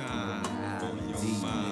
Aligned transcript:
time. 0.00 0.42
On 0.82 1.08
your 1.08 1.22
mind. 1.42 1.70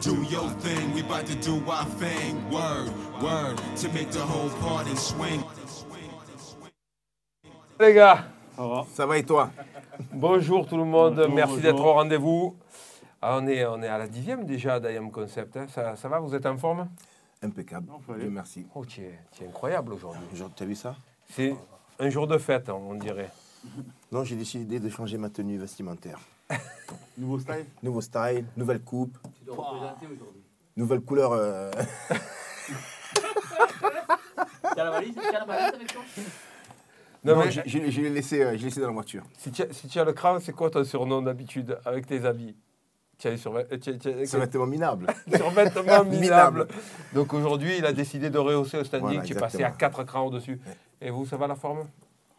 Do 0.00 0.16
your 0.30 0.48
thing, 0.60 0.94
we 0.94 1.02
about 1.02 1.26
to 1.26 1.34
do 1.34 1.62
our 1.68 1.84
thing. 1.84 2.36
Word, 2.50 2.90
word, 3.20 3.60
to 3.76 3.88
make 3.92 4.10
the 4.10 4.20
whole 4.20 4.48
party 4.60 4.96
swing. 4.96 5.42
Les 7.78 7.94
gars, 7.94 8.24
Ça 8.92 9.06
va 9.06 9.18
et 9.18 9.24
toi? 9.24 9.50
Bonjour 10.12 10.66
tout 10.66 10.76
le 10.76 10.84
monde, 10.84 11.16
Bonjour, 11.16 11.34
merci 11.34 11.60
d'être 11.60 11.80
au 11.84 11.92
rendez-vous. 11.92 12.56
Ah, 13.20 13.38
on, 13.38 13.46
est, 13.46 13.66
on 13.66 13.82
est 13.82 13.88
à 13.88 13.98
la 13.98 14.06
dixième 14.06 14.46
déjà 14.46 14.80
d'IAM 14.80 15.10
Concept, 15.10 15.56
hein. 15.56 15.66
ça, 15.68 15.96
ça 15.96 16.08
va, 16.08 16.18
vous 16.18 16.34
êtes 16.34 16.46
en 16.46 16.56
forme? 16.56 16.88
Impeccable. 17.42 17.88
Dieu 18.18 18.30
merci. 18.30 18.66
Oh, 18.74 18.84
tu 18.84 19.02
es, 19.02 19.18
tu 19.32 19.44
es 19.44 19.46
incroyable 19.46 19.92
aujourd'hui. 19.92 20.22
Tu 20.56 20.62
as 20.62 20.66
vu 20.66 20.74
ça? 20.74 20.94
C'est 21.30 21.54
un 21.98 22.08
jour 22.08 22.26
de 22.26 22.38
fête, 22.38 22.70
hein, 22.70 22.78
on 22.78 22.94
dirait. 22.94 23.30
Non, 24.12 24.24
j'ai 24.24 24.36
décidé 24.36 24.80
de 24.80 24.88
changer 24.88 25.18
ma 25.18 25.30
tenue 25.30 25.58
vestimentaire. 25.58 26.18
Nouveau 27.18 27.38
style? 27.38 27.66
Nouveau 27.82 28.00
style, 28.00 28.44
nouvelle 28.56 28.80
coupe, 28.82 29.16
Tu 29.38 29.44
dois 29.44 29.56
représenter 29.56 30.06
aujourd'hui. 30.06 30.42
nouvelle 30.76 31.00
couleur. 31.02 31.32
euh, 31.32 31.70
T'as 34.74 34.84
la 34.84 34.90
valise? 34.90 35.14
T'as 35.14 35.38
la 35.38 35.44
valise 35.44 35.74
avec 35.74 35.92
toi? 35.92 36.02
Non, 37.22 37.34
non, 37.36 37.44
mais 37.44 37.50
je, 37.50 37.60
je- 37.66 37.90
je 37.90 38.00
l'ai 38.00 38.10
laissé, 38.10 38.42
euh, 38.42 38.52
je 38.52 38.56
l'ai 38.58 38.64
laissé 38.64 38.80
dans 38.80 38.86
la 38.86 38.92
voiture. 38.94 39.22
si 39.38 39.50
tu, 39.50 39.62
as, 39.62 39.72
si 39.72 39.88
tu 39.88 39.98
as 40.00 40.04
le 40.04 40.12
crâne, 40.12 40.40
c'est 40.40 40.52
quoi 40.52 40.70
ton 40.70 40.82
surnom 40.84 41.20
d'habitude 41.22 41.78
avec 41.84 42.06
tes 42.06 42.24
habits? 42.24 42.56
Tu 43.18 43.28
as 43.28 43.32
les 43.32 43.36
survêt- 43.36 43.66
euh, 43.70 43.76
tu 43.78 43.90
as- 43.90 43.94
tu 43.98 44.08
as- 44.08 44.26
C'est 44.26 44.38
vêtement 44.38 44.66
minable. 44.66 45.06
survêtement 45.36 45.82
minable. 46.04 46.10
Minable. 46.18 46.68
Donc 47.12 47.34
aujourd'hui, 47.34 47.76
il 47.76 47.84
a 47.84 47.92
décidé 47.92 48.30
de 48.30 48.38
rehausser 48.38 48.78
le 48.78 48.84
standing 48.84 49.06
Voilà, 49.06 49.22
qui 49.22 49.32
est 49.32 49.38
passé 49.38 49.58
à 49.62 49.68
exactement. 49.68 49.90
4 49.90 50.04
crans 50.04 50.26
au-dessus. 50.26 50.58
Et 51.02 51.10
vous, 51.10 51.26
ça 51.26 51.36
va 51.36 51.46
la 51.46 51.56
forme? 51.56 51.86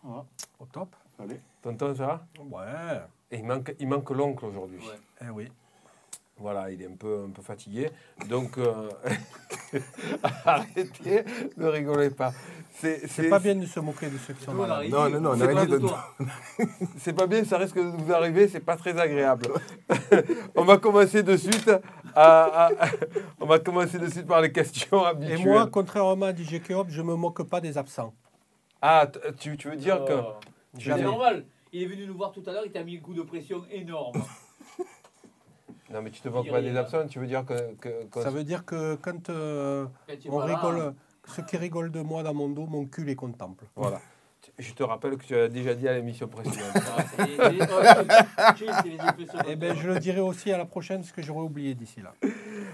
Au 0.04 0.66
top. 0.72 0.96
Allez. 1.22 1.40
Tonton, 1.62 1.94
ça 1.96 2.06
va? 2.06 2.26
Ouais, 2.40 3.02
Et 3.32 3.38
il 3.38 3.46
manque, 3.46 3.76
il 3.80 3.88
manque 3.88 4.10
l'oncle 4.10 4.46
aujourd'hui. 4.46 4.80
Ouais. 4.80 5.00
eh 5.28 5.30
oui. 5.30 5.48
Voilà, 6.38 6.72
il 6.72 6.82
est 6.82 6.88
un 6.88 6.96
peu, 6.96 7.26
un 7.28 7.30
peu 7.30 7.44
fatigué. 7.44 7.92
Donc, 8.28 8.58
euh, 8.58 8.90
arrêtez, 10.46 11.24
ne 11.58 11.68
rigolez 11.68 12.10
pas. 12.10 12.34
C'est 12.74 13.08
C'est 13.08 13.30
pas 13.30 13.38
bien 13.38 13.54
de 13.56 13.66
se 13.68 13.80
moquer 13.80 14.10
de 14.10 14.18
ceux 14.18 14.34
qui 14.34 14.44
sont 14.46 14.54
malades. 14.54 14.90
Non, 14.90 15.08
non, 15.10 15.20
non, 15.22 15.30
on 15.32 15.38
c'est 15.38 15.54
pas 15.54 15.66
de- 15.68 15.78
toi. 15.78 16.04
C'est 16.98 17.14
pas 17.14 17.28
bien, 17.28 17.44
ça 17.44 17.58
risque 17.60 17.76
de 17.76 17.82
vous 17.82 18.12
arriver, 18.12 18.48
c'est 18.48 18.60
pas 18.62 18.76
très 18.76 18.98
agréable. 19.00 19.48
on 20.56 20.64
va 20.64 20.78
commencer 20.78 21.22
de 21.22 21.38
suite 21.38 21.70
à, 22.16 22.66
à- 22.68 22.72
on 23.40 23.46
va 23.46 23.60
commencer 23.60 24.00
de 24.00 24.10
suite 24.10 24.26
par 24.26 24.42
les 24.42 24.52
questions 24.52 25.04
Et 25.04 25.08
habituelles. 25.10 25.46
moi, 25.46 25.68
contrairement 25.72 26.26
à 26.26 26.34
DJ 26.36 26.60
Keop, 26.64 26.88
je 26.90 27.02
me 27.04 27.14
moque 27.16 27.44
pas 27.44 27.62
des 27.62 27.78
absents. 27.78 28.14
ah, 28.82 29.06
tu, 29.40 29.58
tu 29.58 29.70
veux 29.70 29.76
dire 29.76 30.04
que 30.06 30.14
Oh. 30.14 30.16
veux 30.18 30.51
C'est 30.80 31.02
normal. 31.02 31.46
Il 31.74 31.84
est 31.84 31.86
venu 31.86 32.06
nous 32.06 32.16
voir 32.16 32.32
tout 32.32 32.44
à 32.48 32.52
l'heure, 32.52 32.64
il 32.66 32.72
t'a 32.72 32.84
mis 32.84 32.98
un 32.98 33.00
coup 33.00 33.14
de 33.14 33.22
pression 33.22 33.64
énorme. 33.72 34.22
non 35.92 36.02
mais 36.02 36.10
tu 36.12 36.22
te 36.22 36.30
moques 36.30 36.50
pas 36.50 36.62
des 36.62 36.76
absents, 36.78 37.08
tu 37.08 37.20
veux 37.20 37.28
dire 37.28 37.46
que, 37.46 37.74
que- 37.76 38.06
que- 38.06 38.22
Ça 38.22 38.30
veut 38.30 38.44
dire 38.44 38.66
que 38.66 38.96
quand 38.96 39.30
euh, 39.30 39.86
Quand 40.08 40.14
on 40.30 40.40
pas 40.40 40.48
là, 40.48 40.56
rigole, 40.58 40.94
ceux 41.28 41.44
qui 41.44 41.58
rigolent 41.58 41.92
de 41.92 42.02
moi 42.02 42.24
dans 42.24 42.34
mon 42.34 42.50
dos, 42.50 42.66
mon 42.66 42.86
cul 42.86 43.04
les 43.06 43.16
contemple. 43.16 43.66
voilà. 43.76 44.00
Je 44.58 44.74
te 44.74 44.82
rappelle 44.84 45.18
que 45.18 45.24
tu 45.24 45.36
as 45.36 45.48
déjà 45.48 45.74
dit 45.76 45.88
à 45.88 45.94
l'émission 45.94 46.28
précédente. 46.28 46.58
Ah, 46.76 47.04
oh. 47.20 47.44
Eh 49.48 49.56
bien, 49.56 49.76
je 49.76 49.88
le 49.88 50.00
dirai 50.00 50.20
aussi 50.20 50.52
à 50.52 50.58
la 50.58 50.66
prochaine, 50.66 51.04
ce 51.04 51.14
que 51.14 51.22
j'aurais 51.22 51.42
oublié 51.44 51.74
d'ici 51.76 52.02
là. 52.02 52.14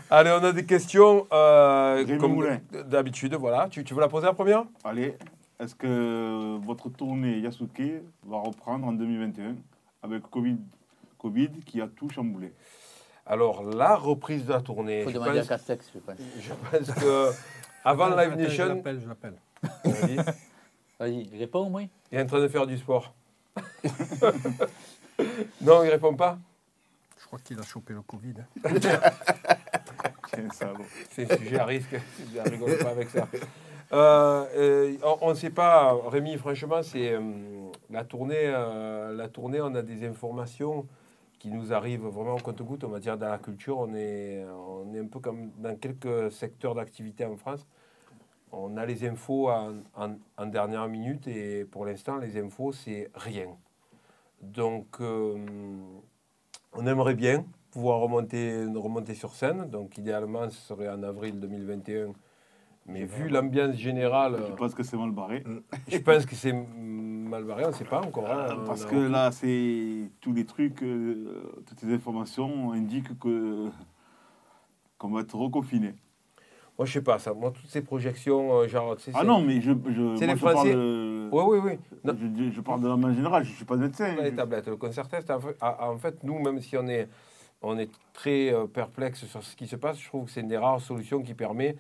Allez, 0.09 0.31
on 0.31 0.43
a 0.43 0.51
des 0.53 0.65
questions 0.65 1.27
euh, 1.31 2.17
comme 2.19 2.33
Moulin. 2.35 2.59
d'habitude. 2.85 3.35
Voilà, 3.35 3.67
tu, 3.69 3.83
tu 3.83 3.93
veux 3.93 3.99
la 4.01 4.07
poser 4.07 4.25
la 4.27 4.33
première 4.33 4.63
Allez. 4.83 5.17
Est-ce 5.59 5.73
que 5.73 6.57
votre 6.63 6.89
tournée 6.89 7.39
Yasuke 7.39 8.03
va 8.25 8.37
reprendre 8.37 8.85
en 8.87 8.93
2021 8.93 9.55
avec 10.03 10.23
Covid, 10.29 10.57
Covid 11.17 11.49
qui 11.65 11.81
a 11.81 11.87
tout 11.87 12.09
chamboulé? 12.09 12.53
Alors, 13.25 13.63
la 13.63 13.95
reprise 13.95 14.45
de 14.45 14.53
la 14.53 14.61
tournée, 14.61 15.03
faut 15.03 15.09
je 15.09 15.15
demander 15.15 15.39
à 15.39 15.41
pense, 15.41 15.49
Castex, 15.49 15.91
je 15.93 15.99
pense. 15.99 16.15
je 16.39 16.53
pense 16.53 16.95
que 16.95 17.31
avant 17.83 18.09
Live 18.09 18.19
Attends, 18.33 18.37
Je 18.37 18.43
Nation, 18.43 18.65
l'appelle, 18.67 19.01
je 19.01 19.07
l'appelle. 19.07 19.33
vas-y, 19.83 20.17
Vas-y, 20.99 21.37
réponds 21.37 21.65
au 21.65 21.69
moins. 21.69 21.87
il 22.11 22.17
est 22.17 22.21
en 22.21 22.25
train 22.27 22.39
de 22.39 22.47
faire 22.47 22.67
du 22.67 22.77
sport. 22.77 23.13
non, 25.61 25.83
il 25.83 25.89
répond 25.89 26.15
pas. 26.15 26.37
Je 27.19 27.25
crois 27.25 27.39
qu'il 27.39 27.59
a 27.59 27.63
chopé 27.63 27.93
le 27.93 28.01
Covid. 28.01 28.35
Tiens, 30.31 30.49
salaud. 30.51 30.85
C'est 31.09 31.31
un 31.31 31.37
sujet 31.37 31.59
à 31.59 31.65
risque. 31.65 31.95
Je 32.33 32.39
rigole 32.49 32.77
pas 32.77 32.89
avec 32.91 33.09
ça. 33.09 33.27
Euh, 33.93 34.45
euh, 34.55 34.97
on 35.21 35.29
ne 35.29 35.35
sait 35.35 35.49
pas, 35.49 35.97
Rémi, 36.09 36.37
franchement, 36.37 36.83
c'est 36.83 37.13
euh, 37.13 37.21
la 37.89 38.03
tournée. 38.03 38.51
on 39.61 39.75
a 39.75 39.81
des 39.81 40.05
informations 40.05 40.85
qui 41.39 41.49
nous 41.49 41.71
arrivent 41.73 42.07
vraiment 42.07 42.35
au 42.35 42.39
compte-goutte. 42.39 42.83
On 42.83 42.89
va 42.89 42.99
dire 42.99 43.17
dans 43.17 43.29
la 43.29 43.37
culture, 43.37 43.77
on 43.77 43.93
est, 43.93 44.43
on 44.45 44.93
est 44.93 44.99
un 44.99 45.07
peu 45.07 45.19
comme 45.19 45.51
dans 45.57 45.75
quelques 45.77 46.31
secteurs 46.31 46.75
d'activité 46.75 47.25
en 47.25 47.37
France. 47.37 47.65
On 48.51 48.77
a 48.77 48.85
les 48.85 49.07
infos 49.07 49.49
en, 49.49 50.45
dernière 50.45 50.87
minute 50.87 51.27
et 51.27 51.65
pour 51.65 51.85
l'instant, 51.85 52.17
les 52.17 52.37
infos, 52.37 52.71
c'est 52.71 53.09
rien. 53.13 53.47
Donc, 54.41 54.99
on 55.01 56.85
aimerait 56.85 57.15
bien 57.15 57.45
pouvoir 57.71 57.99
remonter, 57.99 58.65
remonter 58.65 59.15
sur 59.15 59.33
scène. 59.33 59.69
Donc, 59.69 59.97
idéalement, 59.97 60.49
ce 60.49 60.59
serait 60.59 60.89
en 60.89 61.03
avril 61.03 61.39
2021. 61.39 62.13
Mais 62.87 63.03
vu 63.03 63.27
l'ambiance 63.27 63.75
générale, 63.75 64.37
Je 64.47 64.53
pense 64.53 64.73
que 64.73 64.83
c'est 64.83 64.97
mal 64.97 65.11
barré. 65.11 65.43
je 65.89 65.97
pense 65.97 66.25
que 66.25 66.35
c'est 66.35 66.53
mal 66.53 67.43
barré, 67.43 67.65
on 67.65 67.69
ne 67.69 67.73
sait 67.73 67.83
pas 67.85 67.99
encore. 68.01 68.29
hein. 68.29 68.57
On 68.61 68.65
Parce 68.65 68.85
que 68.85 68.95
là, 68.95 69.31
c'est 69.31 70.09
tous 70.21 70.33
les 70.33 70.45
trucs, 70.45 70.81
euh, 70.83 71.51
toutes 71.65 71.81
les 71.83 71.93
informations 71.93 72.71
indiquent 72.71 73.17
que 73.19 73.67
qu'on 74.97 75.09
va 75.09 75.21
être 75.21 75.35
reconfiné. 75.35 75.93
Moi, 76.77 76.85
je 76.85 76.93
sais 76.93 77.01
pas 77.01 77.19
ça. 77.19 77.33
Moi, 77.33 77.51
toutes 77.51 77.69
ces 77.69 77.81
projections, 77.81 78.53
euh, 78.59 78.67
genre. 78.67 78.95
tu 78.95 79.03
sais, 79.03 79.11
Ah 79.15 79.23
non, 79.23 79.41
mais 79.41 79.59
je, 79.61 79.71
je, 79.71 80.15
C'est 80.17 80.25
moi, 80.25 80.33
les 80.33 80.39
je 80.39 80.43
parle, 80.43 80.55
Français. 80.55 80.73
de- 80.73 81.29
Oui, 81.31 81.43
oui, 81.47 81.59
oui. 82.05 82.13
Je, 82.37 82.51
je 82.51 82.61
parle 82.61 82.81
de 82.81 82.87
la 82.87 82.95
main 82.95 83.13
générale, 83.13 83.43
je 83.43 83.49
ne 83.51 83.55
suis 83.55 83.65
pas 83.65 83.75
médecin. 83.75 84.15
les 84.15 84.31
Je- 84.31 84.35
tablettes. 84.35 84.67
Le 84.67 84.77
concert 84.77 85.07
test, 85.07 85.29
en 85.31 85.39
fait, 85.39 85.55
a- 85.59 85.89
en 85.89 85.97
fait, 85.97 86.23
nous, 86.23 86.39
même 86.39 86.59
si 86.61 86.77
on 86.77 86.87
est, 86.87 87.09
on 87.63 87.77
est 87.79 87.89
très 88.13 88.53
euh, 88.53 88.65
perplexe 88.67 89.25
sur 89.25 89.43
ce 89.43 89.55
qui 89.55 89.67
se 89.67 89.75
passe, 89.75 89.99
je 89.99 90.07
trouve 90.07 90.25
que 90.25 90.31
c'est 90.31 90.41
une 90.41 90.47
des 90.47 90.57
rares 90.57 90.79
solutions 90.79 91.21
qui 91.21 91.33
permet 91.33 91.75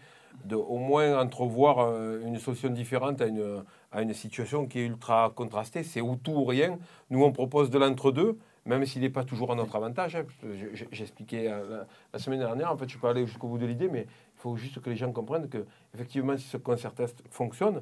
de 0.45 0.55
au 0.55 0.77
moins 0.77 1.19
entrevoir 1.19 1.79
euh, 1.79 2.21
une 2.25 2.37
solution 2.37 2.69
différente 2.69 3.21
à 3.21 3.27
une, 3.27 3.63
à 3.91 4.01
une 4.01 4.13
situation 4.13 4.65
qui 4.67 4.79
est 4.79 4.85
ultra 4.85 5.31
contrastée. 5.35 5.83
C'est 5.83 6.01
ou 6.01 6.15
tout 6.15 6.31
ou 6.31 6.45
rien. 6.45 6.77
Nous, 7.09 7.23
on 7.23 7.31
propose 7.31 7.69
de 7.69 7.77
l'entre-deux, 7.77 8.37
même 8.65 8.85
s'il 8.85 9.01
n'est 9.01 9.09
pas 9.09 9.23
toujours 9.23 9.51
à 9.51 9.55
notre 9.55 9.75
avantage. 9.75 10.15
hein, 10.15 10.23
J'expliquais 10.91 11.47
euh, 11.49 11.69
la, 11.69 11.87
la 12.13 12.19
semaine 12.19 12.39
dernière, 12.39 12.71
en 12.71 12.77
fait, 12.77 12.85
je 12.85 12.91
suis 12.91 12.99
pas 12.99 13.11
allé 13.11 13.25
jusqu'au 13.25 13.47
bout 13.47 13.57
de 13.57 13.65
l'idée, 13.65 13.89
mais 13.89 14.01
il 14.07 14.39
faut 14.39 14.55
juste 14.55 14.81
que 14.81 14.89
les 14.89 14.95
gens 14.95 15.11
comprennent 15.11 15.49
que, 15.49 15.65
effectivement, 15.93 16.37
si 16.37 16.47
ce 16.47 16.57
concert 16.57 16.93
test 16.93 17.23
fonctionne, 17.29 17.81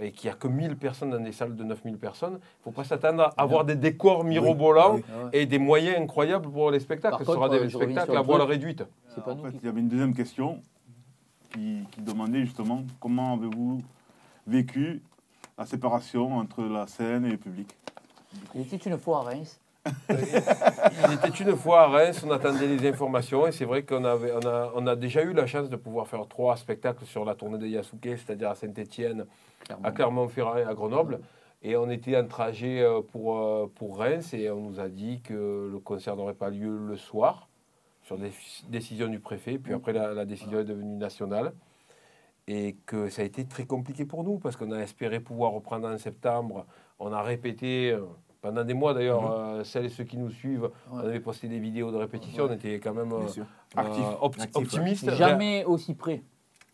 et 0.00 0.10
qu'il 0.10 0.28
n'y 0.28 0.34
a 0.34 0.36
que 0.36 0.48
1000 0.48 0.76
personnes 0.76 1.10
dans 1.10 1.20
des 1.20 1.30
salles 1.30 1.54
de 1.54 1.62
9000 1.62 1.98
personnes, 1.98 2.32
il 2.32 2.58
ne 2.58 2.64
faut 2.64 2.70
pas 2.72 2.82
s'attendre 2.82 3.22
à 3.22 3.32
avoir 3.36 3.64
des 3.64 3.76
décors 3.76 4.24
mirobolants 4.24 4.96
oui. 4.96 5.04
Ah 5.08 5.24
ouais. 5.26 5.30
et 5.34 5.46
des 5.46 5.60
moyens 5.60 5.98
incroyables 6.00 6.50
pour 6.50 6.72
les 6.72 6.80
spectacles. 6.80 7.12
Par 7.12 7.20
Ce 7.20 7.24
contre, 7.24 7.38
sera 7.38 7.48
des 7.48 7.58
euh, 7.64 7.68
spectacles 7.70 8.10
à 8.10 8.14
le 8.20 8.26
voile 8.26 8.42
réduite. 8.42 8.82
En 9.16 9.36
fait, 9.36 9.56
il 9.62 9.66
y 9.66 9.68
avait 9.68 9.78
une 9.78 9.88
deuxième 9.88 10.12
question 10.12 10.60
qui, 11.54 11.84
qui 11.92 12.00
demandait 12.02 12.44
justement 12.44 12.84
comment 13.00 13.34
avez-vous 13.34 13.80
vécu 14.46 15.02
la 15.56 15.66
séparation 15.66 16.36
entre 16.36 16.62
la 16.64 16.86
scène 16.86 17.24
et 17.24 17.30
le 17.30 17.36
public 17.36 17.68
Il 18.54 18.62
était 18.62 18.76
une 18.76 18.98
fois 18.98 19.20
à 19.20 19.22
Reims. 19.22 19.60
Il 20.08 21.12
était 21.12 21.28
une 21.28 21.56
fois 21.56 21.82
à 21.82 21.86
Reims, 21.88 22.24
on 22.26 22.30
attendait 22.30 22.66
les 22.66 22.88
informations 22.88 23.46
et 23.46 23.52
c'est 23.52 23.66
vrai 23.66 23.82
qu'on 23.82 24.04
avait, 24.04 24.32
on 24.32 24.46
a, 24.46 24.72
on 24.74 24.86
a 24.86 24.96
déjà 24.96 25.22
eu 25.22 25.32
la 25.32 25.46
chance 25.46 25.68
de 25.68 25.76
pouvoir 25.76 26.08
faire 26.08 26.26
trois 26.26 26.56
spectacles 26.56 27.04
sur 27.04 27.24
la 27.24 27.34
tournée 27.34 27.58
de 27.58 27.66
Yasuke, 27.66 28.16
c'est-à-dire 28.16 28.50
à 28.50 28.54
Saint-Étienne, 28.54 29.26
à 29.82 29.92
Clermont-Ferrand 29.92 30.56
et 30.56 30.64
à 30.64 30.74
Grenoble. 30.74 31.20
Et 31.62 31.76
on 31.76 31.88
était 31.88 32.16
en 32.16 32.26
trajet 32.26 32.82
euh, 32.82 33.00
pour, 33.00 33.38
euh, 33.38 33.70
pour 33.74 33.98
Reims 33.98 34.34
et 34.34 34.50
on 34.50 34.68
nous 34.68 34.80
a 34.80 34.88
dit 34.88 35.22
que 35.22 35.70
le 35.72 35.78
concert 35.78 36.14
n'aurait 36.14 36.34
pas 36.34 36.50
lieu 36.50 36.76
le 36.76 36.96
soir, 36.96 37.48
sur 38.04 38.16
des 38.18 38.30
décisions 38.68 39.08
du 39.08 39.18
préfet. 39.18 39.58
Puis 39.58 39.72
après, 39.74 39.92
la, 39.92 40.14
la 40.14 40.24
décision 40.24 40.60
est 40.60 40.64
devenue 40.64 40.96
nationale. 40.96 41.52
Et 42.46 42.76
que 42.84 43.08
ça 43.08 43.22
a 43.22 43.24
été 43.24 43.46
très 43.46 43.64
compliqué 43.64 44.04
pour 44.04 44.22
nous 44.22 44.38
parce 44.38 44.54
qu'on 44.56 44.70
a 44.70 44.78
espéré 44.80 45.18
pouvoir 45.18 45.52
reprendre 45.52 45.88
en 45.88 45.96
septembre. 45.96 46.66
On 46.98 47.10
a 47.10 47.22
répété 47.22 47.90
euh, 47.90 48.02
pendant 48.42 48.62
des 48.64 48.74
mois 48.74 48.92
d'ailleurs, 48.92 49.32
euh, 49.32 49.64
celles 49.64 49.86
et 49.86 49.88
ceux 49.88 50.04
qui 50.04 50.18
nous 50.18 50.28
suivent, 50.28 50.68
on 50.92 50.98
avait 50.98 51.20
posté 51.20 51.48
des 51.48 51.58
vidéos 51.58 51.90
de 51.90 51.96
répétition. 51.96 52.44
On 52.44 52.52
était 52.52 52.78
quand 52.80 52.92
même 52.92 53.12
euh, 53.12 53.20
euh, 53.38 53.76
Actif. 53.76 54.04
opti- 54.20 54.42
Actif, 54.42 54.56
ouais. 54.56 54.62
optimistes. 54.62 55.10
Jamais 55.14 55.64
aussi 55.64 55.94
près 55.94 56.22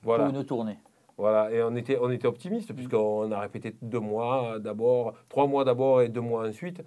Voilà. 0.03 0.25
pour 0.29 0.35
une 0.35 0.45
tournée. 0.45 0.79
Voilà, 1.17 1.53
et 1.53 1.63
on 1.63 1.77
était, 1.77 1.99
on 2.01 2.11
était 2.11 2.27
optimiste 2.27 2.73
puisqu'on 2.73 3.31
a 3.31 3.39
répété 3.39 3.77
deux 3.83 4.01
mois 4.01 4.59
d'abord, 4.59 5.13
trois 5.29 5.47
mois 5.47 5.65
d'abord 5.65 6.01
et 6.03 6.09
deux 6.09 6.23
mois 6.23 6.49
ensuite. 6.49 6.83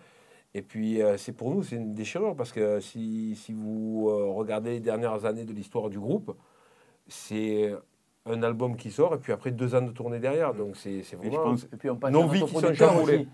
Et 0.56 0.62
puis 0.62 1.02
euh, 1.02 1.18
c'est 1.18 1.32
pour 1.32 1.50
nous, 1.52 1.64
c'est 1.64 1.78
une 1.78 1.94
déchirure 1.94 2.36
parce 2.36 2.52
que 2.52 2.80
si, 2.80 3.36
si 3.36 3.54
vous 3.54 4.08
euh, 4.10 4.32
regardez 4.34 4.72
les 4.72 4.80
dernières 4.80 5.26
années 5.26 5.46
de 5.46 5.54
l'histoire 5.54 5.90
du 5.90 6.00
groupe, 6.00 6.36
c'est 7.08 7.74
un 8.26 8.42
album 8.44 8.76
qui 8.78 8.92
sort 8.92 9.16
et 9.16 9.18
puis 9.18 9.34
après 9.34 9.52
deux 9.52 9.74
ans 9.76 9.82
de 9.82 9.92
tournée 9.92 10.20
derrière. 10.20 10.54
Donc 10.54 10.76
c'est 10.76 11.02
c'est 11.04 11.16
Et 11.16 11.30
vraiment... 11.30 11.44
pense 11.44 11.68
Et 11.74 11.78
puis 11.78 11.90
on 11.90 11.96
passe 11.98 12.12
Nos 12.12 12.24
à 12.24 12.28
vies 12.28 12.40
notre 12.42 12.46
qui 12.48 12.54
sont 12.54 12.62
producteur 12.62 12.94
chamboulées. 12.94 13.16
aussi. 13.18 13.28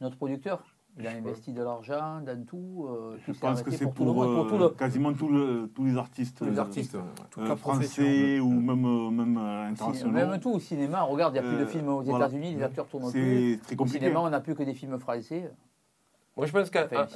Notre 0.00 0.16
producteur, 0.16 0.62
Il 1.00 1.06
a 1.06 1.10
investi 1.12 1.52
de 1.52 1.62
l'argent 1.62 2.20
dans 2.24 2.44
tout. 2.44 2.86
euh, 2.88 3.16
Je 3.26 3.32
tout 3.32 3.38
pense 3.40 3.62
que 3.62 3.70
c'est 3.70 3.84
pour 3.84 3.94
tout 3.94 4.04
le 4.04 4.12
monde, 4.12 4.34
pour 4.36 4.46
tout 4.46 4.54
euh, 4.62 4.68
le- 4.68 4.74
quasiment 4.74 5.12
tout 5.14 5.28
le- 5.28 5.70
tous 5.74 5.84
les 5.86 5.96
artistes, 5.96 6.38
Tous 6.38 6.44
les 6.44 6.58
artistes. 6.58 6.96
Toute 7.30 7.42
euh, 7.44 7.48
la 7.48 7.56
français 7.56 8.38
ou 8.40 8.50
même, 8.50 9.10
même 9.10 9.38
internationaux. 9.38 10.12
Même 10.12 10.38
tout 10.38 10.50
au 10.52 10.60
cinéma, 10.60 11.02
regarde, 11.02 11.34
il 11.34 11.40
n'y 11.40 11.46
a 11.46 11.50
plus 11.50 11.58
de 11.60 11.64
films 11.66 11.88
aux 11.88 12.02
voilà. 12.02 12.26
États-Unis, 12.26 12.54
les 12.56 12.62
acteurs 12.62 12.86
tournent 12.86 13.10
plus. 13.10 13.54
C'est 13.54 13.62
très 13.62 13.74
Au 13.74 13.78
compliqué. 13.78 13.98
cinéma, 14.00 14.20
on 14.20 14.28
n'a 14.30 14.40
plus 14.40 14.54
que 14.54 14.62
des 14.62 14.74
films 14.74 14.98
français. 14.98 15.50
Moi, 16.38 16.46
je 16.46 16.52
pense 16.52 16.70
qu'à 16.70 16.86
à- 16.96 17.06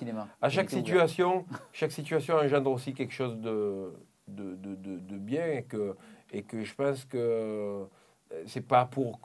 chaque 0.51 0.69
situation, 0.83 1.47
chaque 1.73 1.93
situation 1.93 2.37
engendre 2.37 2.71
aussi 2.71 2.93
quelque 2.93 3.15
chose 3.15 3.39
de, 3.39 3.93
de, 4.29 4.55
de, 4.57 4.75
de- 4.75 4.99
de 4.99 5.17
bien 5.17 5.47
et 5.47 5.63
que, 5.63 5.97
et 6.33 6.43
que 6.43 6.63
je 6.65 6.75
pense 6.75 7.05
que 7.05 7.85
c'est 8.46 8.67
pas 8.67 8.84
pour 8.87 9.20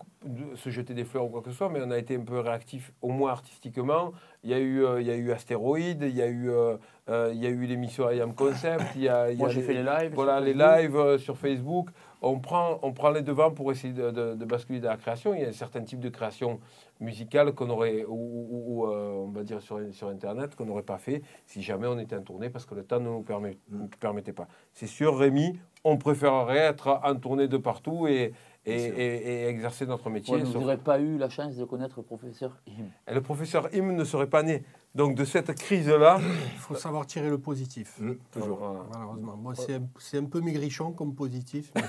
se 0.56 0.70
jeter 0.70 0.94
des 0.94 1.06
fleurs 1.06 1.26
ou 1.26 1.30
quoi 1.30 1.42
que 1.42 1.50
ce 1.52 1.56
soit, 1.56 1.70
mais 1.70 1.80
on 1.84 1.92
a 1.92 1.98
été 1.98 2.16
un 2.16 2.22
peu 2.24 2.40
réactif, 2.40 2.92
au 3.02 3.10
moins 3.10 3.32
artistiquement. 3.32 4.12
Il 4.44 4.50
y 4.50 4.54
a 4.54 4.60
eu, 4.60 4.84
euh, 4.84 5.00
il 5.02 5.08
y 5.08 5.12
a 5.12 5.16
eu 5.16 5.32
Astéroïde, 5.32 6.02
il 6.04 6.16
y 6.16 6.22
a 6.22 6.28
eu, 6.28 6.50
euh, 6.50 6.76
euh, 7.10 7.32
il 7.34 7.42
y 7.42 7.46
a 7.46 7.50
eu 7.50 7.66
l'émission 7.66 8.10
I 8.10 8.20
Am 8.22 8.34
Concept, 8.34 8.84
il 8.96 9.04
y 9.04 9.10
a, 9.10 9.32
il 9.32 9.36
y 9.36 9.40
Moi, 9.40 9.48
a 9.48 9.52
j'ai 9.52 9.62
fait 9.62 9.74
les 9.74 9.84
lives. 9.84 10.12
voilà, 10.14 10.40
les 10.40 10.54
Facebook. 10.54 10.78
lives 10.82 10.96
euh, 10.98 11.18
sur 11.18 11.38
Facebook, 11.38 11.90
on 12.22 12.40
prend, 12.40 12.80
on 12.82 12.92
prend 12.94 13.12
les 13.12 13.22
devants 13.22 13.52
pour 13.52 13.72
essayer 13.72 13.94
de, 13.94 14.12
de- 14.12 14.36
de 14.36 14.46
basculer 14.46 14.80
dans 14.80 14.90
la 14.90 14.98
création. 14.98 15.34
Il 15.36 15.42
y 15.42 15.46
a 15.46 15.54
certains 15.54 15.82
types 15.84 16.00
de 16.00 16.10
création 16.10 16.60
musicale 17.00 17.54
qu'on 17.54 17.70
aurait, 17.70 18.04
ou, 18.06 18.14
ou- 18.16 18.64
ou, 18.68 18.88
euh, 18.88 19.12
on 19.14 19.30
va 19.30 19.44
dire 19.44 19.62
sur, 19.62 19.80
sur 19.94 20.08
Internet, 20.10 20.56
qu'on 20.56 20.66
n'aurait 20.66 20.82
pas 20.82 20.98
fait 20.98 21.22
si 21.46 21.62
jamais 21.62 21.88
on 21.88 22.00
était 22.00 22.16
en 22.16 22.24
tournée 22.24 22.50
parce 22.50 22.66
que 22.66 22.74
le 22.76 22.84
temps 22.84 23.00
ne 23.00 23.06
nous 23.06 23.22
permet- 23.22 23.58
nous 23.70 23.88
permettait 24.00 24.34
pas. 24.34 24.48
C'est 24.74 24.88
sûr, 24.88 25.16
Rémi, 25.18 25.60
on 25.84 25.98
préférerait 25.98 26.58
être 26.58 27.00
en 27.04 27.16
tournée 27.16 27.48
de 27.48 27.58
partout 27.58 28.08
et, 28.08 28.34
et, 28.68 28.86
et- 28.86 29.28
et 29.44 29.48
exercer 29.48 29.86
notre 29.86 30.10
métier. 30.10 30.34
Ouais, 30.36 30.44
vous 30.44 30.60
n'aurez 30.60 30.78
pas 30.78 31.00
eu 31.00 31.18
la 31.18 31.30
chance 31.30 31.56
de 31.56 31.66
connaître 31.66 31.96
le 31.98 32.04
professeur 32.04 32.58
Him. 32.68 32.90
Et 33.08 33.14
le 33.14 33.22
professeur 33.22 33.70
Im 33.74 33.94
ne 33.94 34.04
serait 34.04 34.28
pas 34.28 34.44
né. 34.44 34.64
Donc 34.96 35.16
de 35.16 35.26
cette 35.26 35.54
crise-là, 35.56 36.20
Il 36.22 36.60
faut 36.60 36.76
savoir 36.76 37.06
tirer 37.06 37.30
le 37.30 37.38
positif. 37.38 37.98
Mmh, 38.00 38.14
toujours. 38.32 38.58
Voilà. 38.58 38.80
Malheureusement. 38.94 39.36
Moi, 39.38 39.54
c'est 39.56 40.18
un, 40.18 40.26
peu 40.26 40.42
maigrichon 40.42 40.92
comme 40.92 41.14
positif. 41.16 41.72
mais 41.76 41.84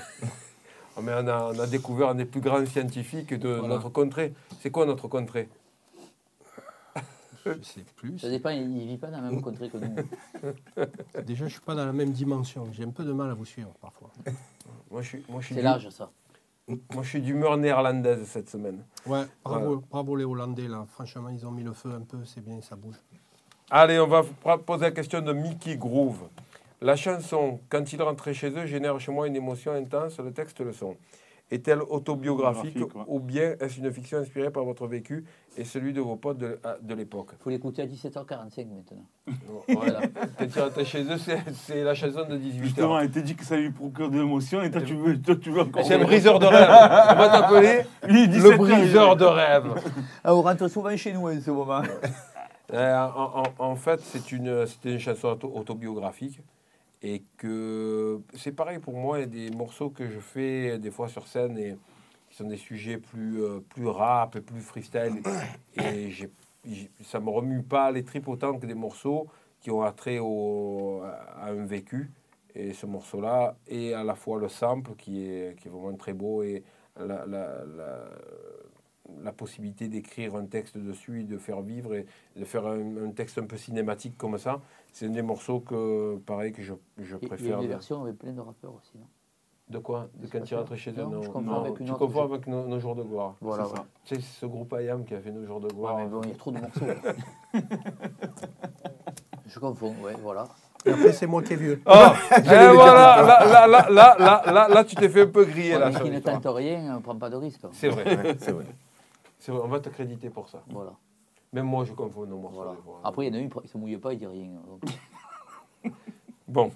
Oh, 0.97 1.01
mais 1.03 1.11
on, 1.15 1.27
a, 1.27 1.51
on 1.53 1.59
a 1.59 1.67
découvert 1.67 2.09
un 2.09 2.15
des 2.15 2.25
plus 2.25 2.41
grands 2.41 2.65
scientifiques 2.65 3.33
de 3.33 3.49
Voilà. 3.49 3.75
notre 3.75 3.89
contrée. 3.89 4.33
C'est 4.61 4.69
quoi 4.71 4.85
notre 4.85 5.07
contrée? 5.07 5.49
Je 7.45 7.51
sais 7.63 7.85
plus. 7.95 8.19
Ça 8.19 8.29
dépend, 8.29 8.49
il 8.49 8.71
ne 8.71 8.85
vit 8.85 8.97
pas 8.97 9.07
dans 9.07 9.21
la 9.21 9.31
même 9.31 9.41
contrée 9.41 9.69
que 9.69 9.77
nous. 9.77 9.95
Déjà, 11.25 11.39
je 11.39 11.43
ne 11.45 11.49
suis 11.49 11.61
pas 11.61 11.73
dans 11.73 11.85
la 11.85 11.93
même 11.93 12.11
dimension. 12.11 12.67
J'ai 12.73 12.83
un 12.83 12.89
peu 12.89 13.03
de 13.05 13.13
mal 13.13 13.31
à 13.31 13.33
vous 13.33 13.45
suivre 13.45 13.71
parfois. 13.81 14.11
Moi, 14.91 15.01
je 15.01 15.07
suis, 15.07 15.23
moi, 15.29 15.39
je 15.39 15.45
suis 15.47 15.55
C'est 15.55 15.61
du- 15.61 15.65
l'âge, 15.65 15.89
ça. 15.89 16.11
Moi, 16.69 17.03
je 17.03 17.09
suis 17.09 17.21
d'humeur 17.21 17.57
néerlandaise 17.57 18.25
cette 18.27 18.49
semaine. 18.49 18.83
Ouais, 19.05 19.23
bravo, 19.43 19.83
bravo 19.89 20.15
les 20.15 20.23
Hollandais 20.23 20.67
là. 20.67 20.85
Franchement, 20.91 21.29
ils 21.29 21.45
ont 21.45 21.51
mis 21.51 21.63
le 21.63 21.73
feu 21.73 21.89
un 21.91 22.01
peu, 22.01 22.17
c'est 22.25 22.43
bien, 22.43 22.61
ça 22.61 22.75
bouge. 22.75 22.95
Allez, 23.71 23.99
on 23.99 24.07
va 24.07 24.23
poser 24.57 24.85
la 24.85 24.91
question 24.91 25.21
de 25.21 25.33
Mickey 25.33 25.77
Groove. 25.77 26.29
La 26.81 26.95
chanson, 26.95 27.59
quand 27.69 27.91
il 27.91 28.01
rentrait 28.01 28.33
chez 28.33 28.51
eux, 28.51 28.65
génère 28.65 28.99
chez 28.99 29.11
moi 29.11 29.27
une 29.27 29.35
émotion 29.35 29.73
intense, 29.73 30.19
le 30.19 30.31
texte, 30.31 30.61
le 30.61 30.71
son. 30.71 30.95
Est-elle 31.51 31.81
autobiographique 31.81 32.77
ouais. 32.77 33.03
ou 33.07 33.19
bien 33.19 33.55
est-ce 33.59 33.79
une 33.79 33.91
fiction 33.91 34.19
inspirée 34.19 34.51
par 34.51 34.63
votre 34.65 34.85
vécu 34.85 35.25
et 35.57 35.63
celui 35.63 35.93
de 35.93 35.99
vos 36.01 36.15
potes 36.15 36.37
de, 36.37 36.59
de 36.81 36.93
l'époque? 36.93 37.29
Il 37.39 37.43
faut 37.43 37.49
l'écouter 37.49 37.81
à 37.81 37.85
17h45 37.87 38.67
maintenant. 38.67 39.05
Voilà. 39.67 40.01
Quand 40.37 40.45
il 40.55 40.61
rentrait 40.61 40.85
chez 40.85 41.03
eux, 41.03 41.17
c'est 41.53 41.83
la 41.83 41.95
chanson 41.95 42.23
de 42.29 42.37
18 42.37 42.63
Justement, 42.65 42.99
il 42.99 43.09
t'a 43.09 43.21
dit 43.21 43.35
que 43.35 43.43
ça 43.43 43.57
lui 43.57 43.71
procure 43.71 44.11
de 44.11 44.19
l'émotion 44.19 44.61
et 44.61 44.69
toi 44.69 44.81
tu 44.81 44.93
veux, 44.93 45.19
toi, 45.19 45.35
tu 45.37 45.49
veux 45.49 45.61
encore. 45.61 45.83
C'est 45.83 45.95
un 45.95 46.03
briseur 46.03 46.37
de 46.37 46.45
rêve. 46.45 46.69
On 46.69 47.15
va 47.15 47.29
t'appeler 47.29 47.81
le 48.07 48.57
briseur 48.57 49.15
de 49.15 49.25
rêve. 49.25 49.65
Ah, 50.23 50.35
on 50.35 50.41
rentre 50.43 50.67
souvent 50.67 50.95
chez 50.95 51.13
nous 51.13 51.27
en 51.29 51.41
ce 51.41 51.49
moment. 51.51 51.81
Euh, 52.71 52.95
en, 53.15 53.41
en- 53.41 53.65
en 53.71 53.75
fait, 53.75 53.99
c'est 54.01 54.31
une, 54.31 54.63
chanson 54.99 55.29
auto- 55.29 55.51
autobiographique. 55.55 56.39
Et 57.01 57.23
que 57.37 58.19
c'est 58.35 58.51
pareil 58.51 58.79
pour 58.79 58.93
moi, 58.93 59.19
il 59.19 59.21
y 59.21 59.23
a 59.23 59.49
des 59.49 59.55
morceaux 59.55 59.89
que 59.89 60.07
je 60.09 60.19
fais 60.19 60.77
des 60.79 60.91
fois 60.91 61.07
sur 61.07 61.27
scène 61.27 61.57
et 61.57 61.77
qui 62.29 62.35
sont 62.35 62.47
des 62.47 62.57
sujets 62.57 62.97
plus, 62.97 63.41
euh, 63.41 63.59
plus 63.69 63.87
rap 63.87 64.35
et 64.35 64.41
plus 64.41 64.61
freestyle. 64.61 65.21
Et 65.75 66.09
j'ai, 66.11 66.29
ça 67.03 67.19
me 67.19 67.29
remue 67.29 67.63
pas 67.63 67.91
les 67.91 68.03
tripes 68.03 68.27
autant 68.27 68.57
que 68.59 68.65
des 68.65 68.73
morceaux 68.73 69.27
qui 69.61 69.71
ont 69.71 69.81
attrait 69.81 70.19
au, 70.19 71.01
à 71.03 71.47
un 71.47 71.65
vécu. 71.65 72.11
Et 72.53 72.73
ce 72.73 72.85
morceau-là, 72.85 73.55
et 73.67 73.93
à 73.93 74.03
la 74.03 74.15
fois 74.15 74.37
le 74.39 74.49
sample 74.49 74.91
qui 74.97 75.23
est, 75.25 75.55
qui 75.57 75.67
est 75.67 75.71
vraiment 75.71 75.95
très 75.95 76.13
beau 76.13 76.43
et 76.43 76.63
la- 76.97 77.25
la- 77.25 77.63
la 79.23 79.31
possibilité 79.31 79.87
d'écrire 79.87 80.35
un 80.35 80.45
texte 80.45 80.77
dessus 80.77 81.21
et 81.21 81.23
de 81.23 81.37
faire 81.37 81.61
vivre 81.61 81.95
et 81.95 82.05
de 82.35 82.45
faire 82.45 82.65
un, 82.65 83.07
un 83.07 83.11
texte 83.11 83.37
un 83.37 83.45
peu 83.45 83.57
cinématique 83.57 84.17
comme 84.17 84.37
ça. 84.37 84.61
C'est 84.91 85.07
un 85.07 85.09
des 85.09 85.21
morceaux 85.21 85.59
que, 85.59 86.17
pareil, 86.25 86.51
que 86.51 86.61
je, 86.61 86.73
je 86.97 87.15
et, 87.15 87.27
préfère. 87.27 87.47
Il 87.47 87.49
y 87.49 87.53
a 87.53 87.61
des 87.61 87.67
versions 87.67 88.03
avec 88.03 88.17
plein 88.17 88.33
de 88.33 88.41
rappeurs 88.41 88.73
aussi, 88.73 88.97
non? 88.97 89.07
De 89.69 89.77
quoi? 89.77 90.09
De 90.15 90.27
quand 90.27 90.49
ils 90.49 90.55
rentrent 90.55 90.75
chez 90.75 90.89
eux 90.91 91.03
Non, 91.03 91.21
je 91.21 91.29
comprends 91.29 91.61
avec 91.63 91.79
une 91.79 91.85
tu 91.85 91.91
autre 91.91 92.21
avec 92.23 92.47
nos, 92.47 92.65
nos, 92.65 92.79
jours 92.79 92.95
de 92.95 93.03
gloire. 93.03 93.35
Voilà, 93.39 93.65
c'est 93.65 93.73
ouais. 93.73 93.85
Tu 94.03 94.15
sais, 94.15 94.21
ce 94.21 94.45
groupe 94.47 94.75
IAM 94.79 95.05
qui 95.05 95.13
a 95.13 95.19
fait 95.19 95.31
nos 95.31 95.45
jours 95.45 95.59
de 95.59 95.67
gloire. 95.67 95.95
Ouais, 95.95 96.05
mais 96.05 96.09
bon, 96.09 96.21
il 96.23 96.29
y 96.29 96.31
a 96.31 96.35
trop 96.35 96.51
de 96.51 96.59
morceaux. 96.59 96.85
je 99.45 99.59
confonds, 99.59 99.93
ouais, 100.03 100.15
voilà. 100.23 100.47
Et 100.85 100.91
après, 100.91 101.11
c'est 101.11 101.27
moi 101.27 101.43
qui 101.43 101.53
est 101.53 101.57
vieux. 101.57 101.81
Ah, 101.85 102.15
et 102.31 102.39
eh, 102.39 102.73
voilà, 102.73 103.21
là, 103.21 103.45
là, 103.45 103.67
là, 103.67 104.15
là, 104.17 104.43
là, 104.51 104.67
là, 104.69 104.83
tu 104.85 104.95
t'es 104.95 105.09
fait 105.09 105.21
un 105.23 105.27
peu 105.27 105.45
griller. 105.45 105.73
Ouais, 105.73 105.79
là, 105.79 105.91
mais 105.91 105.99
qui 105.99 106.09
ne 106.09 106.19
tente 106.19 106.47
rien, 106.47 106.93
on 106.93 106.95
ne 106.95 107.01
prend 107.01 107.15
pas 107.15 107.29
de 107.29 107.35
risque. 107.35 107.63
Hein. 107.63 107.69
C'est 107.73 107.89
vrai, 107.89 108.37
c'est 108.39 108.51
vrai 108.51 108.65
on 109.47 109.67
va 109.67 109.79
te 109.79 109.89
créditer 109.89 110.29
pour 110.29 110.49
ça. 110.49 110.61
Voilà. 110.69 110.91
Même 111.53 111.65
moi, 111.65 111.85
je 111.85 111.93
confonds 111.93 112.25
nos 112.25 112.37
morceaux. 112.37 112.57
voilà. 112.57 112.73
fois. 112.83 112.99
Après, 113.03 113.25
il 113.25 113.33
y 113.33 113.37
en 113.37 113.41
a 113.41 113.43
un, 113.43 113.49
il 113.63 113.69
se 113.69 113.77
mouille 113.77 113.97
pas, 113.97 114.13
il 114.13 114.19
dit 114.19 114.27
rien. 114.27 114.49
Donc, 114.67 114.83
Bon, 116.47 116.71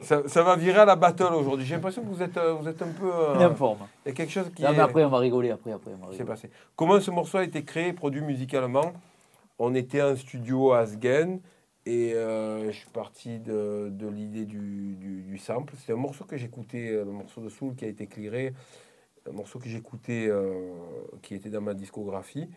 ça, 0.00 0.26
ça 0.28 0.42
va 0.42 0.56
virer 0.56 0.80
à 0.80 0.84
la 0.84 0.96
battle 0.96 1.34
aujourd'hui. 1.34 1.66
J'ai 1.66 1.74
l'impression 1.74 2.02
que 2.02 2.08
vous 2.08 2.22
êtes, 2.22 2.36
euh, 2.36 2.52
vous 2.54 2.68
êtes 2.68 2.80
un 2.80 2.88
peu. 2.92 3.10
euh, 3.12 3.48
en 3.50 3.54
forme. 3.54 3.78
Il 4.04 4.10
y 4.10 4.12
a 4.12 4.14
quelque 4.14 4.30
chose 4.32 4.50
qui 4.54 4.62
Non, 4.62 4.70
est- 4.70 4.72
mais 4.76 4.78
après, 4.80 5.04
on 5.04 5.08
va 5.08 5.18
rigoler. 5.18 5.50
Après, 5.50 5.72
après, 5.72 5.90
on 5.94 5.98
va 5.98 6.06
rigoler. 6.10 6.24
passé. 6.24 6.50
Comment 6.76 7.00
ce 7.00 7.10
morceau 7.10 7.38
a 7.38 7.44
été 7.44 7.64
créé, 7.64 7.92
produit 7.92 8.20
musicalement? 8.20 8.92
On 9.58 9.74
était 9.74 10.00
en 10.02 10.16
studio 10.16 10.72
à 10.72 10.78
Asgen 10.80 11.40
et 11.84 12.14
euh, 12.14 12.66
je 12.70 12.76
suis 12.76 12.88
parti 12.90 13.38
de, 13.40 13.88
de 13.90 14.08
l'idée 14.08 14.44
du, 14.46 14.94
du, 14.98 15.22
du 15.22 15.38
sample. 15.38 15.74
C'est 15.84 15.92
un 15.92 15.96
morceau 15.96 16.24
que 16.24 16.36
j'écoutais, 16.36 16.88
euh, 16.90 17.04
le 17.04 17.10
morceau 17.12 17.40
de 17.42 17.48
Soul 17.48 17.74
qui 17.74 17.84
a 17.84 17.88
été 17.88 18.06
clearé, 18.06 18.54
un 19.28 19.32
morceau 19.32 19.58
que 19.58 19.68
j'écoutais 19.68 20.26
euh, 20.28 20.70
qui 21.22 21.34
était 21.34 21.50
dans 21.50 21.60
ma 21.60 21.74
discographie. 21.74 22.48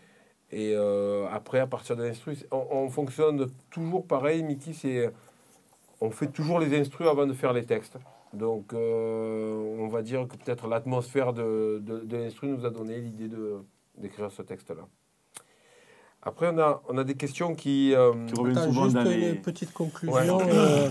Et 0.51 0.73
euh, 0.75 1.25
après, 1.31 1.59
à 1.59 1.67
partir 1.67 1.95
de 1.95 2.03
l'instru, 2.03 2.37
on, 2.51 2.67
on 2.71 2.89
fonctionne 2.89 3.47
toujours 3.69 4.05
pareil, 4.05 4.43
Mickey, 4.43 4.73
c'est 4.73 5.11
on 6.01 6.11
fait 6.11 6.27
toujours 6.27 6.59
les 6.59 6.77
instrus 6.79 7.07
avant 7.07 7.25
de 7.25 7.33
faire 7.33 7.53
les 7.53 7.65
textes. 7.65 7.97
Donc, 8.33 8.73
euh, 8.73 9.77
on 9.79 9.87
va 9.87 10.01
dire 10.01 10.27
que 10.27 10.35
peut-être 10.35 10.67
l'atmosphère 10.67 11.33
de, 11.33 11.79
de, 11.81 11.99
de 11.99 12.17
l'instru 12.17 12.47
nous 12.47 12.65
a 12.65 12.69
donné 12.69 12.99
l'idée 12.99 13.27
de, 13.27 13.57
d'écrire 13.97 14.31
ce 14.31 14.41
texte-là. 14.41 14.87
Après, 16.21 16.49
on 16.51 16.57
a, 16.57 16.81
on 16.87 16.97
a 16.97 17.03
des 17.03 17.15
questions 17.15 17.53
qui... 17.53 17.93
euh, 17.93 18.11
Tu 18.27 18.39
reviens 18.39 18.55
Attends, 18.57 18.71
souvent 18.71 18.83
juste 18.85 18.95
dans 18.95 19.05
une 19.05 19.19
les. 19.19 19.33
petite 19.35 19.73
conclusion. 19.73 20.37
Ouais. 20.37 20.53
euh, 20.53 20.89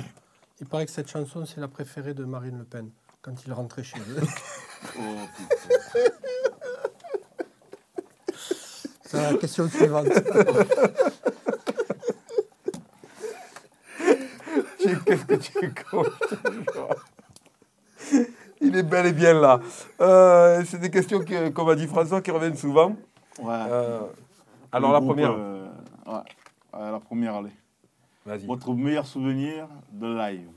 il 0.61 0.66
paraît 0.66 0.87
que 0.87 0.92
cette 0.92 1.08
chanson, 1.08 1.44
c'est 1.44 1.61
la 1.61 1.68
préférée 1.68 2.14
de 2.14 2.25
Marine 2.25 2.58
Le 2.58 2.64
Pen, 2.64 2.90
quand 3.22 3.32
il 3.46 3.52
rentrait 3.52 3.84
chez 3.84 3.98
eux. 4.00 4.20
Oh, 4.98 5.00
putain. 5.36 6.00
C'est 9.04 9.22
la 9.32 9.38
question 9.38 9.68
suivante. 9.68 10.06
Qu'est-ce 15.06 15.24
que 15.24 15.34
tu 15.34 15.64
es 15.64 15.70
con, 15.90 16.02
je 16.04 16.36
te 16.36 16.52
jure. 16.52 18.26
Il 18.60 18.76
est 18.76 18.82
bel 18.82 19.06
et 19.06 19.12
bien 19.12 19.34
là. 19.34 19.60
Euh, 20.00 20.62
c'est 20.66 20.78
des 20.78 20.90
questions, 20.90 21.20
que, 21.24 21.48
comme 21.50 21.68
a 21.68 21.74
dit 21.74 21.86
François, 21.86 22.20
qui 22.20 22.30
reviennent 22.30 22.56
souvent. 22.56 22.90
Ouais. 23.38 23.52
Euh, 23.54 24.00
alors, 24.70 24.92
la 24.92 24.98
groupe, 25.00 25.10
première. 25.12 25.32
euh, 25.32 25.66
ouais. 26.06 26.22
La 26.92 27.00
première, 27.00 27.34
allez. 27.36 27.52
Vas-y. 28.24 28.46
Votre 28.46 28.72
meilleur 28.74 29.06
souvenir 29.06 29.68
de 29.92 30.06
live 30.16 30.48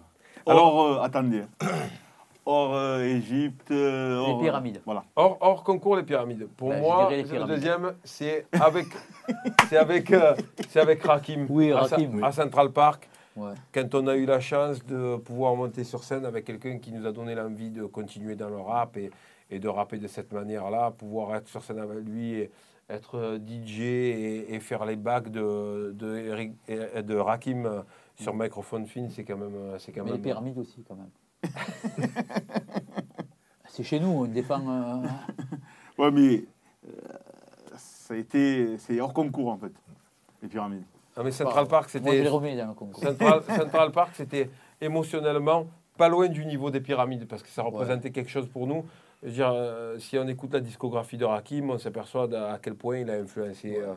Alors- 0.45 0.81
euh, 0.85 1.01
attendez. 1.01 1.43
Hors 2.45 2.75
euh, 2.75 3.03
Égypte. 3.03 3.71
euh, 3.71 4.17
hors, 4.17 4.37
Les 4.37 4.43
pyramides. 4.45 4.77
euh, 4.77 4.81
voilà. 4.85 5.03
Hors, 5.15 5.37
hors 5.41 5.63
concours, 5.63 5.95
les 5.95 6.03
pyramides. 6.03 6.47
Pour 6.55 6.71
je 6.73 6.77
moi, 6.79 7.09
le 7.11 7.23
pyramides. 7.23 7.47
deuxième, 7.55 7.93
c'est 8.03 8.45
avec, 8.53 8.85
c'est 9.69 9.77
avec, 9.77 10.11
euh, 10.11 10.35
c'est 10.69 10.79
avec 10.79 11.01
Rakim. 11.03 11.47
Oui, 11.49 11.71
à 11.71 11.87
Sa- 11.87 11.95
Rakim, 11.95 12.15
oui. 12.15 12.21
À 12.23 12.31
Central 12.31 12.71
Park. 12.71 13.09
Ouais. 13.37 13.51
quand 13.73 13.93
on 13.95 14.07
a 14.07 14.15
eu 14.15 14.25
la 14.25 14.39
chance 14.39 14.81
de 14.85 15.17
pouvoir 15.17 15.53
monter 15.57 15.83
sur 15.83 16.05
scène 16.05 16.23
avec 16.25 16.45
quelqu'un 16.45 16.77
qui 16.77 16.93
nous 16.93 17.05
a 17.05 17.11
donné 17.11 17.35
l'envie 17.35 17.69
de 17.69 17.83
continuer 17.83 18.37
dans 18.37 18.47
le 18.47 18.55
rap 18.55 18.95
et, 18.95 19.11
et 19.51 19.59
de 19.59 19.67
rapper 19.67 19.97
de 19.97 20.07
cette 20.07 20.31
manière-là, 20.31 20.91
pouvoir 20.91 21.35
être 21.35 21.49
sur 21.49 21.61
scène 21.61 21.79
avec 21.79 21.97
lui, 22.05 22.35
et 22.35 22.51
être 22.89 23.37
DJ 23.45 23.81
et, 23.81 24.53
et 24.55 24.59
faire 24.61 24.85
les 24.85 24.95
bacs 24.95 25.27
de, 25.29 25.91
de, 25.93 26.15
Eric- 26.15 26.53
et- 26.69 27.03
de 27.03 27.15
Rakim 27.17 27.83
sur 28.17 28.33
microphone 28.33 28.85
fin, 28.85 29.09
c'est 29.09 29.25
quand 29.25 29.35
même... 29.35 29.51
C'est 29.79 29.91
quand 29.91 30.05
Mais 30.05 30.13
les 30.13 30.17
pyramides 30.19 30.57
aussi, 30.59 30.81
quand 30.87 30.95
même. 30.95 31.09
C'est 33.69 33.83
chez 33.83 33.99
nous, 33.99 34.07
on 34.07 34.25
défend. 34.25 34.61
euh, 34.67 35.07
Ouais, 35.97 36.11
mais 36.11 36.43
euh, 36.87 36.91
ça 37.77 38.13
a 38.13 38.17
été. 38.17 38.77
C'est 38.77 38.99
hors 39.01 39.13
concours, 39.13 39.49
en 39.49 39.57
fait. 39.57 39.71
Les 40.41 40.47
pyramides. 40.47 40.83
Ah, 41.17 41.21
mais 41.23 41.31
Central 41.31 41.67
Park, 41.67 41.89
c'était. 41.89 42.27
remets 42.27 42.55
dans 42.57 42.67
le 42.67 42.73
concours. 42.73 43.01
Central, 43.03 43.41
Central 43.55 43.91
Park, 43.91 44.11
c'était 44.13 44.49
émotionnellement 44.81 45.67
pas 45.97 46.09
loin 46.09 46.27
du 46.27 46.45
niveau 46.45 46.69
des 46.71 46.81
pyramides, 46.81 47.27
parce 47.27 47.41
que 47.41 47.49
ça 47.49 47.63
représentait 47.63 48.11
quelque 48.11 48.29
chose 48.29 48.47
pour 48.47 48.67
nous. 48.67 48.85
Je 49.23 49.27
veux 49.29 49.33
dire, 49.33 49.51
euh, 49.53 49.97
si 49.97 50.17
on 50.17 50.27
écoute 50.27 50.53
la 50.53 50.59
discographie 50.59 51.17
de 51.17 51.25
Rakim, 51.25 51.69
on 51.69 51.77
s'aperçoit 51.77 52.27
à 52.51 52.59
quel 52.61 52.75
point 52.75 52.97
il 52.99 53.09
a 53.09 53.13
influencé 53.13 53.77
euh, 53.81 53.93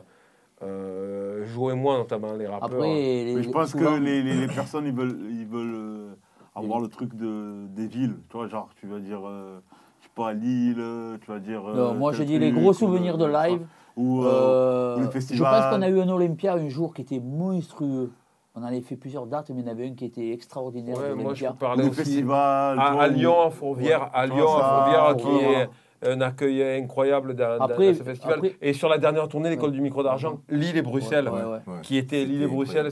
euh, 0.63 1.45
Joe 1.53 1.73
et 1.73 1.75
moi, 1.75 1.97
notamment 1.97 2.33
les 2.33 2.47
rappeurs. 2.47 2.71
Après, 2.79 2.87
les- 2.93 3.35
Mais 3.35 3.43
je 3.43 3.49
pense 3.49 3.71
souvent- 3.71 3.95
que 3.97 3.99
les, 3.99 4.23
les- 4.23 4.33
les 4.35 4.47
personnes, 4.47 4.85
ils 4.87 4.93
veulent, 4.95 5.19
ils 5.29 5.45
veulent 5.45 6.15
euh, 6.59 6.63
avoir 6.65 6.79
le 6.79 6.87
truc 6.87 7.15
de, 7.15 7.67
des 7.75 7.87
villes. 7.87 8.15
Tu 8.29 8.37
vois, 8.37 8.47
genre, 8.47 8.69
tu 8.79 8.87
vas 8.87 8.99
dire, 8.99 9.21
euh, 9.25 9.59
je 10.01 10.05
sais 10.05 10.11
pas, 10.15 10.33
Lille, 10.33 10.83
tu 11.21 11.31
vas 11.31 11.39
dire. 11.39 11.61
euh, 11.67 11.75
Non, 11.75 11.93
moi, 11.95 12.11
je 12.13 12.19
tel 12.19 12.27
dis 12.27 12.39
les 12.39 12.51
gros 12.51 12.69
ou 12.69 12.73
souvenirs 12.73 13.17
de 13.17 13.25
live. 13.25 13.61
Ou, 13.97 14.23
euh, 14.23 14.29
Euh, 14.31 14.95
ou 14.95 14.99
le 14.99 15.05
je 15.07 15.11
festival. 15.11 15.61
pense 15.63 15.75
qu'on 15.75 15.81
a 15.81 15.89
eu 15.89 15.99
un 15.99 16.07
Olympia 16.09 16.53
un 16.53 16.69
jour 16.69 16.93
qui 16.93 17.01
était 17.01 17.19
monstrueux. 17.19 18.11
On 18.55 18.61
en 18.61 18.65
avait 18.65 18.81
fait 18.81 18.95
plusieurs 18.95 19.25
dates, 19.25 19.49
mais 19.49 19.61
il 19.61 19.65
y 19.65 19.69
en 19.69 19.71
avait 19.71 19.87
un 19.89 19.93
qui 19.93 20.05
était 20.05 20.31
extraordinaire. 20.31 20.97
Ouais, 20.97 21.13
moi, 21.15 21.33
je 21.33 21.45
des 21.83 21.89
aussi 21.89 21.97
festivals. 21.97 22.79
à, 22.79 23.07
Lyon, 23.09 23.41
à 23.47 23.49
Fourvière, 23.49 24.03
Ouais. 24.03 24.09
à 24.13 24.25
Lyon, 24.25 24.47
à 24.57 24.63
Fourvière, 24.63 25.15
qui 25.17 25.43
voilà. 25.43 25.59
est 25.61 25.69
un 26.13 26.21
accueil 26.21 26.63
incroyable 26.81 27.35
dans, 27.35 27.57
dans- 27.57 27.65
Après- 27.65 27.91
dans 27.91 27.97
ce 27.97 28.03
festival. 28.03 28.35
après- 28.37 28.55
et 28.61 28.71
sur 28.73 28.87
la 28.87 28.97
dernière 28.99 29.27
tournée, 29.27 29.49
l'école 29.49 29.71
du 29.73 29.81
micro 29.81 30.01
d'argent, 30.01 30.39
Lille 30.49 30.77
et 30.77 30.81
Bruxelles, 30.81 31.27
Ouais, 31.27 31.41
ouais. 31.41 31.49
Ouais. 31.67 31.81
qui 31.83 31.97
était 31.97 32.23
Lille 32.23 32.35
et 32.41 32.45
C'était 32.45 32.55
Bruxelles, 32.55 32.87
incroyable. 32.87 32.91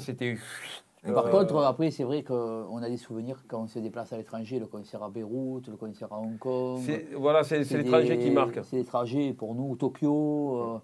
Par 1.04 1.28
Euh, 1.28 1.30
contre, 1.32 1.58
après, 1.64 1.92
c'est 1.92 2.04
vrai 2.04 2.24
qu'on 2.24 2.78
a 2.82 2.90
des 2.90 2.98
souvenirs 2.98 3.38
quand 3.48 3.62
on 3.64 3.68
se 3.68 3.80
déplace 3.80 4.12
à 4.14 4.18
l'étranger, 4.18 4.60
le 4.60 4.66
concert 4.66 5.04
à 5.04 5.10
Beyrouth, 5.10 5.68
le 5.68 5.78
concert 5.78 6.12
à 6.12 6.20
Hong 6.20 6.38
Kong. 6.40 6.80
c'est- 6.82 7.08
voilà, 7.16 7.44
c'est 7.44 7.60
l'étranger 7.60 8.18
des- 8.18 8.24
qui 8.24 8.32
marque. 8.32 8.60
C'est 8.64 8.78
l'étranger 8.78 9.34
pour 9.34 9.54
nous, 9.56 9.76
Tokyo, 9.76 10.58
euh, 10.58 10.80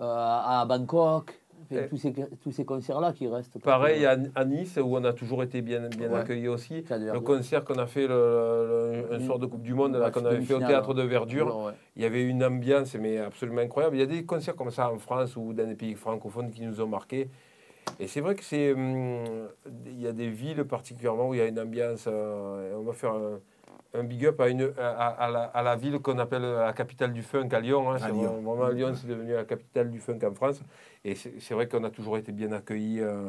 euh, 0.00 0.04
à 0.04 0.64
Bangkok, 0.66 1.38
tous 1.90 1.98
ces, 1.98 2.12
tous 2.42 2.50
ces 2.50 2.64
concerts-là 2.64 3.12
qui 3.12 3.28
restent. 3.28 3.60
Pareil 3.62 4.06
à, 4.06 4.16
à 4.34 4.44
Nice, 4.46 4.78
où 4.82 4.96
on 4.96 5.04
a 5.04 5.12
toujours 5.12 5.42
été 5.42 5.60
bien, 5.60 5.88
bien 5.90 6.10
Ouais. 6.10 6.20
accueillis 6.20 6.48
aussi. 6.48 6.82
Le 6.90 7.20
concert 7.20 7.62
qu'on 7.64 7.78
a 7.78 7.86
fait 7.86 8.08
le, 8.08 9.04
le- 9.10 9.14
un 9.14 9.20
soir 9.20 9.38
de 9.38 9.44
Coupe 9.46 9.62
du 9.62 9.74
Monde, 9.74 9.92
qu'on 10.12 10.24
avait 10.24 10.40
fait 10.40 10.54
au 10.54 10.58
théâtre 10.58 10.94
de 10.94 11.02
Verdure, 11.02 11.64
Ouais. 11.66 11.72
il 11.96 12.02
y 12.02 12.06
avait 12.06 12.24
une 12.24 12.42
ambiance 12.42 12.94
mais 12.96 13.18
absolument 13.18 13.60
incroyable. 13.60 13.94
Il 13.96 14.00
y 14.00 14.02
a 14.02 14.06
des 14.06 14.24
concerts 14.24 14.56
comme 14.56 14.70
ça 14.70 14.90
en 14.90 14.98
France 14.98 15.36
ou 15.36 15.52
dans 15.52 15.66
des 15.68 15.74
pays 15.76 15.94
francophones 15.94 16.50
qui 16.50 16.62
nous 16.64 16.80
ont 16.80 16.88
marqués. 16.88 17.28
Et 17.98 18.06
c'est 18.08 18.20
vrai 18.20 18.34
que 18.34 18.42
c'est, 18.44 18.72
hum, 18.72 19.48
il 19.86 20.00
y 20.00 20.06
a 20.06 20.12
des 20.12 20.28
villes 20.30 20.64
particulièrement 20.64 21.28
où 21.28 21.34
il 21.34 21.38
y 21.38 21.42
a 21.42 21.46
une 21.46 21.60
ambiance. 21.60 22.04
euh, 22.06 22.74
on 22.76 22.82
va 22.82 22.92
faire 22.94 23.12
un, 23.12 23.40
un 23.92 24.04
big 24.04 24.24
up 24.26 24.40
à, 24.40 24.48
une, 24.48 24.72
à, 24.78 25.08
à 25.08 25.30
la, 25.30 25.42
à 25.44 25.62
la 25.62 25.76
ville 25.76 25.98
qu'on 25.98 26.18
appelle 26.18 26.42
la 26.42 26.72
capitale 26.72 27.12
du 27.12 27.22
funk 27.22 27.48
à 27.52 27.60
Lyon. 27.60 27.90
hein. 27.90 27.98
C'est 27.98 28.06
Lyon. 28.12 28.32
vraiment- 28.32 28.54
Vraiment, 28.54 28.68
Lyon, 28.72 28.94
c'est 28.94 29.06
devenu 29.06 29.32
la 29.34 29.44
capitale 29.44 29.90
du 29.90 29.98
funk 29.98 30.18
en 30.24 30.32
France. 30.34 30.62
Et 31.04 31.14
c'est 31.14 31.34
c'est 31.40 31.54
vrai 31.54 31.68
qu'on 31.68 31.84
a 31.84 31.90
toujours 31.90 32.16
été 32.16 32.32
bien 32.32 32.52
accueillis. 32.52 33.00
euh, 33.00 33.28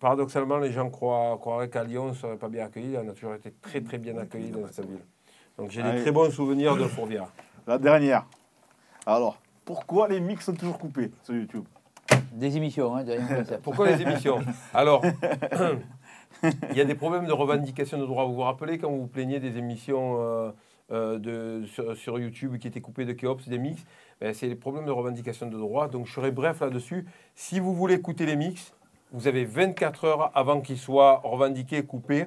paradoxalement, 0.00 0.58
les 0.58 0.72
gens 0.72 0.90
croient, 0.90 1.36
croiraient 1.40 1.68
qu'à 1.68 1.84
Lyon, 1.84 2.04
on 2.04 2.08
ne 2.08 2.14
serait 2.14 2.36
pas 2.36 2.48
bien 2.48 2.64
accueillis. 2.66 2.96
On 2.96 3.08
a 3.08 3.12
toujours 3.12 3.34
été 3.34 3.52
très, 3.60 3.80
très 3.82 3.98
bien 3.98 4.16
accueillis 4.18 4.50
dans 4.50 4.66
cette 4.72 4.86
ville. 4.88 5.04
Donc 5.58 5.70
j'ai 5.70 5.82
des 5.82 6.00
très 6.02 6.12
bons 6.12 6.30
souvenirs 6.30 6.76
de 6.76 6.84
Fourvière. 6.88 7.26
La 7.66 7.78
dernière. 7.78 8.24
Alors, 9.06 9.38
pourquoi 9.64 10.08
les 10.08 10.20
mix 10.20 10.44
sont 10.46 10.54
toujours 10.54 10.78
coupés 10.78 11.10
sur 11.22 11.34
YouTube? 11.34 11.64
Des 12.32 12.56
émissions, 12.56 12.96
hein. 12.96 13.04
Pourquoi 13.62 13.90
les 13.90 14.02
émissions? 14.02 14.40
Alors, 14.74 15.04
il 16.70 16.76
y 16.76 16.80
a 16.80 16.84
des 16.84 16.94
problèmes 16.94 17.26
de 17.26 17.32
revendication 17.32 17.98
de 17.98 18.06
droits. 18.06 18.24
Vous 18.24 18.34
vous 18.34 18.40
rappelez 18.40 18.78
quand 18.78 18.90
vous 18.90 19.02
vous 19.02 19.06
plaignez 19.06 19.38
des 19.38 19.58
émissions 19.58 20.16
euh, 20.20 20.50
euh, 20.90 21.18
de, 21.18 21.66
sur, 21.66 21.96
sur 21.96 22.18
YouTube 22.18 22.56
qui 22.58 22.66
étaient 22.66 22.80
coupées 22.80 23.04
de 23.04 23.12
Keops, 23.12 23.48
des 23.48 23.58
mix? 23.58 23.82
Ben, 24.20 24.34
C'est 24.34 24.48
les 24.48 24.56
problèmes 24.56 24.86
de 24.86 24.90
revendication 24.90 25.46
de 25.46 25.56
droits. 25.56 25.88
Donc 25.88 26.06
je 26.06 26.12
serai 26.12 26.30
bref 26.30 26.60
là-dessus. 26.60 27.06
Si 27.34 27.60
vous 27.60 27.74
voulez 27.74 27.94
écouter 27.94 28.26
les 28.26 28.36
mix, 28.36 28.74
vous 29.12 29.28
avez 29.28 29.44
24 29.44 30.04
heures 30.04 30.30
avant 30.34 30.60
qu'ils 30.60 30.78
soient 30.78 31.20
revendiqués 31.22 31.84
coupés. 31.84 32.26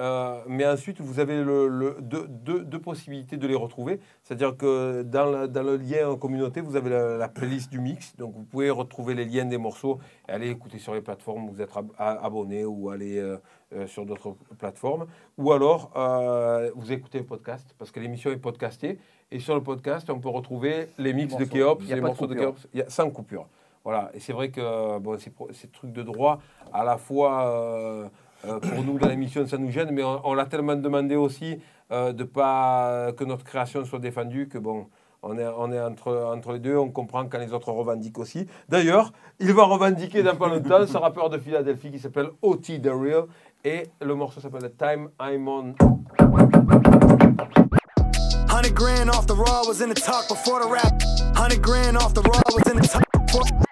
Euh, 0.00 0.40
mais 0.46 0.66
ensuite, 0.66 1.00
vous 1.00 1.20
avez 1.20 1.42
le, 1.44 1.68
le- 1.68 1.98
deux, 2.00 2.26
deux- 2.28 2.64
deux 2.64 2.78
possibilités 2.80 3.36
de 3.36 3.46
les 3.46 3.54
retrouver. 3.54 4.00
C'est-à-dire 4.22 4.56
que 4.56 5.02
dans, 5.02 5.26
la- 5.26 5.46
dans 5.46 5.62
le 5.62 5.76
lien 5.76 6.08
en 6.08 6.16
communauté, 6.16 6.62
vous 6.62 6.74
avez 6.74 6.88
la, 6.88 7.18
la 7.18 7.28
playlist 7.28 7.70
du 7.70 7.80
mix. 7.80 8.16
Donc, 8.16 8.32
vous 8.34 8.44
pouvez 8.44 8.70
retrouver 8.70 9.14
les 9.14 9.26
liens 9.26 9.44
des 9.44 9.58
morceaux 9.58 9.98
et 10.28 10.32
aller 10.32 10.48
écouter 10.48 10.78
sur 10.78 10.94
les 10.94 11.02
plateformes 11.02 11.44
où 11.44 11.50
vous 11.52 11.60
êtes 11.60 11.76
ab- 11.76 11.92
abonné 11.98 12.64
ou 12.64 12.88
aller 12.88 13.18
euh, 13.18 13.36
euh, 13.74 13.86
sur 13.86 14.06
d'autres 14.06 14.34
plateformes. 14.58 15.06
Ou 15.36 15.52
alors, 15.52 15.90
vous 16.74 16.92
écoutez 16.92 17.18
le 17.18 17.26
podcast 17.26 17.74
parce 17.78 17.90
que 17.90 18.00
l'émission 18.00 18.30
est 18.30 18.38
podcastée. 18.38 18.98
Et 19.30 19.38
sur 19.38 19.54
le 19.54 19.62
podcast, 19.62 20.08
on 20.10 20.18
peut 20.18 20.28
retrouver 20.30 20.88
les 20.98 21.12
mix 21.12 21.36
de. 21.36 21.44
Keops, 21.44 21.84
les 21.88 21.96
de 21.96 22.00
morceaux 22.00 22.26
de 22.26 22.34
coupure. 22.34 22.54
Keops, 22.54 22.68
y 22.74 22.80
a 22.80 22.88
sans 22.88 23.10
coupure. 23.10 23.46
Voilà, 23.84 24.10
et 24.12 24.20
c'est 24.20 24.32
vrai 24.32 24.50
que 24.50 24.98
bon, 24.98 25.18
ces, 25.18 25.68
trucs 25.68 25.92
de 25.92 26.02
droit, 26.02 26.40
à 26.72 26.84
la 26.84 26.98
fois 26.98 28.10
pour 28.42 28.84
nous 28.84 28.98
dans 28.98 29.08
l'émission, 29.08 29.46
ça 29.46 29.58
nous 29.58 29.70
gêne, 29.70 29.90
mais 29.92 30.02
on, 30.02 30.34
l'a 30.34 30.46
tellement 30.46 30.76
demandé 30.76 31.16
aussi 31.16 31.58
euh, 31.92 32.12
de 32.12 32.24
pas 32.24 33.12
que 33.12 33.24
notre 33.24 33.44
création 33.44 33.84
soit 33.84 33.98
défendue 33.98 34.48
que 34.48 34.58
bon, 34.58 34.86
on 35.22 35.36
est, 35.36 35.46
on 35.46 35.70
est 35.70 35.80
entre, 35.80 36.14
entre 36.34 36.52
les 36.52 36.58
deux, 36.58 36.76
on 36.76 36.90
comprend 36.90 37.26
quand 37.26 37.38
les 37.38 37.52
autres 37.52 37.70
revendiquent 37.72 38.18
aussi. 38.18 38.46
D'ailleurs, 38.68 39.12
il 39.38 39.52
va 39.52 39.64
revendiquer 39.64 40.22
dans 40.22 40.36
pas 40.36 40.48
longtemps 40.48 40.86
ce 40.86 40.96
rappeur 40.96 41.28
de 41.28 41.38
Philadelphie 41.38 41.90
qui 41.90 41.98
s'appelle 41.98 42.30
O.T. 42.42 42.80
The 42.80 42.90
et 43.64 43.88
le 44.00 44.14
morceau 44.14 44.40
s'appelle 44.40 44.72
Time 44.78 45.10
I'm 45.20 45.46
On. 45.46 45.74
Hundred 48.48 48.74
grand 48.74 49.10
off 49.10 49.26
the 49.26 49.34
raw 49.34 49.62
was 49.66 49.82
in 49.82 49.88
the 49.88 49.94
talk 49.94 50.28
before 50.28 50.60
the 50.60 50.68
rap. 50.68 51.02
Hundred 51.36 51.62
grand 51.62 51.96
off 51.96 52.14
the 52.14 52.22
raw 52.22 52.40
was 52.54 52.66
in 52.72 52.80
the 52.80 52.88
talk 52.88 53.04
before. 53.26 53.69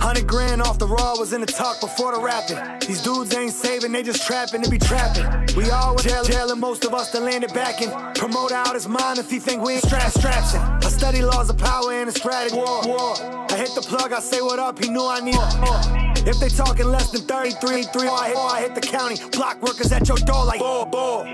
Hundred 0.00 0.26
grand 0.26 0.62
off 0.62 0.78
the 0.78 0.86
raw 0.86 1.14
was 1.18 1.32
in 1.32 1.40
the 1.40 1.46
talk 1.46 1.78
before 1.80 2.12
the 2.12 2.20
rapping. 2.20 2.58
These 2.88 3.02
dudes 3.02 3.34
ain't 3.34 3.52
saving, 3.52 3.92
they 3.92 4.02
just 4.02 4.26
trapping 4.26 4.62
to 4.62 4.70
be 4.70 4.78
trapping. 4.78 5.26
We 5.54 5.70
all 5.70 5.94
jail, 5.96 6.24
jail, 6.24 6.50
and 6.50 6.60
most 6.60 6.84
of 6.84 6.94
us 6.94 7.12
that 7.12 7.22
landed 7.22 7.52
back 7.52 7.82
in. 7.82 7.90
Promote 8.14 8.50
out 8.50 8.74
his 8.74 8.88
mind 8.88 9.18
if 9.18 9.30
he 9.30 9.38
think 9.38 9.62
we 9.62 9.74
ain't 9.74 9.84
strap 9.84 10.10
straps. 10.10 10.54
I 10.54 10.88
study 10.88 11.22
laws 11.22 11.50
of 11.50 11.58
power 11.58 11.92
and 11.92 12.08
a 12.08 12.12
strategy. 12.12 12.56
War, 12.56 12.82
war. 12.86 13.14
I 13.50 13.56
hit 13.56 13.74
the 13.74 13.82
plug, 13.82 14.12
I 14.12 14.20
say 14.20 14.40
what 14.40 14.58
up, 14.58 14.82
he 14.82 14.88
knew 14.90 15.06
I 15.06 15.20
need 15.20 15.34
more. 15.34 16.09
If 16.26 16.38
they 16.38 16.48
talking 16.48 16.86
less 16.86 17.10
than 17.10 17.22
33, 17.22 17.84
3, 17.84 18.08
I 18.08 18.28
hit, 18.28 18.36
oh, 18.36 18.46
I 18.46 18.60
hit 18.60 18.74
the 18.74 18.80
county. 18.80 19.16
Block 19.32 19.62
workers 19.62 19.90
at 19.90 20.06
your 20.06 20.18
door 20.18 20.44
like 20.44 20.58
bull, 20.58 20.84
bull. 20.84 21.24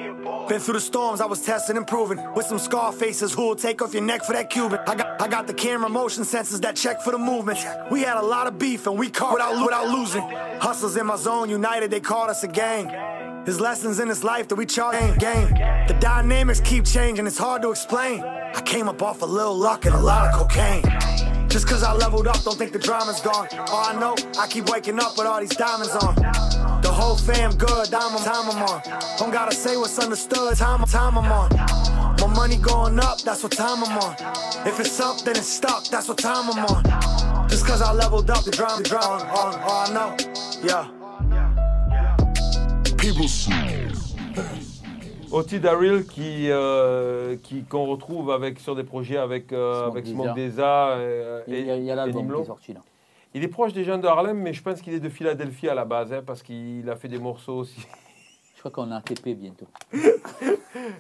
Been 0.49 0.61
through 0.61 0.75
the 0.75 0.81
storms, 0.81 1.21
I 1.21 1.26
was 1.26 1.45
testing 1.45 1.76
and 1.76 1.87
proving. 1.87 2.21
With 2.35 2.47
some 2.47 2.59
scar 2.59 2.93
faces 2.93 3.33
who'll 3.33 3.57
take 3.57 3.83
off 3.83 3.93
your 3.93 4.05
neck 4.05 4.23
for 4.23 4.33
that 4.33 4.49
Cuban. 4.49 4.78
I 4.87 4.95
got, 4.95 5.21
I 5.21 5.26
got 5.26 5.49
the 5.49 5.55
camera 5.55 5.88
motion 5.88 6.23
sensors 6.23 6.61
that 6.61 6.76
check 6.76 7.02
for 7.02 7.11
the 7.11 7.19
movement. 7.19 7.59
We 7.90 8.02
had 8.02 8.16
a 8.16 8.23
lot 8.23 8.47
of 8.47 8.59
beef 8.59 8.87
and 8.87 8.97
we 8.97 9.11
caught 9.11 9.33
without, 9.35 9.64
without 9.64 9.88
losing. 9.88 10.23
Hustlers 10.61 10.97
in 10.97 11.07
my 11.07 11.16
zone, 11.16 11.50
united, 11.50 11.90
they 11.90 12.00
called 12.00 12.31
us 12.31 12.45
a 12.45 12.49
gang. 12.49 12.87
There's 13.45 13.61
lessons 13.61 13.99
in 13.99 14.09
this 14.09 14.23
life 14.23 14.47
that 14.49 14.57
we 14.57 14.66
charge 14.66 14.97
game, 14.99 15.16
game. 15.19 15.50
The 15.88 15.97
dynamics 16.00 16.61
keep 16.61 16.85
changing, 16.85 17.26
it's 17.26 17.38
hard 17.38 17.62
to 17.62 17.71
explain. 17.71 18.23
I 18.23 18.61
came 18.64 18.88
up 18.88 19.02
off 19.02 19.23
a 19.23 19.26
little 19.26 19.57
luck 19.57 19.85
and 19.85 19.95
a 19.95 20.00
lot 20.00 20.33
of 20.33 20.49
cocaine. 20.49 21.36
Just 21.57 21.69
cause 21.69 21.83
I 21.83 21.95
leveled 21.95 22.27
up, 22.27 22.43
don't 22.43 22.59
think 22.59 22.73
the 22.73 22.79
drama's 22.79 23.23
gone. 23.23 23.49
All 23.71 23.87
I 23.87 23.99
know, 23.99 24.15
I 24.39 24.47
keep 24.47 24.69
waking 24.69 25.01
up 25.01 25.17
with 25.17 25.27
all 25.27 25.41
these 25.41 25.57
diamonds 25.57 25.97
on. 25.97 26.15
The 26.83 26.91
whole 26.93 27.17
fam 27.17 27.53
good, 27.53 27.95
I'm, 27.95 28.13
time 28.23 28.51
I'm 28.51 28.63
on. 28.63 28.83
Don't 29.17 29.33
gotta 29.33 29.55
say 29.57 29.75
what's 29.79 29.99
understood, 29.99 30.55
time, 30.59 30.85
time 30.85 31.17
I'm 31.17 31.33
on. 31.33 31.49
My 32.21 32.27
money 32.27 32.57
going 32.57 33.01
up, 33.01 33.23
that's 33.23 33.43
what 33.43 33.53
time 33.53 33.83
I'm 33.83 33.97
on. 33.97 34.17
If 34.67 34.79
it's 34.81 35.01
up, 35.01 35.23
then 35.23 35.37
it's 35.37 35.49
stuck, 35.49 35.85
that's 35.85 36.09
what 36.09 36.19
time 36.19 36.51
I'm 36.51 36.67
on. 36.67 37.49
Just 37.49 37.67
cause 37.67 37.81
I 37.81 37.91
leveled 37.91 38.29
up, 38.29 38.45
the 38.45 38.51
drama, 38.51 38.83
the 38.83 38.89
drama, 38.91 39.25
all, 39.35 39.57
all 39.57 39.87
I 39.87 39.93
know, 39.95 40.15
yeah. 40.63 40.91
People. 42.99 43.75
O.T. 45.37 45.59
Daryl 45.59 46.07
qui, 46.07 46.50
euh, 46.50 47.37
qui, 47.43 47.62
qu'on 47.64 47.85
retrouve 47.85 48.31
avec, 48.31 48.59
sur 48.59 48.75
des 48.75 48.85
projets 48.85 49.19
avec, 49.19 49.52
euh, 49.52 49.83
Smoke 49.83 49.90
avec 49.90 50.05
Deza. 50.05 50.14
Smoke 50.14 50.35
Deza 50.35 50.88
euh, 50.88 51.43
Il 51.47 51.52
y 51.52 51.71
a, 51.71 51.76
et, 51.76 51.78
il 51.78 51.85
y 51.85 51.90
a 51.90 51.93
et 51.93 51.97
l'album 51.97 52.23
qui 52.23 52.26
Nimlo. 52.26 52.43
est 52.43 52.47
sorti 52.47 52.73
là. 52.73 52.81
Il 53.35 53.45
est 53.45 53.49
proche 53.49 53.75
des 53.75 53.85
gens 53.85 53.99
de 53.99 54.07
Harlem, 54.07 54.38
mais 54.38 54.55
je 54.55 54.62
pense 54.62 54.81
qu'il 54.81 54.95
est 54.95 55.00
de 55.00 55.11
Philadelphie 55.11 55.69
à 55.69 55.75
la 55.75 55.85
base, 55.85 56.11
hein, 56.11 56.23
parce 56.26 56.43
qu'il 56.43 56.88
a 56.88 56.97
fait 56.97 57.09
des 57.09 57.19
morceaux 57.19 57.59
aussi. 57.59 57.87
Je 58.55 58.61
crois 58.61 58.71
qu'on 58.71 58.90
a 58.90 58.97
ATP 58.97 59.28
bientôt. 59.37 59.66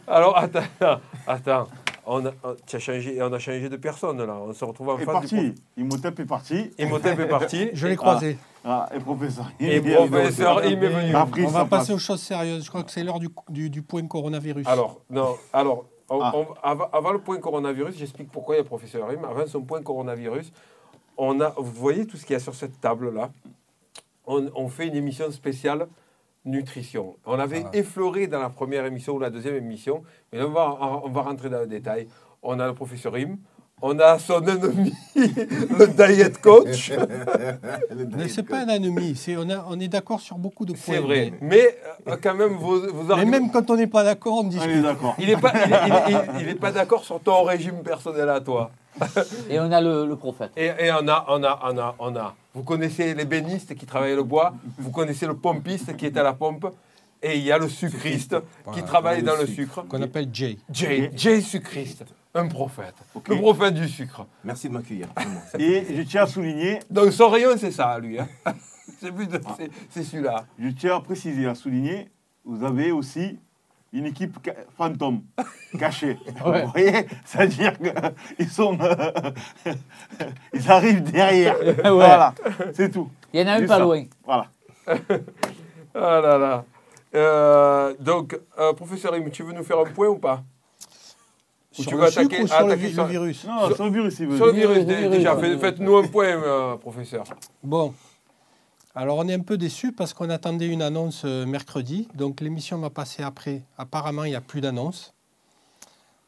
Alors, 0.06 0.36
attends, 0.36 1.00
attends. 1.26 1.68
On 2.04 2.26
a, 2.26 2.30
as 2.30 2.78
changé, 2.78 3.20
on 3.22 3.32
a 3.32 3.38
changé 3.38 3.70
de 3.70 3.76
personne, 3.76 4.22
là. 4.22 4.36
On 4.38 4.52
se 4.52 4.64
retrouve 4.66 4.90
en 4.90 4.98
est 4.98 5.04
face 5.04 5.30
du 5.30 5.34
parti. 5.36 5.54
Imhotep 5.78 6.20
est 6.20 6.24
parti. 6.26 6.70
Imhotep 6.78 7.18
est 7.18 7.26
parti. 7.26 7.70
Je 7.72 7.86
l'ai 7.86 7.96
croisé. 7.96 8.36
Ah, 8.38 8.55
et 8.94 8.98
professeur. 8.98 9.50
Et 9.60 9.80
professeur, 9.80 10.64
il 10.64 10.78
m'est 10.78 10.88
venu. 10.88 11.14
On 11.46 11.50
va 11.50 11.64
passer 11.64 11.92
aux 11.92 11.98
choses 11.98 12.20
sérieuses. 12.22 12.64
Je 12.64 12.68
crois 12.68 12.82
que 12.82 12.90
c'est 12.90 13.04
l'heure 13.04 13.18
du, 13.20 13.28
du, 13.48 13.70
du 13.70 13.82
point 13.82 14.06
coronavirus. 14.06 14.66
Alors, 14.66 15.00
non, 15.10 15.36
alors, 15.52 15.84
on- 16.10 16.20
Ah. 16.20 16.32
on- 16.34 16.46
avant, 16.62 16.88
avant 16.92 17.12
le 17.12 17.20
point 17.20 17.38
coronavirus, 17.38 17.96
j'explique 17.96 18.30
pourquoi 18.30 18.56
il 18.56 18.58
y 18.58 18.60
a 18.60 18.64
professeur 18.64 19.08
Rim. 19.08 19.24
Avant 19.24 19.46
son 19.46 19.62
point 19.62 19.82
coronavirus, 19.82 20.52
on 21.16 21.40
a, 21.40 21.50
vous 21.56 21.72
voyez 21.72 22.06
tout 22.06 22.16
ce 22.16 22.24
qu'il 22.26 22.34
y 22.34 22.36
a 22.36 22.40
sur 22.40 22.54
cette 22.54 22.80
table-là? 22.80 23.30
On, 24.26 24.48
on 24.54 24.68
fait 24.68 24.88
une 24.88 24.96
émission 24.96 25.30
spéciale 25.30 25.86
nutrition. 26.44 27.16
On 27.24 27.38
avait 27.38 27.64
Ah. 27.66 27.70
effleuré 27.72 28.26
dans 28.26 28.40
la 28.40 28.50
première 28.50 28.84
émission 28.84 29.14
ou 29.14 29.18
la 29.18 29.30
deuxième 29.30 29.56
émission, 29.56 30.02
mais 30.32 30.38
là, 30.38 30.46
on 30.46 30.50
va, 30.50 30.78
on 31.04 31.08
va 31.08 31.22
rentrer 31.22 31.50
dans 31.50 31.60
le 31.60 31.66
détail. 31.66 32.08
On 32.42 32.58
a 32.60 32.66
le 32.66 32.74
professeur 32.74 33.12
Rim, 33.14 33.38
on 33.82 33.98
a 33.98 34.18
son 34.18 34.40
ennemi, 34.46 34.94
le 35.14 35.86
diet 35.88 36.40
coach. 36.40 36.92
Mais 38.16 38.28
c'est 38.28 38.42
pas 38.42 38.60
un 38.60 38.68
ennemi. 38.68 39.14
C'est, 39.16 39.36
on, 39.36 39.48
a- 39.50 39.66
on 39.68 39.78
est 39.78 39.88
d'accord 39.88 40.20
sur 40.20 40.38
beaucoup 40.38 40.64
de 40.64 40.72
points. 40.72 40.94
C'est 40.94 40.98
vrai. 40.98 41.32
Mais, 41.42 41.48
Mais 42.06 42.12
euh, 42.12 42.16
quand 42.22 42.34
même, 42.34 42.54
vos, 42.54 42.80
vos 42.90 43.02
mais 43.04 43.12
arguments- 43.12 43.30
même 43.30 43.50
quand 43.50 43.68
on 43.70 43.76
n'est 43.76 43.86
pas 43.86 44.02
d'accord, 44.02 44.38
on 44.38 44.46
est 44.46 44.50
discute. 44.50 44.82
d'accord. 44.82 45.14
Il 45.18 45.26
n'est 45.26 45.36
pas, 45.36 45.52
il 45.54 45.70
il 46.08 46.40
il 46.42 46.48
il 46.48 46.56
pas 46.56 46.72
d'accord 46.72 47.04
sur 47.04 47.20
ton 47.20 47.42
régime 47.42 47.82
personnel 47.82 48.28
à 48.30 48.40
toi. 48.40 48.70
Et 49.50 49.60
on 49.60 49.70
a 49.70 49.80
le, 49.82 50.06
le 50.06 50.16
prophète. 50.16 50.52
Et, 50.56 50.66
et 50.66 50.90
on 50.92 51.06
a, 51.08 51.26
on 51.28 51.44
a, 51.44 51.60
on 51.70 51.78
a, 51.78 51.94
on 51.98 52.16
a. 52.16 52.34
Vous 52.54 52.62
connaissez 52.62 53.12
les 53.12 53.26
bénistes 53.26 53.74
qui 53.74 53.84
travaillent 53.84 54.16
le 54.16 54.22
bois, 54.22 54.54
vous 54.78 54.90
connaissez 54.90 55.26
le 55.26 55.36
pompiste 55.36 55.94
qui 55.98 56.06
est 56.06 56.16
à 56.16 56.22
la 56.22 56.32
pompe, 56.32 56.66
et 57.22 57.36
il 57.36 57.42
y 57.44 57.52
a 57.52 57.58
le 57.58 57.68
sucriste 57.68 58.36
qui 58.72 58.82
travaille 58.82 59.20
le 59.20 59.26
dans 59.26 59.36
le 59.36 59.46
sucre. 59.46 59.74
sucre. 59.82 59.86
Qu'on 59.88 60.00
appelle 60.00 60.28
Jay. 60.32 60.56
Jay, 60.72 61.10
Jay 61.14 61.42
sucriste, 61.42 62.04
un 62.36 62.46
prophète, 62.48 62.94
le 63.28 63.36
prophète 63.36 63.74
du 63.74 63.88
sucre. 63.88 64.26
Merci 64.44 64.68
de 64.68 64.74
m'accueillir. 64.74 65.08
Et 65.58 65.86
je 65.96 66.02
tiens 66.02 66.22
à 66.22 66.26
souligner, 66.26 66.80
Donc 66.90 67.12
son 67.12 67.28
rayon, 67.28 67.50
c'est 67.58 67.70
ça, 67.72 67.98
lui. 67.98 68.18
hein. 68.18 68.28
C'est 69.00 69.10
plus 69.12 69.26
de- 69.26 69.40
c'est- 69.90 70.02
celui-là. 70.04 70.44
je 70.58 70.68
tiens 70.68 70.96
à 70.96 71.00
préciser, 71.00 71.46
à 71.46 71.54
souligner, 71.54 72.08
vous 72.44 72.64
avez 72.64 72.92
aussi 72.92 73.38
une 73.92 74.06
équipe 74.06 74.38
ca- 74.44 74.54
fantôme 74.76 75.22
cachée. 75.78 76.16
Ouais. 76.44 76.62
Vous 76.64 76.70
voyez 76.70 77.06
C'est-à-dire 77.24 77.72
qu'ils 77.78 78.48
sont. 78.50 78.78
euh, 78.80 79.74
ils 80.54 80.70
arrivent 80.70 81.02
derrière. 81.02 81.56
Voilà, 81.84 82.32
c'est 82.74 82.90
tout. 82.90 83.10
Il 83.34 83.40
y 83.40 83.42
en 83.42 83.48
a 83.48 83.52
un 83.54 83.60
pas 83.66 83.78
ça. 83.78 83.78
loin. 83.80 84.04
Voilà. 84.24 84.46
Ah 85.94 86.20
là 86.20 86.38
là. 86.38 86.64
Euh, 87.14 87.94
donc, 87.98 88.38
euh, 88.58 88.72
professeur 88.72 89.12
Rim, 89.12 89.30
tu 89.30 89.42
veux 89.42 89.52
nous 89.52 89.64
faire 89.64 89.78
un 89.78 89.84
point 89.84 90.08
ou 90.08 90.16
pas? 90.18 90.42
Ou 91.78 91.82
Sur 91.82 91.90
tu 91.92 91.96
le 91.96 92.00
veux 92.04 92.10
sucre 92.10 92.20
attaquer- 92.26 92.42
ou 92.42 92.46
sur 92.46 92.58
le, 92.60 92.64
attaquer 92.72 92.86
vi- 92.88 92.94
sur- 92.94 93.04
le 93.04 93.10
virus 93.10 93.44
Non, 93.44 93.74
sur 93.74 93.84
le 93.84 93.90
virus, 93.92 94.18
il 94.20 94.26
veut. 94.28 94.36
Sur 94.36 94.46
le 94.46 94.52
virus, 94.52 94.84
déjà, 94.86 95.36
faites-nous 95.36 95.96
un 95.96 96.06
point, 96.06 96.26
euh, 96.28 96.76
professeur. 96.76 97.24
Bon. 97.62 97.92
Alors, 98.94 99.18
on 99.18 99.28
est 99.28 99.34
un 99.34 99.40
peu 99.40 99.58
déçus 99.58 99.92
parce 99.92 100.14
qu'on 100.14 100.30
attendait 100.30 100.68
une 100.68 100.80
annonce 100.80 101.22
euh, 101.26 101.44
mercredi. 101.44 102.08
Donc, 102.14 102.40
l'émission 102.40 102.78
va 102.78 102.88
passer 102.88 103.22
après. 103.22 103.62
Apparemment, 103.76 104.24
il 104.24 104.30
n'y 104.30 104.36
a 104.36 104.40
plus 104.40 104.62
d'annonce. 104.62 105.12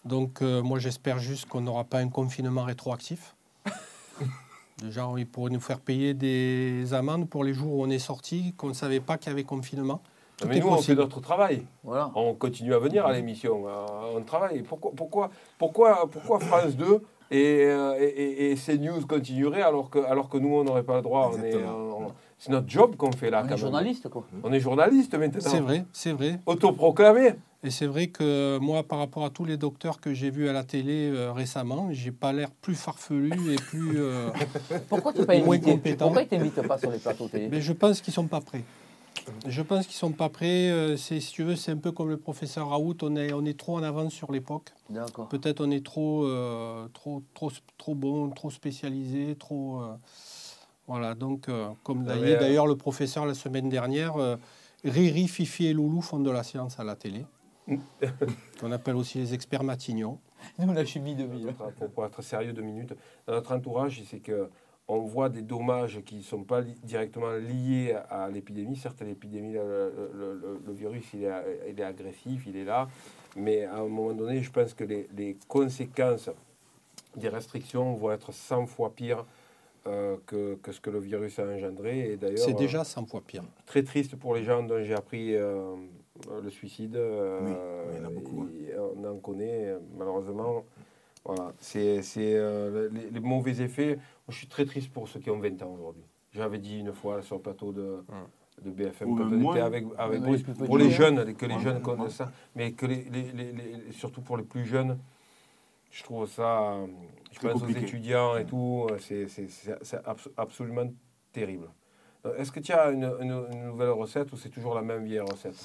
Donc, 0.04 0.42
euh, 0.42 0.62
moi, 0.62 0.78
j'espère 0.78 1.18
juste 1.18 1.46
qu'on 1.48 1.62
n'aura 1.62 1.84
pas 1.84 1.98
un 1.98 2.08
confinement 2.08 2.64
rétroactif. 2.64 3.34
Déjà, 4.82 5.08
ils 5.16 5.26
pourraient 5.26 5.50
nous 5.50 5.60
faire 5.60 5.80
payer 5.80 6.14
des 6.14 6.92
amendes 6.92 7.28
pour 7.28 7.42
les 7.42 7.54
jours 7.54 7.72
où 7.74 7.82
on 7.82 7.90
est 7.90 7.98
sorti, 7.98 8.52
qu'on 8.56 8.68
ne 8.68 8.74
savait 8.74 9.00
pas 9.00 9.18
qu'il 9.18 9.30
y 9.30 9.32
avait 9.32 9.44
confinement. 9.44 10.02
Tout 10.38 10.46
Mais 10.48 10.60
nous, 10.60 10.68
on 10.68 10.80
fait 10.80 10.94
notre 10.94 11.20
travail. 11.20 11.64
Voilà. 11.82 12.10
On 12.14 12.32
continue 12.34 12.72
à 12.72 12.78
venir 12.78 13.04
à 13.04 13.12
l'émission. 13.12 13.64
euh, 13.66 14.16
on 14.16 14.22
travaille. 14.22 14.62
Pourquoi, 14.62 14.92
pourquoi, 14.96 15.30
pourquoi, 15.58 16.08
pourquoi 16.10 16.38
France 16.38 16.76
2 16.76 17.02
et, 17.30 17.64
euh, 17.64 17.98
et, 18.00 18.04
et- 18.06 18.52
et 18.52 18.56
CNews 18.56 19.04
continueraient 19.06 19.62
alors 19.62 19.90
que, 19.90 19.98
alors 19.98 20.28
que 20.28 20.38
nous, 20.38 20.54
on 20.54 20.64
n'aurait 20.64 20.84
pas 20.84 20.96
le 20.96 21.02
droit? 21.02 21.32
On- 21.34 22.12
C'est 22.40 22.52
notre 22.52 22.68
job 22.68 22.94
qu'on 22.94 23.10
fait 23.10 23.30
là. 23.30 23.38
On 23.38 23.42
quand 23.42 23.46
est 23.48 23.50
même. 23.50 23.58
journaliste, 23.58 24.08
quoi. 24.08 24.24
On 24.44 24.52
est 24.52 24.60
journaliste 24.60 25.12
maintenant. 25.16 25.40
C'est 25.40 25.58
vrai, 25.58 25.84
c'est 25.92 26.12
vrai. 26.12 26.38
Autoproclamé. 26.46 27.32
Et 27.64 27.70
c'est 27.70 27.86
vrai 27.88 28.06
que 28.06 28.58
moi, 28.58 28.84
par 28.84 29.00
rapport 29.00 29.24
à 29.24 29.30
tous 29.30 29.44
les 29.44 29.56
docteurs 29.56 30.00
que 30.00 30.14
j'ai 30.14 30.30
vus 30.30 30.48
à 30.48 30.52
la 30.52 30.62
télé 30.62 31.10
euh, 31.12 31.32
récemment, 31.32 31.88
j'ai 31.90 32.12
pas 32.12 32.32
l'air 32.32 32.52
plus 32.62 32.76
farfelu 32.76 33.32
et 33.52 33.56
plus. 33.56 33.96
euh, 34.00 34.28
Pourquoi 34.88 35.12
tu 35.12 35.26
pas 35.26 35.36
Moins 35.40 35.56
invité? 35.56 35.72
compétent. 35.72 36.04
Pourquoi 36.04 36.22
ils 36.22 36.28
t'invitent 36.28 36.62
pas 36.68 36.78
sur 36.78 36.92
les 36.92 36.98
plateaux 36.98 37.26
télé? 37.26 37.48
Mais 37.50 37.60
je 37.60 37.72
pense 37.72 38.00
qu'ils 38.00 38.14
sont 38.14 38.28
pas 38.28 38.40
prêts. 38.40 38.62
Je 39.46 39.62
pense 39.62 39.86
qu'ils 39.86 39.96
sont 39.96 40.12
pas 40.12 40.28
prêts. 40.28 40.70
euh, 40.70 40.96
C'est, 40.96 41.20
si 41.20 41.32
tu 41.32 41.42
veux, 41.44 41.56
c'est 41.56 41.72
un 41.72 41.76
peu 41.76 41.92
comme 41.92 42.08
le 42.08 42.16
professeur 42.16 42.68
Raoult. 42.70 42.96
On 43.02 43.16
est, 43.16 43.32
on 43.32 43.44
est 43.44 43.58
trop 43.58 43.76
en 43.76 43.82
avance 43.82 44.12
sur 44.12 44.30
l'époque. 44.32 44.70
D'accord. 44.90 45.28
Peut-être 45.28 45.60
on 45.64 45.70
est 45.70 45.84
trop, 45.84 46.24
euh, 46.24 46.88
trop, 46.94 47.22
trop, 47.34 47.50
trop 47.76 47.94
bon, 47.94 48.30
trop 48.30 48.50
spécialisé, 48.50 49.34
trop. 49.36 49.82
euh, 49.82 49.94
voilà. 50.86 51.14
Donc, 51.14 51.48
euh, 51.48 51.68
comme 51.84 52.04
Ah, 52.08 52.12
euh, 52.12 52.38
d'ailleurs 52.40 52.66
le 52.66 52.76
professeur 52.76 53.26
la 53.26 53.34
semaine 53.34 53.68
dernière, 53.68 54.16
euh, 54.16 54.36
Riri, 54.84 55.28
Fifi 55.28 55.66
et 55.66 55.72
Loulou 55.72 56.00
font 56.00 56.20
de 56.20 56.30
la 56.30 56.42
science 56.42 56.78
à 56.80 56.84
la 56.84 56.96
télé. 56.96 57.24
On 58.62 58.72
appelle 58.72 58.96
aussi 58.96 59.18
les 59.18 59.34
experts 59.34 59.64
Matignon. 59.64 60.18
Nous, 60.58 60.72
la 60.72 60.84
chimie 60.84 61.14
de 61.14 61.24
vie. 61.24 61.46
Pour, 61.52 61.72
pour- 61.72 61.90
pour 61.90 62.04
être 62.06 62.22
sérieux 62.22 62.52
deux 62.52 62.62
minutes, 62.62 62.94
dans 63.26 63.34
notre 63.34 63.52
entourage, 63.52 64.00
c'est 64.08 64.20
que 64.20 64.48
on 64.90 65.00
voit 65.00 65.28
des 65.28 65.42
dommages 65.42 66.00
qui 66.04 66.16
ne 66.16 66.22
sont 66.22 66.44
pas 66.44 66.62
li- 66.62 66.74
directement 66.82 67.32
liés 67.32 67.94
à 68.08 68.28
l'épidémie. 68.30 68.76
Certes, 68.76 69.02
l'épidémie, 69.02 69.52
le, 69.52 70.10
le- 70.14 70.34
le- 70.34 70.60
le 70.66 70.72
virus, 70.72 71.04
il 71.12 71.24
est, 71.24 71.30
il 71.68 71.78
est 71.78 71.84
agressif, 71.84 72.44
il 72.46 72.56
est 72.56 72.64
là, 72.64 72.88
mais 73.36 73.64
à 73.64 73.76
un 73.76 73.86
moment 73.88 74.14
donné, 74.14 74.40
je 74.42 74.50
pense 74.50 74.72
que 74.74 74.84
les, 74.84 75.06
les 75.16 75.36
conséquences 75.46 76.30
des 77.16 77.28
restrictions 77.28 77.94
vont 77.94 78.12
être 78.12 78.32
100 78.32 78.66
fois 78.66 78.90
pires 78.94 79.26
euh, 79.86 80.16
que, 80.26 80.54
que 80.56 80.72
ce 80.72 80.80
que 80.80 80.90
le 80.90 80.98
virus 81.00 81.38
a 81.38 81.44
engendré. 81.46 82.12
Et 82.12 82.16
d'ailleurs, 82.16 82.38
C'est 82.38 82.52
euh, 82.52 82.56
déjà 82.58 82.82
100 82.84 83.04
fois 83.06 83.20
pire. 83.26 83.44
très 83.66 83.82
triste 83.82 84.16
pour 84.16 84.34
les 84.34 84.42
gens 84.42 84.62
dont 84.62 84.82
j'ai 84.82 84.94
appris 84.94 85.34
euh, 85.34 85.76
le 86.42 86.50
suicide. 86.50 86.96
euh, 86.96 87.40
Oui, 87.44 87.52
il 87.94 87.98
y 87.98 88.04
en 88.04 88.08
a 88.08 88.10
beaucoup, 88.10 88.42
hein. 88.42 88.92
on 88.96 89.04
en 89.04 89.16
connaît, 89.18 89.74
malheureusement. 89.98 90.64
Voilà, 91.28 91.52
c'est 91.60 92.00
euh, 92.16 92.88
les, 92.90 93.10
les 93.10 93.20
mauvais 93.20 93.60
effets. 93.60 93.98
Je 94.30 94.34
suis 94.34 94.46
très 94.46 94.64
triste 94.64 94.90
pour 94.90 95.06
ceux 95.08 95.20
qui 95.20 95.28
ont 95.28 95.38
20 95.38 95.60
ans 95.62 95.74
aujourd'hui. 95.74 96.02
J'avais 96.32 96.58
dit 96.58 96.78
une 96.78 96.94
fois 96.94 97.20
sur 97.20 97.36
le 97.36 97.42
plateau 97.42 97.70
de, 97.70 98.02
de 98.62 98.70
BFM 98.70 99.14
quand 99.14 99.24
on 99.30 99.50
était 99.50 99.60
avec, 99.60 99.84
avec 99.98 100.22
pour 100.56 100.78
les 100.78 100.90
jeunes, 100.90 101.34
que 101.34 101.44
les 101.44 101.54
Ouais, 101.56 101.60
jeunes 101.60 101.82
connaissent 101.82 102.14
ça, 102.16 102.32
mais 102.56 102.72
que 102.72 102.86
les, 102.86 103.04
les- 103.04 103.92
surtout 103.92 104.22
pour 104.22 104.38
les 104.38 104.42
plus 104.42 104.64
jeunes, 104.64 104.98
je 105.90 106.02
trouve 106.02 106.26
ça, 106.26 106.72
euh, 106.72 106.86
je 107.30 107.38
pense 107.40 107.60
compliqué. 107.60 107.80
aux 107.80 107.82
étudiants 107.82 108.36
et 108.38 108.46
tout, 108.46 108.86
euh, 108.90 108.96
c'est 108.98 109.28
c'est- 109.28 109.48
c'est- 109.48 109.78
c'est 109.82 109.98
abs- 110.06 110.30
absolument 110.38 110.90
terrible. 111.32 111.68
Euh, 112.24 112.36
Est-ce 112.36 112.52
que 112.52 112.60
tu 112.60 112.72
as 112.72 112.90
une, 112.90 113.04
une- 113.20 113.46
une 113.52 113.66
nouvelle 113.66 113.90
recette 113.90 114.32
ou 114.32 114.36
c'est 114.38 114.48
toujours 114.50 114.74
la 114.74 114.82
même 114.82 115.04
vieille 115.04 115.20
recette? 115.20 115.56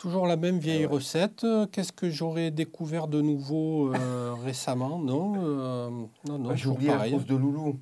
Toujours 0.00 0.26
la 0.26 0.36
même 0.36 0.58
vieille 0.58 0.84
Ah 0.84 0.88
ouais. 0.88 0.94
recette. 0.94 1.44
Euh, 1.44 1.66
Qu'est-ce 1.70 1.92
que 1.92 2.08
j'aurais 2.08 2.50
découvert 2.50 3.06
de 3.06 3.20
nouveau 3.20 3.94
euh, 3.94 4.32
récemment? 4.44 4.98
Non, 4.98 5.34
euh, 5.36 5.90
non, 6.26 6.38
non, 6.38 6.50
Ah, 6.50 6.54
J'ai 6.56 6.70
la 6.86 7.06
trousse 7.06 7.26
de 7.26 7.36
Loulou. 7.36 7.78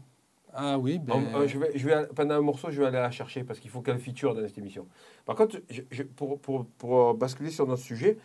Ah 0.53 0.77
oui, 0.81 0.99
ben, 0.99 1.13
En- 1.15 1.41
euh, 1.43 1.47
je 1.47 1.59
vais, 1.59 1.71
je 1.79 1.87
vais, 1.87 1.93
aller- 1.93 2.09
pendant 2.09 2.35
un 2.35 2.41
morceau, 2.41 2.73
je 2.73 2.81
vais 2.81 2.89
aller 2.89 2.97
la 2.99 3.13
chercher 3.13 3.45
parce 3.45 3.61
qu'il 3.61 3.71
faut 3.71 3.83
qu'elle 3.83 4.01
feature 4.01 4.35
dans 4.35 4.41
cette 4.49 4.59
émission. 4.59 4.89
Par 5.25 5.37
contre, 5.37 5.61
je- 5.71 5.83
je- 5.93 6.03
pour, 6.03 6.41
pour, 6.41 6.67
pour 6.67 7.15
basculer 7.15 7.51
sur 7.51 7.69
notre 7.69 7.83
sujet, 7.83 8.19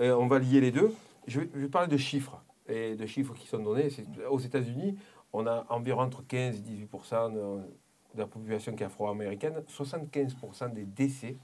on 0.00 0.26
va 0.26 0.40
lier 0.40 0.60
les 0.60 0.72
deux. 0.72 0.92
Je 1.28 1.40
vais, 1.40 1.68
parler 1.68 1.86
de 1.88 1.96
chiffres 1.96 2.42
et 2.68 2.96
de 2.96 3.06
chiffres 3.06 3.34
qui 3.34 3.46
sont 3.46 3.58
donnés. 3.60 3.88
Aux 4.28 4.40
États-Unis, 4.40 4.96
on 5.32 5.46
a 5.46 5.64
environ 5.68 6.00
entre 6.02 6.26
15 6.26 6.56
et 6.56 6.60
18 6.62 6.90
de, 7.32 7.36
de 7.36 8.18
la 8.18 8.26
population 8.26 8.74
qui 8.74 8.82
est 8.82 8.86
afro-américaine. 8.86 9.54
75% 9.68 10.72
des 10.74 10.84
décès 10.84 11.36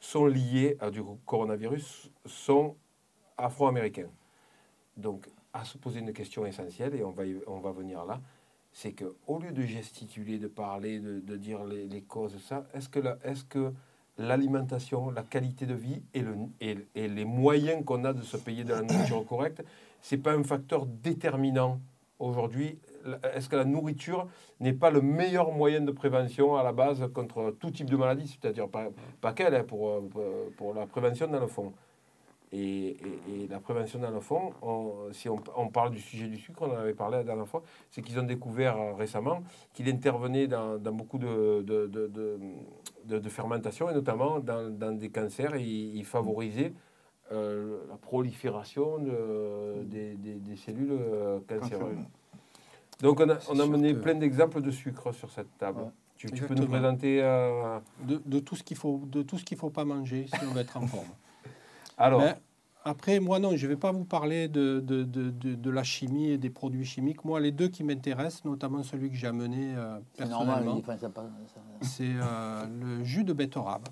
sont 0.00 0.26
liés 0.26 0.76
à 0.80 0.90
du 0.90 1.02
coronavirus 1.26 2.10
sont 2.26 2.74
afro-américains. 3.36 4.08
Donc, 4.96 5.28
à 5.52 5.64
se 5.64 5.78
poser 5.78 6.00
une 6.00 6.12
question 6.12 6.46
essentielle, 6.46 6.94
et 6.94 7.04
on 7.04 7.10
va, 7.10 7.26
y- 7.26 7.40
on 7.46 7.60
va 7.60 7.70
venir 7.72 8.04
là, 8.04 8.20
c'est 8.72 8.92
que 8.92 9.16
au 9.26 9.38
lieu 9.38 9.52
de 9.52 9.62
gesticuler, 9.62 10.38
de 10.38 10.46
parler, 10.48 11.00
de, 11.00 11.20
de 11.20 11.36
dire 11.36 11.64
les, 11.64 11.86
les 11.86 12.02
causes, 12.02 12.38
ça, 12.38 12.66
est-ce 12.72 12.88
que, 12.88 13.00
est-ce 13.24 13.44
que 13.44 13.72
l'alimentation, 14.16 15.10
la 15.10 15.22
qualité 15.22 15.66
de 15.66 15.74
vie 15.74 16.02
et, 16.14 16.20
le, 16.20 16.36
et, 16.60 16.76
et 16.94 17.08
les 17.08 17.24
moyens 17.24 17.84
qu'on 17.84 18.04
a 18.04 18.12
de 18.12 18.22
se 18.22 18.36
payer 18.36 18.64
de 18.64 18.70
la 18.72 18.82
nourriture 18.82 19.24
correcte, 19.26 19.62
c'est 20.00 20.18
pas 20.18 20.32
un 20.32 20.44
facteur 20.44 20.86
déterminant 20.86 21.80
aujourd'hui 22.18 22.78
Est-ce 23.34 23.48
que 23.48 23.56
la 23.56 23.64
nourriture 23.64 24.26
n'est 24.60 24.72
pas 24.72 24.90
le 24.90 25.00
meilleur 25.00 25.52
moyen 25.52 25.80
de 25.80 25.92
prévention 25.92 26.56
à 26.56 26.62
la 26.62 26.72
base 26.72 27.08
contre 27.14 27.54
tout 27.58 27.70
type 27.70 27.88
de 27.88 27.96
maladie, 27.96 28.28
c'est-à-dire 28.40 28.68
pas, 28.68 29.32
qu'elle, 29.32 29.54
hein, 29.54 29.64
pour, 29.66 29.88
euh, 29.88 30.00
pour 30.56 30.74
la 30.74 30.86
prévention 30.86 31.26
dans 31.26 31.40
le 31.40 31.46
fond. 31.46 31.72
Et, 32.52 32.96
la 33.48 33.60
prévention 33.60 34.00
dans 34.00 34.10
le 34.10 34.20
fond, 34.20 34.52
on- 34.62 35.12
si 35.12 35.28
on, 35.28 35.68
parle 35.68 35.90
du 35.92 36.00
sujet 36.00 36.26
du 36.26 36.36
sucre, 36.36 36.62
on 36.62 36.70
en 36.72 36.76
avait 36.78 36.94
parlé 36.94 37.18
la 37.18 37.24
dernière 37.24 37.46
fois, 37.46 37.62
c'est 37.90 38.02
qu'ils 38.02 38.18
ont 38.18 38.24
découvert 38.24 38.76
euh, 38.76 38.92
récemment 38.94 39.42
qu'il 39.72 39.88
intervenait 39.88 40.48
dans, 40.48 40.78
beaucoup 40.92 41.18
de, 41.18 41.62
de, 41.62 41.86
de, 41.86 42.08
et 43.90 43.94
notamment 43.94 44.40
dans, 44.40 44.96
des 44.96 45.10
cancers, 45.10 45.54
et 45.54 45.62
il, 45.62 46.04
favorisait 46.04 46.72
euh, 47.32 47.78
la 47.88 47.96
prolifération 47.96 48.98
de- 48.98 49.84
des, 49.84 50.14
des- 50.16 50.56
cellules 50.56 50.98
cancéreuses. 51.48 51.98
Donc 53.02 53.20
on 53.20 53.28
a, 53.30 53.38
on 53.48 53.58
a 53.58 53.66
mené 53.66 53.94
que- 53.94 53.98
plein 54.00 54.14
d'exemples 54.14 54.60
de 54.60 54.70
sucre 54.70 55.12
sur 55.12 55.30
cette 55.30 55.56
table. 55.58 55.80
Ouais. 55.82 55.90
Tu, 56.16 56.30
tu 56.30 56.44
peux 56.44 56.54
nous 56.54 56.66
présenter... 56.66 57.22
euh, 57.22 57.78
de, 58.06 58.20
de 58.24 58.38
tout 58.40 58.54
ce 58.54 58.62
qu'il 58.62 58.76
faut, 58.76 59.02
de 59.06 59.22
tout 59.22 59.38
ce 59.38 59.44
qu'il 59.44 59.56
faut 59.56 59.70
pas 59.70 59.86
manger 59.86 60.26
si 60.26 60.44
on 60.44 60.52
veut 60.52 60.60
être 60.60 60.76
en 60.76 60.86
forme. 60.86 61.06
alors, 61.96 62.22
après, 62.84 63.20
moi 63.20 63.38
non, 63.38 63.56
je 63.56 63.66
ne 63.66 63.70
vais 63.72 63.76
pas 63.78 63.90
vous 63.92 64.04
parler 64.04 64.48
de, 64.48 64.80
de, 64.80 65.02
de, 65.04 65.30
de- 65.30 65.54
de 65.54 65.70
la 65.70 65.82
chimie 65.82 66.28
et 66.30 66.36
des 66.38 66.50
produits 66.50 66.84
chimiques. 66.84 67.24
Moi, 67.24 67.40
les 67.40 67.52
deux 67.52 67.68
qui 67.68 67.84
m'intéressent, 67.84 68.44
notamment 68.44 68.82
celui 68.82 69.08
que 69.10 69.16
j'ai 69.16 69.26
amené 69.28 69.74
euh, 69.76 69.98
personnellement, 70.16 70.82
c'est 71.82 72.04
euh, 72.08 72.66
le 72.80 73.02
jus 73.04 73.24
de 73.24 73.32
betterave, 73.32 73.84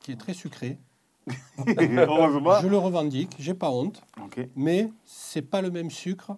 qui 0.00 0.12
est 0.12 0.16
très 0.16 0.34
sucré. 0.34 0.78
Je 1.66 2.66
le 2.68 2.76
revendique, 2.78 3.34
j'ai 3.38 3.54
pas 3.54 3.70
honte, 3.70 4.02
Ok. 4.22 4.46
mais 4.56 4.90
c'est 5.04 5.42
pas 5.42 5.62
le 5.62 5.70
même 5.70 5.90
sucre 5.90 6.36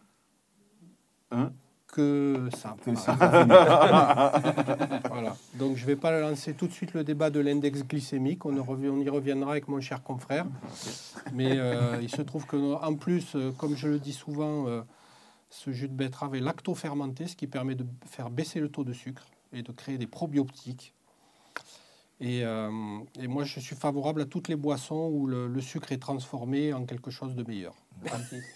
Hein 1.30 1.52
que 1.92 2.48
ça. 2.54 2.76
Voilà. 5.08 5.36
Donc 5.54 5.76
je 5.76 5.82
ne 5.82 5.86
vais 5.86 5.96
pas 5.96 6.18
lancer 6.20 6.54
tout 6.54 6.66
de 6.66 6.72
suite 6.72 6.94
le 6.94 7.04
débat 7.04 7.30
de 7.30 7.40
l'index 7.40 7.84
glycémique. 7.84 8.44
On, 8.44 8.54
y 8.54 9.08
reviendra 9.08 9.52
avec 9.52 9.68
mon 9.68 9.80
cher 9.80 10.02
confrère. 10.02 10.46
Mais 11.32 11.58
euh, 11.58 11.98
il 12.02 12.10
se 12.10 12.22
trouve 12.22 12.46
que 12.46 12.56
en 12.56 12.94
plus, 12.96 13.34
euh, 13.34 13.52
comme 13.52 13.76
je 13.76 13.88
le 13.88 13.98
dis 13.98 14.12
souvent, 14.12 14.66
euh, 14.66 14.82
ce 15.50 15.72
jus 15.72 15.88
de 15.88 15.94
betterave 15.94 16.34
est 16.34 16.40
lactofermenté, 16.40 17.26
ce 17.26 17.36
qui 17.36 17.46
permet 17.46 17.74
de 17.74 17.86
faire 18.06 18.30
baisser 18.30 18.60
le 18.60 18.68
taux 18.68 18.84
de 18.84 18.92
sucre 18.92 19.26
et 19.52 19.62
de 19.62 19.72
créer 19.72 19.98
des 19.98 20.06
probiotiques. 20.06 20.92
Et, 22.18 22.44
euh, 22.44 22.70
et 23.20 23.26
moi, 23.26 23.44
je 23.44 23.60
suis 23.60 23.76
favorable 23.76 24.22
à 24.22 24.24
toutes 24.24 24.48
les 24.48 24.56
boissons 24.56 25.10
où 25.12 25.26
le, 25.26 25.48
le 25.48 25.60
sucre 25.60 25.92
est 25.92 25.98
transformé 25.98 26.72
en 26.72 26.86
quelque 26.86 27.10
chose 27.10 27.34
de 27.34 27.42
meilleur. 27.42 27.74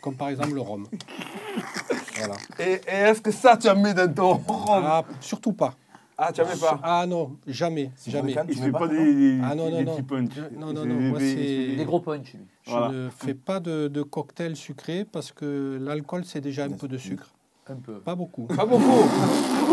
Comme 0.01 0.17
par 0.17 0.29
exemple 0.29 0.55
le 0.55 0.61
rhum. 0.63 0.87
Voilà. 2.21 2.35
Et, 2.59 2.81
et 2.87 2.95
est-ce 3.11 3.21
que 3.21 3.31
ça, 3.31 3.57
tu 3.57 3.69
as 3.69 3.75
mis 3.75 3.93
dans 3.95 4.13
ton 4.13 4.35
rhum 4.35 4.83
Ah, 4.87 5.03
surtout 5.21 5.53
pas. 5.53 5.75
Ah, 6.23 6.31
tu 6.33 6.43
pas 6.43 6.79
Ah 6.83 7.07
non, 7.07 7.37
jamais, 7.47 7.91
Si 7.97 8.11
jamais. 8.11 8.35
tu 8.53 8.61
ne 8.61 8.71
pas 8.71 8.81
pas, 8.81 8.89
des, 8.89 9.15
des, 9.15 9.41
Ah 9.43 9.55
non, 9.55 9.71
non, 9.71 9.79
des 9.79 9.85
non. 9.85 9.93
petits 9.93 10.03
punch. 10.03 10.31
Non, 10.55 10.67
non, 10.75 10.85
non, 10.85 10.85
des- 10.85 11.09
moi, 11.11 11.19
des- 11.19 11.35
c'est- 11.71 11.77
Des 11.77 11.85
gros 11.87 12.01
punch, 12.01 12.35
lui. 12.35 12.41
Je 12.65 12.71
Voilà. 12.73 12.89
ne 12.91 13.09
fais 13.09 13.33
pas 13.33 13.59
de, 13.59 13.89
de 13.89 14.03
cocktail 14.03 14.55
sucré 14.55 15.07
parce 15.11 15.33
que 15.33 15.79
l'alcool, 15.81 16.25
c'est 16.27 16.43
déjà 16.43 16.65
un 16.65 16.71
peu 16.73 16.89
de 16.89 16.99
sucre. 16.99 17.27
Un 17.69 17.77
peu. 17.77 18.01
Pas 18.01 18.15
beaucoup. 18.17 18.45
Pas 18.45 18.67
beaucoup. 18.67 19.07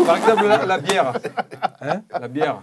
Par 0.06 0.16
exemple, 0.16 0.46
la, 0.46 0.64
la 0.64 0.78
bière. 0.78 1.12
Hein 1.82 2.00
La 2.18 2.28
bière. 2.28 2.62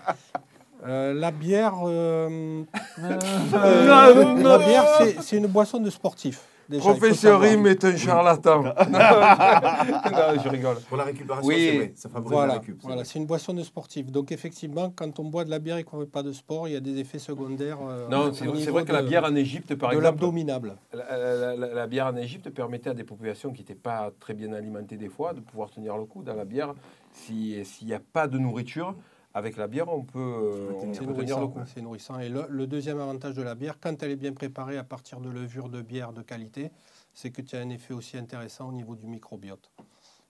Euh, 0.88 1.14
la 1.14 1.32
bière, 1.32 1.74
euh, 1.86 2.64
non, 3.02 4.44
la 4.50 4.58
bière 4.60 4.86
c'est- 4.98 5.22
c'est 5.22 5.38
une 5.38 5.48
boisson 5.48 5.80
de 5.80 5.90
sportif. 5.90 6.42
Déjà, 6.70 6.82
il 6.82 6.82
faut 6.82 6.90
Professeur 7.00 7.42
savoir. 7.42 7.50
Rim 7.52 7.68
est 7.68 7.84
un 7.86 7.96
charlatan. 7.98 8.64
non, 8.64 10.42
je 10.44 10.50
rigole. 10.50 10.78
Pour 10.88 10.98
la 10.98 11.04
récupération, 11.06 11.48
Oui. 11.48 11.56
c'est 11.72 11.78
vrai. 11.78 11.92
Ça 11.96 12.10
favorise 12.10 12.48
la 12.48 12.54
récup. 12.54 12.78
c'est 12.82 12.88
voilà 12.88 13.04
c'est 13.04 13.20
une 13.20 13.26
boisson 13.26 13.54
de 13.54 13.64
sportif. 13.64 14.12
Donc 14.12 14.32
effectivement, 14.32 14.92
quand 14.96 15.20
on 15.20 15.26
boit 15.26 15.46
de 15.46 15.50
la 15.50 15.60
bière 15.60 15.78
et 15.78 15.84
qu'on 15.84 15.98
ne 15.98 16.06
fait 16.06 16.12
pas 16.12 16.24
de 16.24 16.32
sport, 16.32 16.68
il 16.68 16.74
y 16.74 16.78
a 16.78 16.80
des 16.80 16.98
effets 17.00 17.20
secondaires. 17.20 17.78
euh, 17.88 18.08
Non, 18.10 18.32
c'est 18.34 18.46
vrai 18.46 18.86
que 18.86 18.92
la 18.92 19.02
bière 19.02 19.24
en 19.26 19.36
Égypte, 19.36 19.76
par 19.76 19.90
de 19.92 19.96
exemple, 19.96 20.04
l'abdominable. 20.22 20.76
la, 20.94 21.18
la- 21.18 21.56
la- 21.56 21.74
la 21.74 21.88
bière 21.88 22.08
en 22.08 22.16
Égypte 22.16 22.50
permettait 22.50 22.90
à 22.90 22.94
des 22.94 23.04
populations 23.04 23.52
qui 23.52 23.62
n'étaient 23.62 23.76
pas 23.76 24.12
très 24.20 24.34
bien 24.34 24.54
alimentées 24.54 24.98
des 24.98 25.10
fois 25.10 25.34
de 25.34 25.40
pouvoir 25.42 25.70
tenir 25.70 25.98
le 25.98 26.06
coup. 26.06 26.24
Dans 26.24 26.36
la 26.36 26.46
bière, 26.46 26.74
si- 27.14 27.64
s'il 27.66 27.88
n'y 27.88 27.94
a 27.94 28.02
pas 28.14 28.28
de 28.28 28.38
nourriture, 28.38 28.96
avec 29.36 29.58
la 29.58 29.68
bière, 29.68 29.90
on 29.90 30.02
peut, 30.02 30.20
on 30.20 30.94
C'est 30.94 31.02
peut 31.02 31.08
tenir 31.08 31.10
le 31.10 31.14
nourrissant. 31.14 31.48
coup. 31.50 31.60
C'est 31.68 31.82
nourrissant. 31.82 32.20
Et 32.20 32.30
le, 32.30 32.46
le 32.50 32.68
deuxième 32.68 33.00
avantage 33.00 33.36
de 33.36 33.42
la 33.42 33.54
bière, 33.54 33.78
quand 33.82 34.02
elle 34.02 34.12
est 34.12 34.16
bien 34.16 34.32
préparée 34.32 34.78
à 34.78 34.84
partir 34.86 35.20
de 35.20 35.30
levure 35.30 35.68
de 35.68 35.82
bière 35.82 36.14
de 36.14 36.22
qualité, 36.22 36.72
c'est 37.14 37.32
que 37.32 37.42
tu 37.42 37.58
as 37.58 37.60
un 37.60 37.70
effet 37.70 37.94
aussi 37.94 38.18
intéressant 38.18 38.70
au 38.70 38.72
niveau 38.72 38.96
du 38.96 39.06
microbiote 39.08 39.70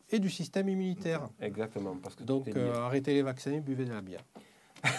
et 0.10 0.18
du 0.18 0.30
système 0.32 0.70
immunitaire. 0.70 1.30
Exactement. 1.40 1.96
Parce 2.02 2.16
que 2.16 2.24
Donc 2.24 2.48
euh, 2.48 2.74
arrêtez 2.76 3.14
les 3.14 3.22
vaccins 3.22 3.52
et 3.54 3.62
buvez 3.62 3.86
de 3.86 3.94
la 3.94 4.02
bière. 4.02 4.24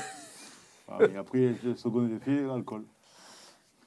Ah, 0.89 0.99
et 1.13 1.17
après, 1.17 1.53
le 1.65 1.75
second 1.75 2.09
effet, 2.09 2.43
l'alcool. 2.43 2.85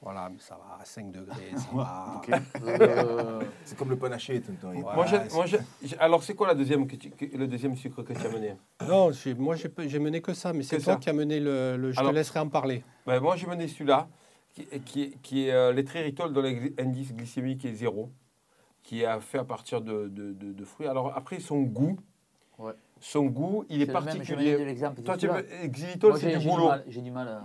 Voilà, 0.02 0.30
mais 0.30 0.38
ça 0.38 0.54
va 0.56 0.78
à 0.80 0.84
5 0.84 1.10
degrés. 1.12 1.50
ça 1.56 1.68
Ouais, 1.72 1.82
va. 1.84 2.14
ok. 2.16 2.40
Euh, 2.64 3.40
C'est 3.64 3.76
comme 3.76 3.90
le 3.90 3.96
panaché. 3.96 4.42
Moi, 4.62 5.04
j'ai- 5.06 5.34
moi, 5.34 5.44
j'ai- 5.46 5.58
j'ai- 5.82 5.98
alors, 5.98 6.22
c'est 6.22 6.34
quoi 6.34 6.48
la 6.48 6.54
deuxième 6.54 6.86
que 6.86 6.96
tu- 6.96 7.10
que- 7.10 7.36
le 7.36 7.46
deuxième 7.46 7.76
sucre 7.76 8.02
que 8.02 8.14
tu 8.14 8.26
as 8.26 8.30
mené? 8.30 8.54
Non, 8.88 9.12
j'ai- 9.12 9.34
moi 9.34 9.56
j'ai 9.56 9.98
mené 9.98 10.22
que 10.22 10.32
ça, 10.32 10.54
mais 10.54 10.62
c'est 10.62 10.78
Que 10.78 10.82
toi 10.84 10.94
ça. 10.94 10.98
qui 10.98 11.10
as 11.10 11.12
mené 11.12 11.38
le. 11.38 11.76
le- 11.76 11.92
je 11.92 11.98
Alors- 12.00 12.12
te 12.12 12.16
laisserai 12.16 12.40
en 12.40 12.48
parler. 12.48 12.82
Ben, 13.06 13.20
Moi, 13.20 13.36
j'ai 13.36 13.46
mené 13.46 13.68
celui-là, 13.68 14.08
qui, 14.54 14.64
qui, 14.86 15.10
qui 15.22 15.46
est 15.48 15.52
euh, 15.52 15.72
l'étréritol 15.72 16.32
dont 16.32 16.42
l'indice 16.42 17.12
glycémique 17.14 17.64
est 17.66 17.74
zéro, 17.74 18.10
qui 18.82 19.02
est 19.02 19.20
fait 19.20 19.38
à 19.38 19.44
partir 19.44 19.82
de, 19.82 20.08
de- 20.08 20.32
de- 20.32 20.52
de 20.54 20.64
fruits. 20.64 20.86
Alors, 20.88 21.12
après, 21.14 21.40
son 21.40 21.60
goût, 21.60 21.98
Ouais. 22.58 22.72
son 23.00 23.26
goût, 23.26 23.64
il 23.68 23.82
est, 23.82 23.86
c'est 23.86 23.92
le 23.92 24.00
même, 24.00 24.08
je 24.08 24.10
vais 24.12 24.16
donner 24.16 24.24
particulier. 24.50 24.64
l'exemple. 24.64 25.02
Toi, 25.02 25.14
c'est 25.14 25.20
tu 25.20 25.26
celui-là. 25.34 25.58
veux- 25.62 25.68
xylitol, 25.68 26.10
Moi, 26.10 26.18
c'est 26.18 26.30
j'ai 26.30 26.36
du 26.36 26.40
j'ai 26.42 26.48
du 26.48 26.54
boulot. 26.56 26.68
mal. 26.68 26.84
J'ai 26.88 27.00
du 27.02 27.10
mal 27.10 27.28
à... 27.28 27.42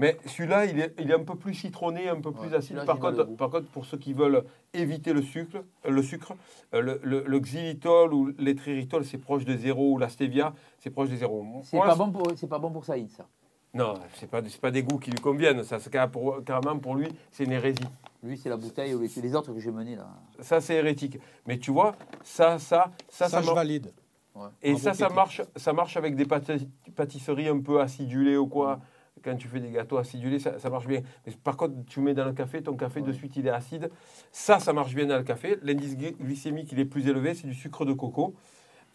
Mais 0.00 0.16
celui-là, 0.26 0.64
il 0.64 0.80
est, 0.80 0.94
il 0.98 1.10
est 1.10 1.14
un 1.14 1.22
peu 1.24 1.34
plus 1.36 1.54
citronné, 1.54 2.08
un 2.08 2.20
peu 2.20 2.32
plus 2.32 2.48
Ouais, 2.48 2.54
acide. 2.56 2.84
Par 2.84 2.98
contre, 2.98 3.24
par 3.36 3.50
contre, 3.50 3.66
pour 3.68 3.84
ceux 3.84 3.98
qui 3.98 4.12
veulent 4.14 4.42
éviter 4.72 5.12
le 5.12 5.22
sucre, 5.22 5.58
euh, 5.86 5.90
le, 5.90 6.02
sucre, 6.02 6.32
euh, 6.74 6.80
le, 6.80 7.00
le- 7.02 7.24
le 7.26 7.38
xylitol 7.38 8.12
ou 8.14 8.32
l'étréritol, 8.38 9.04
c'est 9.04 9.18
proche 9.18 9.44
de 9.44 9.56
zéro, 9.56 9.92
ou 9.92 9.98
la 9.98 10.08
stevia, 10.08 10.54
c'est 10.78 10.90
proche 10.90 11.10
de 11.10 11.16
zéro. 11.16 11.44
C'est 11.62 11.78
pas, 11.78 11.94
bon 11.94 12.10
pour, 12.10 12.26
c'est 12.36 12.46
pas 12.48 12.58
bon 12.58 12.70
pour 12.70 12.84
Saïd, 12.84 13.10
ça. 13.10 13.26
Non, 13.72 13.94
c'est 14.14 14.28
pas, 14.28 14.40
c'est 14.48 14.60
pas 14.60 14.70
des 14.72 14.82
goûts 14.82 14.98
qui 14.98 15.10
lui 15.12 15.20
conviennent. 15.20 15.62
Ça, 15.62 15.78
pour, 16.08 16.42
carrément 16.44 16.76
pour 16.78 16.96
lui, 16.96 17.06
c'est 17.30 17.44
une 17.44 17.52
hérésie. 17.52 17.78
Lui, 18.22 18.36
c'est 18.36 18.48
la 18.48 18.56
bouteille 18.56 18.94
ou 18.94 19.00
les, 19.00 19.08
les 19.22 19.34
autres 19.36 19.52
que 19.52 19.60
j'ai 19.60 19.70
menés, 19.70 19.94
là. 19.96 20.08
Ça, 20.40 20.60
c'est 20.60 20.74
hérétique. 20.74 21.18
Mais 21.46 21.56
tu 21.58 21.70
vois, 21.70 21.94
ça, 22.24 22.58
ça, 22.58 22.90
ça, 23.08 23.28
Ça, 23.28 23.40
ça, 23.40 23.42
je 23.42 23.50
valide. 23.52 23.92
Ouais. 24.34 24.48
Et 24.62 24.76
ça, 24.76 24.94
ça 24.94 25.08
marche, 25.08 25.42
ça 25.56 25.72
marche 25.72 25.96
avec 25.96 26.16
des 26.16 26.24
pâti- 26.24 26.68
pâtisseries 26.96 27.48
un 27.48 27.60
peu 27.60 27.80
acidulées 27.80 28.36
ou 28.36 28.46
quoi. 28.46 28.80
Quand 29.22 29.36
tu 29.36 29.48
fais 29.48 29.60
des 29.60 29.70
gâteaux 29.70 29.98
acidulés, 29.98 30.38
ça, 30.38 30.58
ça 30.58 30.70
marche 30.70 30.86
bien. 30.86 31.02
Mais 31.26 31.32
par 31.44 31.56
contre, 31.56 31.74
tu 31.86 32.00
mets 32.00 32.14
dans 32.14 32.24
le 32.24 32.32
café, 32.32 32.62
ton 32.62 32.74
café 32.74 33.02
de 33.02 33.12
suite, 33.12 33.36
il 33.36 33.46
est 33.46 33.50
acide. 33.50 33.90
Ça, 34.32 34.58
ça 34.60 34.72
marche 34.72 34.94
bien 34.94 35.06
dans 35.06 35.18
le 35.18 35.24
café. 35.24 35.58
L'indice 35.62 35.94
gly- 35.96 36.16
glycémique, 36.18 36.72
il 36.72 36.78
est 36.80 36.84
plus 36.86 37.06
élevé, 37.06 37.34
c'est 37.34 37.46
du 37.46 37.54
sucre 37.54 37.84
de 37.84 37.92
coco. 37.92 38.34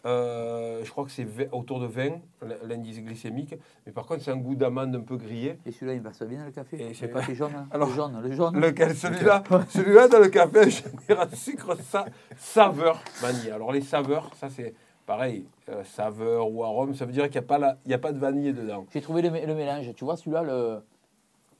Euh, 0.04 0.84
je 0.84 0.90
crois 0.90 1.04
que 1.04 1.10
c'est 1.10 1.26
autour 1.52 1.80
de 1.80 1.86
20, 1.86 2.20
l'indice 2.64 3.00
glycémique. 3.00 3.54
Mais 3.86 3.92
par 3.92 4.06
contre, 4.06 4.22
c'est 4.22 4.30
un 4.30 4.36
goût 4.36 4.54
d'amande 4.54 4.94
un 4.94 5.00
peu 5.00 5.16
grillé. 5.16 5.58
Et 5.66 5.72
celui-là, 5.72 5.94
il 5.94 6.02
passe 6.02 6.22
bien 6.22 6.38
dans 6.40 6.44
le 6.46 6.52
café. 6.52 6.90
Et 6.90 6.94
c'est- 6.94 7.08
pas 7.08 7.22
les 7.26 7.34
jaunes, 7.34 7.52
hein. 7.56 7.66
Alors- 7.72 7.88
le 7.88 7.94
jaune, 7.94 8.20
le 8.22 8.30
jaune. 8.32 8.60
Lequel? 8.60 8.94
Celui-là? 8.96 9.42
Celui-là, 9.68 10.06
dans 10.08 10.20
le 10.20 10.28
café, 10.28 10.70
je 10.70 10.82
dirais 11.06 11.26
sucre 11.34 11.76
sa- 11.82 12.06
saveur 12.36 13.00
vanille. 13.20 13.50
Alors, 13.50 13.72
les 13.72 13.80
saveurs, 13.80 14.30
ça, 14.36 14.48
c'est 14.48 14.74
pareil. 15.06 15.46
euh, 15.68 15.82
saveur 15.84 16.50
ou 16.52 16.62
arôme, 16.64 16.94
ça 16.94 17.06
veut 17.06 17.12
dire 17.12 17.24
qu'il 17.24 17.32
n'y 17.40 17.44
a, 17.44 17.48
pas 17.48 17.58
la- 17.58 17.78
il 17.84 17.90
y 17.90 17.94
a 17.94 17.98
pas 17.98 18.12
de 18.12 18.18
vanille 18.18 18.52
dedans. 18.52 18.86
J'ai 18.92 19.00
trouvé 19.00 19.22
le, 19.22 19.30
mé- 19.30 19.46
le 19.46 19.54
mélange. 19.54 19.92
Tu 19.94 20.04
vois, 20.04 20.16
celui-là, 20.16 20.42
le, 20.42 20.80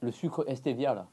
le 0.03 0.11
sucre 0.13 0.45
stevia, 0.55 0.95
là. 0.95 1.07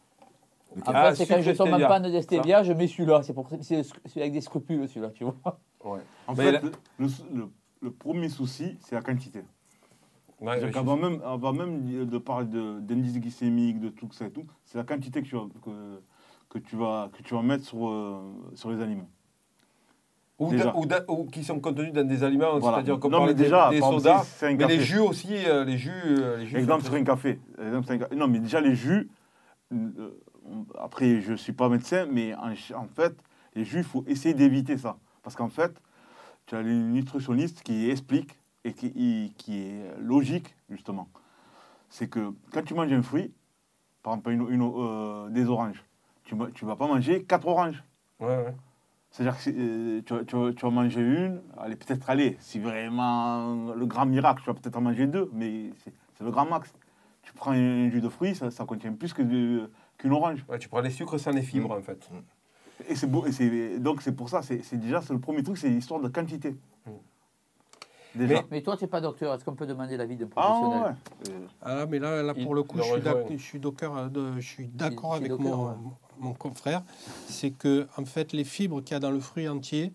En 0.87 0.91
Ah, 0.93 1.09
fait, 1.13 1.15
c'est 1.25 1.27
quand 1.35 1.41
je 1.41 1.51
tombe 1.51 1.73
en 1.73 1.79
panne 1.79 2.11
d'estevia, 2.11 2.63
je 2.63 2.73
mets 2.73 2.87
celui-là. 2.87 3.21
C'est 3.23 3.33
pour 3.33 3.47
c'est 3.61 3.83
c'est 4.05 4.21
avec 4.21 4.33
des 4.33 4.41
scrupules, 4.41 4.87
celui-là, 4.89 5.11
tu 5.11 5.23
vois. 5.23 5.35
Ouais. 5.83 5.99
En 6.27 6.33
Mais 6.35 6.45
fait, 6.45 6.51
là- 6.53 6.59
le, 6.63 6.71
le- 7.05 7.35
le- 7.35 7.49
le 7.81 7.91
premier 7.91 8.29
souci, 8.29 8.77
c'est 8.81 8.95
la 8.95 9.01
quantité. 9.01 9.43
Ouais, 10.39 10.59
même, 10.59 11.21
avant 11.23 11.53
même 11.53 12.05
de 12.05 12.17
parler 12.17 12.47
de- 12.47 12.79
d'indice 12.79 13.17
glycémique, 13.19 13.79
de 13.79 13.89
tout 13.89 14.09
ça 14.11 14.25
et 14.25 14.31
tout, 14.31 14.45
c'est 14.65 14.77
la 14.77 14.83
quantité 14.83 15.21
que 15.21 15.27
tu 15.27 15.35
vas, 15.35 15.45
que, 15.63 16.01
que 16.49 16.57
tu 16.59 16.75
vas, 16.75 17.09
que 17.13 17.23
tu 17.23 17.33
vas 17.33 17.41
mettre 17.41 17.63
sur, 17.63 17.87
euh, 17.87 18.19
sur 18.55 18.69
les 18.71 18.81
aliments. 18.81 19.09
Ou, 20.39 20.49
déjà. 20.49 20.73
ou 21.07 21.25
qui 21.25 21.43
sont 21.43 21.59
contenus 21.59 21.93
dans 21.93 22.07
des 22.07 22.23
aliments, 22.23 22.57
Voilà. 22.59 22.77
c'est-à-dire 22.77 22.99
qu'on 22.99 23.09
Non, 23.09 23.25
mais 23.25 23.33
des- 23.33 23.43
déjà, 23.43 23.69
des, 23.69 23.79
sodas, 23.81 24.39
mais 24.41 24.57
café. 24.57 24.77
les 24.77 24.83
jus 24.83 24.99
aussi, 24.99 25.35
euh, 25.45 25.63
les 25.63 25.77
jus, 25.77 25.91
euh, 26.05 26.37
les 26.37 26.47
jus 26.47 26.57
Exemple 26.57 26.83
sur 26.83 26.93
un 26.93 27.03
café. 27.03 27.39
Exemple 27.63 27.85
sur 27.85 27.95
un 27.95 27.97
café. 27.99 28.15
Non, 28.15 28.27
mais 28.27 28.39
déjà 28.39 28.59
les 28.59 28.75
jus, 28.75 29.09
euh, 29.71 30.09
après 30.79 31.21
je 31.21 31.33
ne 31.33 31.37
suis 31.37 31.53
pas 31.53 31.69
médecin, 31.69 32.07
mais 32.11 32.33
en, 32.35 32.87
fait, 32.87 33.15
les 33.55 33.63
jus, 33.63 33.79
il 33.79 33.83
faut 33.83 34.03
essayer 34.07 34.33
d'éviter 34.33 34.77
ça. 34.77 34.97
Parce 35.21 35.35
qu'en 35.35 35.49
fait, 35.49 35.71
tu 36.47 36.55
as 36.55 36.61
les 36.61 36.73
nutritionnistes 36.73 37.61
qui 37.61 37.89
expliquent 37.89 38.37
et 38.65 38.73
qui, 38.73 39.33
qui 39.37 39.61
est 39.61 39.83
logique, 39.99 40.55
justement. 40.69 41.09
C'est 41.89 42.07
que 42.07 42.33
quand 42.51 42.63
tu 42.63 42.73
manges 42.73 42.91
un 42.91 43.03
fruit, 43.03 43.31
par 44.01 44.13
exemple 44.13 44.31
une, 44.31 44.49
une, 44.49 44.73
euh, 44.75 45.29
des 45.29 45.47
oranges, 45.47 45.83
tu 46.23 46.35
ne 46.35 46.65
vas 46.67 46.75
pas 46.75 46.87
manger 46.87 47.23
quatre 47.23 47.47
oranges. 47.47 47.83
Ouais, 48.19 48.27
ouais. 48.27 48.55
C'est-à-dire 49.13 49.37
que 49.37 49.49
euh, 49.51 50.01
tu, 50.03 50.13
vas- 50.15 50.23
tu 50.25 50.35
vas- 50.35 50.53
tu 50.53 50.65
vas 50.65 50.71
manger 50.71 51.01
une, 51.01 51.39
allez, 51.59 51.75
peut-être 51.75 52.09
aller, 52.09 52.35
si 52.39 52.57
vraiment 52.59 53.71
le 53.75 53.85
grand 53.85 54.07
miracle, 54.07 54.41
tu 54.43 54.47
vas 54.49 54.55
peut-être 54.55 54.75
en 54.75 54.81
manger 54.81 55.05
deux, 55.05 55.29
mais 55.33 55.69
c'est 55.83 55.93
c'est 56.17 56.23
le 56.23 56.31
grand 56.31 56.45
max. 56.45 56.73
Tu 57.21 57.31
prends 57.33 57.51
un 57.51 57.89
jus 57.91 58.01
de 58.01 58.09
fruits, 58.09 58.33
ça, 58.35 58.49
ça 58.49 58.65
contient 58.65 58.91
plus 58.93 59.13
qu'une 59.13 59.67
orange. 60.11 60.43
Ouais, 60.49 60.57
tu 60.57 60.67
prends 60.67 60.81
les 60.81 60.89
sucres 60.89 61.19
sans 61.19 61.29
les 61.31 61.43
fibres, 61.43 61.71
en 61.71 61.81
fait. 61.81 62.09
Et 62.89 62.95
c'est 62.95 63.05
beau, 63.07 63.23
et 63.27 63.31
c'est- 63.31 63.77
donc 63.79 64.01
c'est 64.01 64.13
pour 64.15 64.29
ça, 64.29 64.41
c'est 64.41 64.63
c'est 64.63 64.77
déjà 64.77 64.99
c'est 65.03 65.13
le 65.13 65.19
premier 65.19 65.43
truc, 65.43 65.57
c'est 65.59 65.69
l'histoire 65.69 66.01
de 66.01 66.09
quantité. 66.09 66.55
Déjà. 68.15 68.33
Mais- 68.35 68.45
Mais 68.51 68.61
toi, 68.61 68.77
tu 68.77 68.83
n'es 68.83 68.87
pas 68.87 69.01
docteur. 69.01 69.33
Est-ce 69.33 69.43
qu'on 69.45 69.55
peut 69.55 69.65
demander 69.67 69.95
l'avis 69.97 70.15
d'un 70.17 70.27
ah 70.35 70.41
professionnel 70.41 70.81
ouais. 70.83 71.33
Euh, 71.33 71.47
Ah, 71.63 71.85
mais 71.87 71.97
là, 71.99 72.21
là 72.21 72.33
Il 72.35 72.43
pour 72.43 72.53
le 72.55 72.61
coup, 72.63 72.77
je 72.77 72.83
suis 72.83 72.93
rejoint. 72.93 73.13
d'ac- 73.13 73.31
je 73.31 73.37
suis 73.43 73.59
d'accord 73.59 73.97
euh, 73.97 74.07
de- 74.09 74.39
je 74.39 74.47
suis 74.47 74.67
d'accord 74.67 75.15
avec 75.15 75.31
mon, 75.39 75.67
ouais. 75.69 75.73
Mon 76.19 76.33
confrère. 76.33 76.83
C'est 77.27 77.51
que 77.51 77.87
en 77.97 78.05
fait, 78.05 78.33
les 78.33 78.43
fibres 78.43 78.81
qu'il 78.81 78.93
y 78.93 78.97
a 78.97 78.99
dans 78.99 79.11
le 79.11 79.19
fruit 79.19 79.47
entier 79.47 79.91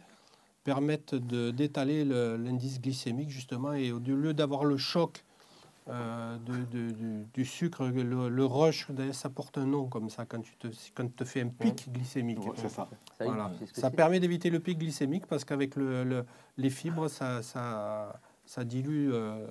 permettent 0.64 1.14
de- 1.14 1.50
d'étaler 1.50 2.04
le- 2.04 2.36
l'indice 2.36 2.80
glycémique 2.80 3.30
justement 3.30 3.72
et 3.72 3.92
au 3.92 3.98
lieu 3.98 4.34
d'avoir 4.34 4.64
le 4.64 4.76
choc 4.76 5.24
euh, 5.90 6.36
de- 6.44 6.64
de- 6.70 6.90
du, 6.90 7.24
du 7.32 7.44
sucre, 7.46 7.86
le, 7.86 8.28
le 8.28 8.44
rush, 8.44 8.90
d'ailleurs, 8.90 9.14
ça 9.14 9.30
porte 9.30 9.56
un 9.56 9.64
nom 9.64 9.86
comme 9.86 10.10
ça 10.10 10.26
quand 10.26 10.42
tu 10.42 10.54
te, 10.58 10.68
quand 10.94 11.06
tu 11.06 11.12
te 11.14 11.24
fais 11.24 11.40
un 11.40 11.48
pic 11.48 11.90
glycémique. 11.90 12.38
ouais, 12.40 12.52
c'est 12.56 12.68
ça. 12.68 12.88
Voilà. 13.24 13.50
permet 13.90 14.20
d'éviter 14.20 14.50
le 14.50 14.60
pic 14.60 14.76
glycémique 14.76 15.24
parce 15.26 15.46
qu'avec 15.46 15.76
le, 15.76 16.04
le- 16.04 16.26
les 16.58 16.68
fibres, 16.68 17.08
ça, 17.08 17.40
ça, 17.42 18.20
ça 18.44 18.64
dilue 18.64 19.08
euh, 19.10 19.46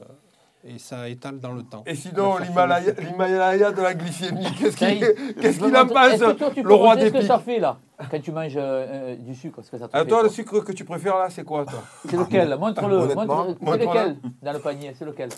et 0.68 0.80
ça 0.80 1.08
étale 1.08 1.40
dans 1.40 1.54
le 1.54 1.64
temps. 1.64 1.84
Et 1.86 1.96
sinon, 1.96 2.38
l'Himalaya 2.38 3.72
de 3.72 3.82
la 3.82 3.94
glycémie, 3.94 4.46
qu'est-ce 4.60 4.76
qu'il 4.78 5.04
est, 5.04 5.36
qu'est-ce 5.40 5.60
qu'il 5.60 5.76
en 5.76 5.88
pense, 5.88 6.14
Est-ce 6.14 6.24
que 6.24 6.32
toi, 6.32 6.52
tu 6.54 6.62
peux 6.62 6.68
le 6.70 6.76
roi 6.76 6.96
des 6.96 7.08
ce 7.08 7.14
que 7.14 7.18
pics 7.20 7.28
ça 7.28 7.40
fait 7.40 7.60
là 7.60 7.78
Quand 8.12 8.22
tu 8.22 8.32
manges 8.32 8.58
euh, 8.58 8.86
euh, 8.90 9.16
du 9.16 9.34
sucre, 9.34 9.62
ce 9.64 9.72
que 9.72 9.78
ça 9.78 9.88
te 9.88 9.92
Ah, 9.96 10.00
fait 10.04 10.08
toi, 10.08 10.24
le 10.24 10.30
sucre 10.30 10.60
que 10.60 10.72
tu 10.74 10.84
préfères 10.84 11.18
là, 11.18 11.30
c'est 11.30 11.44
quoi, 11.44 11.66
toi 11.66 11.80
C'est 12.10 12.18
lequel 12.18 12.58
Montre-le. 12.60 13.10
C'est 13.10 13.16
montre-le. 13.16 13.86
lequel 13.86 14.18
dans 14.42 14.54
le 14.54 14.60
panier 14.60 14.94
C'est 14.98 15.06
lequel 15.06 15.30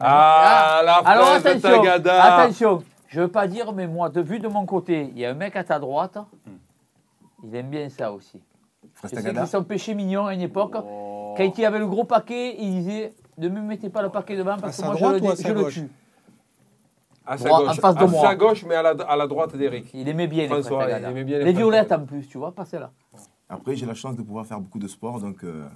Ah, 0.00 0.82
la 0.84 0.94
Alors 0.96 1.26
fraise 1.38 1.42
de 1.42 1.48
attention, 1.66 1.82
Tagada 1.82 2.22
attention. 2.24 2.82
Je 3.08 3.20
veux 3.20 3.28
pas 3.28 3.46
dire, 3.46 3.72
mais 3.72 3.86
moi, 3.86 4.08
de 4.08 4.20
vue 4.20 4.38
de 4.38 4.48
mon 4.48 4.66
côté, 4.66 5.10
il 5.14 5.18
y 5.18 5.24
a 5.24 5.30
un 5.30 5.34
mec 5.34 5.56
à 5.56 5.64
ta 5.64 5.78
droite. 5.78 6.18
Il 7.44 7.54
aime 7.54 7.70
bien 7.70 7.88
ça 7.88 8.12
aussi. 8.12 8.42
C'est 9.04 9.46
son 9.46 9.62
péché 9.62 9.94
mignon 9.94 10.26
à 10.26 10.34
une 10.34 10.40
époque. 10.40 10.74
Oh. 10.82 11.15
Quand 11.36 11.58
il 11.58 11.64
avait 11.64 11.78
le 11.78 11.86
gros 11.86 12.04
paquet, 12.04 12.56
il 12.58 12.70
disait 12.82 13.12
ne 13.38 13.48
me 13.48 13.60
mettez 13.60 13.90
pas 13.90 14.02
le 14.02 14.08
paquet 14.08 14.36
devant 14.36 14.56
parce 14.56 14.78
que 14.78 14.82
moi 14.84 14.94
droite 14.94 15.22
je, 15.22 15.28
le, 15.28 15.36
je 15.36 15.48
le 15.52 15.62
gauche 15.62 15.74
tue. 15.74 15.88
À 17.26 17.36
sa 17.36 17.48
Droit, 17.48 17.60
en 17.60 17.66
gauche, 17.66 17.80
face 17.80 17.94
de 17.96 18.04
à 18.04 18.06
moi. 18.06 18.22
sa 18.22 18.34
gauche, 18.36 18.64
mais 18.66 18.74
à 18.76 18.82
la, 18.82 18.90
à 18.90 19.16
la 19.16 19.26
droite 19.26 19.56
d'Eric. 19.56 19.90
Il 19.94 20.08
aimait 20.08 20.28
bien 20.28 20.44
les 20.44 20.48
François, 20.48 20.86
il 20.88 21.04
aimait 21.04 21.24
bien 21.24 21.38
les 21.38 21.44
Les 21.46 21.52
violettes 21.52 21.90
en 21.92 22.04
plus, 22.06 22.26
tu 22.28 22.38
vois, 22.38 22.52
pas 22.52 22.64
celle-là. 22.64 22.92
Après, 23.48 23.74
j'ai 23.76 23.84
la 23.86 23.94
chance 23.94 24.16
de 24.16 24.22
pouvoir 24.22 24.46
faire 24.46 24.60
beaucoup 24.60 24.78
de 24.78 24.88
sport, 24.88 25.20
donc, 25.20 25.42
euh, 25.44 25.66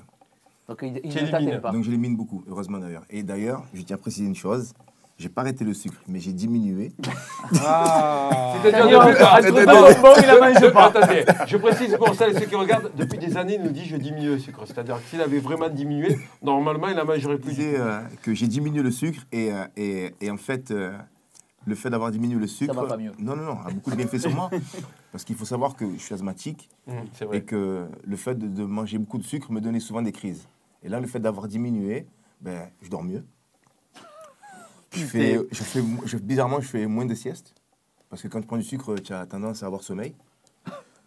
Donc 0.68 0.79
il, 0.83 1.01
il 1.05 1.11
ne 1.12 1.59
pas. 1.59 1.70
donc 1.73 1.83
je 1.85 1.90
l'élimine 1.90 2.16
beaucoup, 2.16 2.42
heureusement 2.49 2.79
d'ailleurs. 2.79 3.03
Et 3.11 3.23
d'ailleurs, 3.23 3.64
je 3.75 3.83
tiens 3.83 3.96
à 3.96 3.99
préciser 3.99 4.27
une 4.27 4.35
chose. 4.37 4.73
J'ai 5.18 5.29
pas 5.29 5.42
arrêté 5.42 5.64
le 5.64 5.75
sucre, 5.75 6.01
mais 6.09 6.18
j'ai 6.18 6.33
diminué. 6.33 6.92
Ah. 7.64 8.31
C'est-à-dire 8.62 9.03
je 11.46 11.57
précise 11.57 11.96
pour 11.96 12.14
celles 12.14 12.37
et 12.37 12.40
ceux 12.40 12.46
qui 12.46 12.55
regardent, 12.57 12.90
depuis 12.96 13.18
des 13.18 13.37
années, 13.37 13.55
il 13.57 13.62
nous 13.62 13.70
dit 13.70 13.85
je 13.85 13.96
diminue 13.96 14.29
le 14.31 14.38
sucre. 14.38 14.62
C'est-à-dire 14.66 14.96
que 14.96 15.09
s'il 15.09 15.20
avait 15.20 15.38
vraiment 15.40 15.68
diminué, 15.68 16.18
normalement, 16.42 16.88
il 16.88 16.96
n'en 16.96 17.05
mangerait 17.05 17.35
Je 17.37 17.38
plus. 17.38 17.55
tout. 17.55 17.61
euh, 17.62 18.01
que 18.23 18.35
j'ai 18.35 18.46
diminué 18.46 18.83
le 18.83 18.90
sucre 18.90 19.23
et, 19.33 19.53
euh, 19.53 19.64
et, 19.77 20.14
et 20.20 20.31
en 20.31 20.37
fait, 20.37 20.70
euh, 20.70 20.92
le 21.66 21.75
fait 21.75 21.90
d'avoir 21.90 22.11
diminué 22.11 22.38
le 22.38 22.46
sucre. 22.46 22.75
va 22.75 22.87
pas 22.87 22.96
mieux. 22.96 23.12
Non, 23.18 23.37
non, 23.37 23.42
non, 23.44 23.59
a 23.64 23.70
beaucoup 23.70 23.90
de 23.90 23.96
bienfaits 23.96 24.18
sur 24.18 24.35
moi. 24.35 24.51
Parce 25.12 25.25
qu'il 25.25 25.37
faut 25.37 25.44
savoir 25.44 25.75
que 25.77 25.85
je 25.94 25.99
suis 26.01 26.14
asthmatique 26.14 26.68
c'est 27.14 27.27
et 27.33 27.42
que 27.42 27.87
le 28.05 28.16
fait 28.16 28.37
de, 28.38 28.46
de 28.46 28.64
manger 28.64 28.99
beaucoup 28.99 29.18
de 29.18 29.25
sucre 29.25 29.51
me 29.53 29.61
donnait 29.61 29.81
souvent 29.81 30.03
des 30.03 30.12
crises. 30.12 30.46
Et 30.83 30.88
là, 30.88 31.01
le 31.01 31.07
fait 31.07 31.18
d'avoir 31.20 31.49
diminué, 31.49 32.07
ben, 32.40 32.68
je 32.81 32.88
dors 32.88 33.03
mieux. 33.05 33.25
Je 34.92 35.05
fais, 35.05 35.38
je 35.53 35.62
fais, 35.62 35.81
je- 36.05 36.16
bizarrement, 36.16 36.61
je 36.61 36.66
fais 36.68 36.87
moins 36.87 37.05
de 37.07 37.14
siestes. 37.14 37.55
Parce 38.11 38.23
que 38.23 38.29
quand 38.29 38.40
tu 38.40 38.46
prends 38.46 38.57
du 38.57 38.64
sucre, 38.64 38.96
tu 38.96 39.12
as 39.12 39.25
tendance 39.25 39.62
à 39.62 39.66
avoir 39.66 39.83
sommeil. 39.83 40.14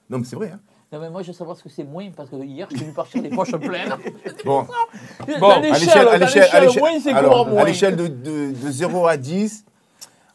Non, 0.10 0.20
mais 0.20 0.24
c'est 0.24 0.38
vrai. 0.38 0.52
Hein. 0.54 0.60
Non, 0.92 1.00
mais 1.00 1.10
moi, 1.10 1.22
je 1.22 1.28
veux 1.28 1.34
savoir 1.34 1.58
ce 1.58 1.63
que 1.63 1.70
c'est 1.70 1.84
moins 1.84 2.10
parce 2.16 2.30
que 2.30 2.36
hier, 2.38 2.68
je 2.70 2.78
suis 2.78 2.86
venu 2.86 2.96
partir 2.96 3.22
des 3.22 3.30
poches 3.30 3.52
pleines. 3.58 3.94
Bon, 4.46 4.66
Dans 5.39 5.50
à 5.52 5.60
l'échelle, 5.60 6.08
à 6.08 6.12
à 6.12 7.18
alors, 7.18 7.48
à 7.48 7.92
de, 7.92 8.08
de, 8.08 8.52
de 8.52 8.72
0 8.72 9.08
à 9.08 9.18
10, 9.18 9.66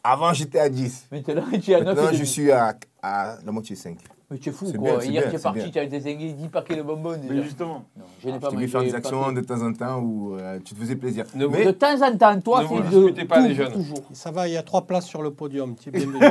avant 0.02 0.32
j'étais 0.32 0.58
à 0.58 0.68
10. 0.68 1.06
Maintenant, 1.12 1.44
tu 1.62 1.70
es 1.70 1.74
à 1.74 1.80
9 1.80 1.94
Maintenant, 1.96 2.18
je 2.18 2.24
suis 2.24 2.50
à, 2.50 2.74
à 3.02 3.36
la 3.44 3.52
moitié 3.52 3.76
5. 3.76 3.98
Mais 4.30 4.36
tu 4.36 4.50
es 4.50 4.52
fou, 4.52 4.66
C'est 4.70 4.76
quoi. 4.76 4.98
bien, 4.98 5.10
Hier, 5.10 5.22
bien, 5.22 5.30
tu 5.30 5.36
es 5.36 5.38
parti, 5.38 5.70
tu 5.70 5.78
avais 5.78 5.88
désingué 5.88 6.32
10 6.34 6.48
paquets 6.48 6.76
de 6.76 6.82
bonbons 6.82 7.16
déjà. 7.16 7.32
Mais 7.32 7.42
justement, 7.42 7.84
Non, 7.96 8.04
je 8.22 8.28
n'ai 8.28 8.38
pas 8.38 8.50
mangé. 8.50 8.66
faire 8.68 8.80
des 8.82 8.86
les 8.88 8.94
actions 8.94 9.20
paquets. 9.22 9.34
de 9.36 9.40
temps 9.40 9.62
en 9.62 9.72
temps 9.72 9.98
où 10.00 10.36
euh, 10.36 10.58
tu 10.62 10.74
te 10.74 10.78
faisais 10.80 10.96
plaisir. 10.96 11.24
Ne 11.34 11.46
vous- 11.46 11.56
De 11.56 11.64
Mais 11.64 11.72
temps 11.72 12.02
en 12.02 12.14
temps, 12.14 12.38
toi, 12.38 12.60
Ne 12.62 12.66
vous 12.66 12.76
c'est 12.76 12.82
de 12.82 12.88
disputez 13.00 13.24
pas, 13.24 13.40
les 13.40 13.48
tout, 13.48 13.54
jeunes. 13.54 13.72
toujours. 13.72 14.02
Ça 14.12 14.30
va, 14.30 14.46
il 14.46 14.52
y 14.52 14.58
a 14.58 14.62
trois 14.62 14.82
places 14.86 15.06
sur 15.06 15.22
le 15.22 15.30
podium. 15.30 15.74
Tu 15.76 15.88
es 15.88 15.92
bienvenu. 15.92 16.18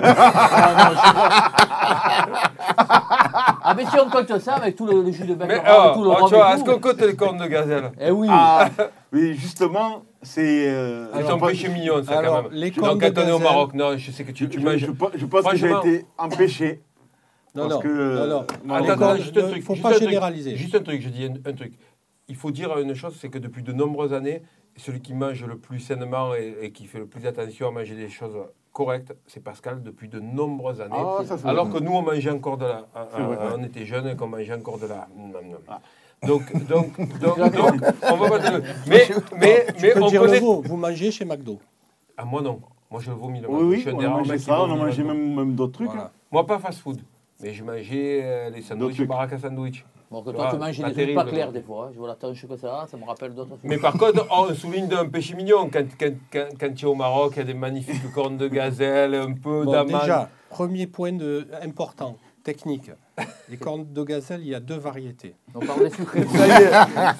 Ah, 3.69 3.73
mais 3.75 3.85
si 3.85 3.99
on 3.99 4.09
compte 4.09 4.39
ça 4.39 4.53
avec 4.55 4.75
tout 4.75 4.85
le, 4.85 5.01
le 5.03 5.11
jus 5.11 5.25
de 5.25 5.35
Mais 5.35 5.59
oh, 5.67 5.91
tout 5.95 6.03
le 6.03 6.09
oh, 6.11 6.27
tu 6.29 6.35
vois, 6.35 6.55
est-ce 6.55 6.63
qu'on 6.63 6.79
compte 6.79 7.01
les 7.01 7.15
cornes 7.15 7.37
de 7.37 7.45
gazelle? 7.47 7.91
Eh 7.99 8.11
oui. 8.11 8.27
ah, 8.31 8.69
oui, 9.13 9.33
justement, 9.35 10.03
c'est. 10.21 10.67
euh, 10.69 11.07
péché 11.45 11.67
mignon, 11.67 12.01
ça, 12.03 12.19
Alors, 12.19 12.35
quand 12.35 12.43
même. 12.43 12.51
les 12.53 12.71
Donc, 12.71 12.79
cornes 12.85 12.99
quand 12.99 13.13
de 13.13 13.19
on 13.21 13.27
est 13.27 13.31
au 13.31 13.37
gazelle- 13.39 13.43
Maroc, 13.43 13.73
non, 13.73 13.97
je 13.97 14.11
sais 14.11 14.23
que 14.23 14.31
tu, 14.31 14.45
Je, 14.45 14.49
tu 14.49 14.59
je- 14.61 14.65
manges. 14.65 14.77
je 14.77 14.91
pense- 14.91 15.09
je 15.15 15.25
pense 15.25 15.45
que 15.45 15.55
j'ai 15.57 15.71
été 15.71 16.05
empêché. 16.17 16.81
Non, 17.57 17.63
Parce 17.63 17.73
non, 17.75 17.79
que, 17.81 17.87
euh, 17.87 18.19
non, 18.19 18.27
non. 18.27 18.45
non, 18.65 18.73
Attends, 18.75 18.89
attends, 19.03 19.15
juste 19.17 19.37
un 19.37 19.41
ne- 19.41 19.49
truc. 19.49 19.63
faut 19.63 19.73
juste 19.73 19.83
pas 19.83 19.89
un 19.89 19.93
truc, 19.93 20.03
généraliser. 20.03 20.55
Juste 20.55 20.75
un 20.75 20.81
truc, 20.83 21.01
je 21.01 21.09
dis 21.09 21.25
un, 21.25 21.33
un 21.49 21.53
truc. 21.53 21.73
Il 22.29 22.35
faut 22.35 22.51
dire 22.51 22.77
une 22.77 22.93
chose, 22.93 23.17
c'est 23.19 23.29
que 23.29 23.39
depuis 23.39 23.63
de 23.63 23.71
nombreuses 23.73 24.13
années, 24.13 24.41
celui 24.75 25.01
qui 25.01 25.13
mange 25.13 25.43
le 25.43 25.57
plus 25.57 25.79
sainement 25.79 26.35
et, 26.35 26.55
et 26.61 26.71
qui 26.71 26.85
fait 26.85 26.99
le 26.99 27.07
plus 27.07 27.25
attention 27.25 27.67
à 27.69 27.71
manger 27.71 27.95
des 27.95 28.09
choses 28.09 28.35
correctes, 28.73 29.15
c'est 29.25 29.39
Pascal 29.43 29.81
depuis 29.81 30.07
de 30.07 30.19
nombreuses 30.19 30.81
années. 30.81 30.93
Ah, 30.95 31.21
ça, 31.25 31.35
Alors 31.49 31.65
vrai. 31.67 31.79
que 31.79 31.83
nous, 31.83 31.93
on 31.93 32.03
mangeait 32.03 32.29
encore 32.29 32.57
de 32.57 32.65
la. 32.65 32.85
C'est 33.15 33.21
vrai, 33.23 33.37
on 33.57 33.63
était 33.63 33.85
jeunes 33.85 34.07
et 34.07 34.15
qu'on 34.15 34.27
mangeait 34.27 34.53
encore 34.53 34.77
de 34.77 34.85
la. 34.87 35.07
Ah. 35.67 35.79
Donc, 36.27 36.51
donc, 36.67 36.95
donc, 37.19 37.37
donc, 37.39 37.75
on 38.11 38.15
va 38.17 38.29
pas 38.29 38.39
te- 38.39 38.61
Mais, 38.87 39.07
mais, 39.39 39.65
Tu 39.75 39.81
mais 39.81 39.91
peux 39.93 40.03
on 40.03 40.07
dire 40.07 40.21
connaît. 40.21 40.39
le. 40.39 40.45
Vous 40.67 40.77
mangez 40.77 41.09
chez 41.11 41.25
McDo. 41.25 41.59
Ah, 42.17 42.25
moi 42.25 42.41
non. 42.41 42.59
Moi 42.91 43.01
je 43.01 43.11
vomis 43.11 43.41
le 43.41 43.49
Oui, 43.49 43.83
oui, 43.85 43.85
on 43.93 44.25
mecs 44.25 44.37
qui 44.37 44.43
ça, 44.45 44.61
on 44.61 44.71
a 44.71 44.75
mangé 44.75 45.03
même, 45.03 45.35
même 45.35 45.55
d'autres 45.55 45.73
trucs. 45.73 45.87
Voilà. 45.89 46.03
hein. 46.05 46.11
Moi 46.31 46.45
pas 46.45 46.57
fast 46.59 46.79
food. 46.79 47.01
Mais 47.41 47.53
je 47.53 47.63
mangeais 47.63 48.21
euh, 48.23 48.49
les 48.49 48.61
sandwichs, 48.61 49.01
baraque 49.05 49.33
à 49.33 49.37
sandwich. 49.39 49.85
Bon, 50.09 50.23
que 50.23 50.29
Tu 50.29 50.35
toi, 50.37 50.49
tu 50.51 50.57
manges 50.57 50.77
des 50.77 50.83
pas 50.83 50.91
trucs 50.91 51.15
pas 51.15 51.25
clairs 51.25 51.51
des 51.51 51.61
fois. 51.61 51.85
hein. 51.87 51.89
Je 51.93 51.99
vois 51.99 52.07
la 52.07 52.15
tâche 52.15 52.45
que 52.47 52.55
ça, 52.55 52.87
ça 52.89 52.95
me 52.97 53.03
rappelle 53.03 53.33
d'autres 53.35 53.49
choses. 53.49 53.59
Mais 53.63 53.77
par 53.77 53.93
contre, 53.93 54.25
on 54.31 54.53
souligne 54.55 54.87
d'un 54.87 55.07
péché 55.07 55.33
mignon. 55.35 55.69
Quand, 55.71 55.83
quand, 55.99 56.13
quand, 56.31 56.47
quand 56.59 56.73
tu 56.73 56.85
es 56.85 56.87
au 56.87 56.95
Maroc, 56.95 57.33
il 57.35 57.39
y 57.39 57.41
a 57.41 57.45
des 57.45 57.53
magnifiques 57.53 58.11
cornes 58.15 58.37
de 58.37 58.47
gazelle, 58.47 59.13
un 59.15 59.33
peu 59.33 59.65
Bon, 59.65 59.71
d'amande. 59.71 59.99
déjà, 60.01 60.29
premier 60.49 60.87
point 60.87 61.11
de, 61.11 61.47
important, 61.61 62.15
technique. 62.43 62.89
Les 63.49 63.57
cornes 63.57 63.91
de 63.91 64.03
gazelle, 64.03 64.39
il 64.41 64.47
y 64.47 64.55
a 64.55 64.61
deux 64.61 64.77
variétés. 64.77 65.35
On 65.53 65.59
parle 65.59 65.83
des 65.83 65.89
sucrés. 65.95 66.23
Ça 66.23 66.47
y 66.47 66.51
est, 66.63 66.71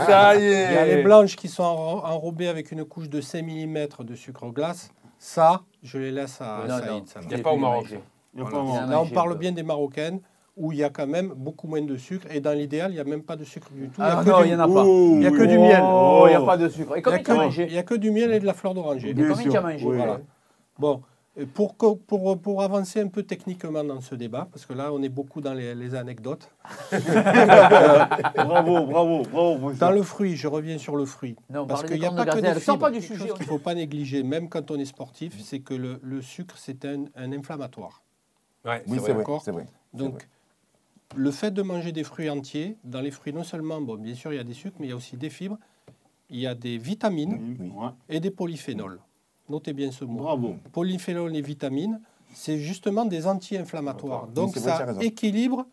ça 0.06 0.36
y 0.38 0.44
est. 0.46 0.68
Il 0.72 0.74
y 0.76 0.78
a 0.78 0.86
les 0.96 1.04
blanches 1.04 1.36
qui 1.36 1.50
sont 1.50 1.64
enro- 1.64 2.06
enrobées 2.06 2.48
avec 2.48 2.72
une 2.72 2.86
couche 2.86 3.10
de 3.10 3.20
5 3.20 3.44
mm 3.44 3.88
de 4.00 4.16
sucre 4.16 4.48
glace. 4.52 4.92
Ça, 5.20 5.62
je 5.84 5.98
les 5.98 6.12
laisse 6.12 6.40
à 6.40 6.64
Non, 6.68 6.78
Saïd. 6.80 7.04
Il 7.24 7.28
n'y 7.28 7.34
a 7.36 7.44
pas 7.44 7.52
au 7.52 7.58
Maroc. 7.58 7.88
Voilà. 8.34 8.86
Là, 8.88 9.02
on 9.02 9.08
parle 9.08 9.38
bien 9.38 9.52
des 9.52 9.64
marocaines 9.64 10.20
où 10.56 10.72
il 10.72 10.80
y 10.80 10.84
a 10.84 10.90
quand 10.90 11.06
même 11.08 11.34
beaucoup 11.36 11.68
moins 11.68 11.82
de 11.82 11.98
sucre. 11.98 12.28
Et 12.32 12.40
dans 12.40 12.52
l'idéal, 12.58 12.92
il 12.92 12.96
n'y 12.96 13.00
a 13.00 13.04
même 13.04 13.22
pas 13.24 13.36
de 13.36 13.44
sucre 13.44 13.70
du 13.72 13.90
tout. 13.90 14.00
Il 14.00 14.04
y 14.04 14.08
a 14.08 14.18
Ah 14.20 14.24
que 14.24 14.30
non, 14.30 14.38
du- 14.42 14.46
il 14.46 14.50
n'y 14.50 14.56
en 14.56 14.60
a 14.60 14.68
pas. 14.68 14.86
Il 14.86 15.22
y 15.24 15.28
a 15.28 15.32
que 15.32 15.44
du 15.46 15.58
miel. 15.60 15.82
Oh, 15.84 16.24
il 16.26 16.30
n'y 16.30 16.36
a 16.36 16.42
pas 16.42 16.58
de 16.58 16.68
sucre. 16.70 16.96
Et 16.98 17.00
il 17.00 17.06
y 17.06 17.10
a 17.10 17.12
combien 17.12 17.24
tu 17.24 17.32
as 17.32 17.34
que- 17.36 17.40
mangé 17.40 17.68
il 17.70 17.74
y 17.74 17.78
a 17.78 17.84
que 17.84 17.96
du 17.96 18.12
miel 18.12 18.32
et 18.34 18.40
de 18.40 18.46
la 18.46 18.54
fleur 18.54 18.74
d'oranger. 18.74 19.14
Combien 19.14 19.36
sûr, 19.36 19.52
tu 19.52 19.58
as 19.58 19.62
mangé 19.62 19.86
oui. 19.86 19.98
Voilà. 19.98 20.20
Bon, 20.80 21.02
pour, 21.54 21.76
pour, 21.76 22.40
pour 22.42 22.64
avancer 22.64 23.00
un 23.00 23.08
peu 23.10 23.22
techniquement 23.22 23.84
dans 23.84 24.02
ce 24.02 24.16
débat, 24.16 24.48
parce 24.52 24.66
que 24.66 24.74
là, 24.74 24.92
on 24.92 25.04
est 25.04 25.10
beaucoup 25.10 25.40
dans 25.42 25.54
les, 25.54 25.76
les 25.76 25.94
anecdotes. 25.94 26.50
Bravo, 28.36 28.86
bravo, 28.88 29.24
bravo. 29.32 29.72
Dans 29.74 29.92
le 29.92 30.02
fruit, 30.04 30.36
je 30.36 30.48
reviens 30.48 30.78
sur 30.78 30.96
le 30.96 31.06
fruit. 31.06 31.36
Non, 31.52 31.68
Parce 31.68 31.84
qu'il 31.84 32.00
n'y 32.00 32.06
a 32.06 32.12
pas 32.12 32.26
de 32.26 32.32
que 32.32 32.40
des 32.40 32.60
fibres. 32.60 32.80
pas 32.80 32.92
du 32.92 33.02
sujet. 33.02 33.28
chose 33.28 33.34
qu'il 33.38 33.44
ne 33.46 33.50
faut 33.50 33.60
pas 33.60 33.76
négliger, 33.76 34.24
même 34.24 34.50
quand 34.50 34.72
on 34.72 34.80
est 34.80 34.86
sportif, 34.86 35.40
c'est 35.44 35.60
que 35.60 35.74
le, 35.74 36.00
le 36.02 36.22
sucre, 36.22 36.56
c'est 36.58 36.86
un, 36.86 37.06
un 37.16 37.32
inflammatoire. 37.32 38.02
Ouais, 38.68 38.84
oui, 38.88 39.00
c'est 39.04 39.14
vrai. 39.14 39.66
Donc, 39.94 40.14
vrai. 40.14 40.24
le 41.16 41.32
fait 41.32 41.52
de 41.52 41.62
manger 41.62 41.92
des 41.92 42.04
fruits 42.04 42.30
entiers, 42.30 42.78
dans 42.84 43.02
les 43.02 43.12
fruits, 43.12 43.34
non 43.34 43.44
seulement, 43.44 43.80
bon, 43.82 43.96
bien 43.96 44.14
sûr, 44.14 44.34
il 44.34 44.36
y 44.36 44.40
a 44.40 44.44
des 44.44 44.54
sucres, 44.54 44.76
mais 44.80 44.88
il 44.88 44.90
y 44.90 44.94
a 44.94 44.96
aussi 44.96 45.16
des 45.16 45.30
fibres, 45.30 45.58
il 46.30 46.40
y 46.40 46.48
a 46.48 46.56
des 46.56 46.78
vitamines 46.78 47.56
Oui, 47.60 47.88
et 48.10 48.20
des 48.20 48.32
polyphénols. 48.32 49.00
Notez 49.50 49.72
bien 49.72 49.92
ce 49.92 50.04
mot. 50.04 50.20
Bravo. 50.24 50.56
Polyphénols 50.74 51.36
et 51.36 51.42
vitamines, 51.42 52.02
c'est 52.34 52.58
justement 52.60 53.06
des 53.06 53.26
anti-inflammatoires. 53.28 54.28
Donc, 54.28 54.56
ça 54.58 54.86
équilibre 55.00 55.66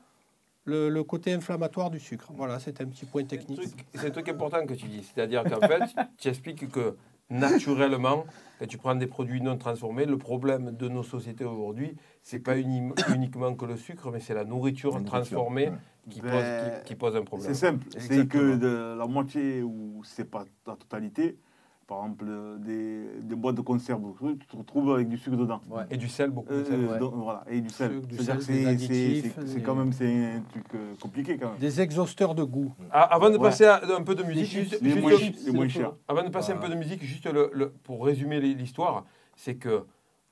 le, 0.64 0.88
le 0.88 1.02
côté 1.02 1.32
inflammatoire 1.32 1.90
du 1.90 1.98
sucre. 1.98 2.28
Voilà, 2.36 2.60
c'est 2.60 2.80
un 2.80 2.86
petit 2.86 3.04
point 3.04 3.22
C'est 3.28 3.34
un 3.34 3.38
technique. 3.38 3.76
C'est 3.94 4.06
un 4.06 4.10
truc 4.10 4.28
important 4.28 4.64
que 4.64 4.74
tu 4.74 4.86
dis. 4.86 5.02
C'est-à-dire 5.02 5.42
qu'en 5.42 5.60
fait, 5.66 5.82
tu 6.16 6.28
expliques 6.28 6.70
que 6.70 6.96
naturellement, 7.30 8.24
quand 8.58 8.66
tu 8.66 8.78
prends 8.78 8.94
des 8.94 9.06
produits 9.06 9.40
non 9.40 9.56
transformés, 9.56 10.06
le 10.06 10.18
problème 10.18 10.70
de 10.72 10.88
nos 10.88 11.02
sociétés 11.02 11.44
aujourd'hui, 11.44 11.96
c'est 12.22 12.38
pas 12.38 12.56
uni- 12.58 12.92
uniquement 13.14 13.54
que 13.54 13.64
le 13.64 13.76
sucre, 13.76 14.10
mais 14.10 14.20
c'est 14.20 14.34
la 14.34 14.44
nourriture 14.44 14.90
La 14.90 14.96
nourriture, 15.00 15.10
transformée 15.12 15.68
ouais. 15.68 15.74
qui, 16.10 16.20
Ben, 16.20 16.30
pose, 16.30 16.42
qui, 16.80 16.84
qui 16.84 16.94
pose 16.94 17.16
un 17.16 17.22
problème. 17.22 17.48
C'est 17.48 17.54
simple. 17.54 17.86
C'est 17.98 18.28
que 18.28 18.56
de 18.56 18.96
la 18.98 19.06
moitié, 19.06 19.62
ou 19.62 20.02
c'est 20.04 20.30
pas 20.30 20.44
la 20.66 20.76
totalité, 20.76 21.38
par 21.86 22.02
exemple, 22.04 22.26
des, 22.60 23.04
des 23.22 23.34
boîtes 23.36 23.56
de 23.56 23.60
conserve, 23.60 24.00
tu 24.40 24.46
te 24.46 24.56
retrouves 24.56 24.92
avec 24.94 25.08
du 25.08 25.18
sucre 25.18 25.36
dedans. 25.36 25.60
Ouais. 25.70 25.82
Et 25.90 25.96
du 25.96 26.08
sel, 26.08 26.30
beaucoup 26.30 26.52
Euh, 26.52 26.60
de 26.60 26.64
sel. 26.64 26.84
ouais. 26.86 26.98
donc, 26.98 27.14
voilà, 27.14 27.44
et 27.50 27.60
du 27.60 27.68
sel. 27.68 28.00
C'est- 28.40 29.60
quand 29.62 29.74
même 29.74 29.92
c'est 29.92 30.34
un 30.36 30.40
truc 30.50 30.64
euh, 30.74 30.94
compliqué 31.00 31.36
quand 31.36 31.50
même. 31.50 31.58
Des 31.58 31.80
exhausteurs 31.80 32.34
de 32.34 32.42
goût. 32.42 32.72
Ah, 32.90 33.02
avant 33.14 33.30
de 33.30 33.36
Ouais. 33.36 33.42
passer 33.42 33.64
à 33.64 33.80
un 33.96 34.02
peu 34.02 34.14
de 34.14 34.22
musique, 34.22 34.46
juste, 34.50 34.80
les 34.80 34.90
juste- 34.90 35.00
moins 35.02 35.10
le- 35.10 35.16
chi- 35.18 35.36
les 35.46 35.52
moins 35.52 35.68
chers. 35.68 35.92
avant 36.08 36.22
de 36.22 36.28
passer 36.30 36.52
un 36.52 36.56
peu 36.56 36.68
de 36.68 36.74
musique, 36.74 37.02
juste 37.02 37.26
le, 37.26 37.50
le- 37.52 37.70
pour 37.70 38.04
résumer 38.04 38.40
l'histoire, 38.40 39.04
c'est 39.36 39.56
que 39.56 39.84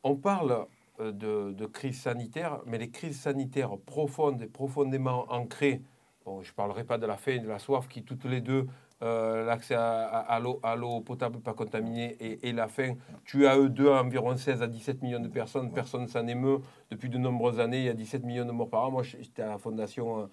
on 0.05 0.17
parle 0.17 0.67
euh, 1.01 1.11
de, 1.13 1.53
de 1.53 1.67
crise 1.67 2.01
sanitaire, 2.01 2.61
mais 2.67 2.79
les 2.79 2.91
crises 2.91 3.19
sanitaires 3.21 3.77
profondes 3.87 4.43
et 4.43 4.47
profondément 4.47 5.27
ancrées, 5.33 5.81
bon, 6.27 6.43
je 6.43 6.51
ne 6.51 6.55
parlerai 6.55 6.85
pas 6.85 6.99
de 6.99 7.07
la 7.07 7.17
faim 7.17 7.33
et 7.33 7.39
de 7.39 7.49
la 7.49 7.59
soif 7.59 7.89
qui 7.89 8.03
toutes 8.03 8.25
les 8.25 8.41
deux, 8.41 8.67
euh, 9.03 9.45
l'accès 9.45 9.75
à, 9.75 10.03
à- 10.07 10.37
à 10.63 10.77
l'eau 10.77 11.01
potable 11.01 11.41
pas 11.41 11.55
contaminée 11.55 12.17
et, 12.21 12.49
et 12.49 12.53
la 12.53 12.69
faim, 12.69 12.95
tu 13.25 13.47
as 13.47 13.59
eux 13.59 13.69
deux 13.69 13.89
environ 13.91 14.37
16 14.37 14.63
à 14.63 14.67
17 14.69 15.03
millions 15.03 15.21
de 15.21 15.29
personnes, 15.29 15.73
personne 15.73 16.07
s'en 16.09 16.27
émeut 16.27 16.59
depuis 16.91 17.09
de 17.09 17.19
nombreuses 17.19 17.59
années, 17.61 17.79
il 17.79 17.85
y 17.87 17.89
a 17.89 17.95
17 17.95 18.23
millions 18.25 18.45
de 18.45 18.53
morts 18.53 18.69
par 18.71 18.85
an. 18.85 18.91
Moi, 18.93 19.03
j'étais 19.03 19.43
à 19.43 19.49
la 19.49 19.59
fondation... 19.59 20.21
euh, 20.21 20.27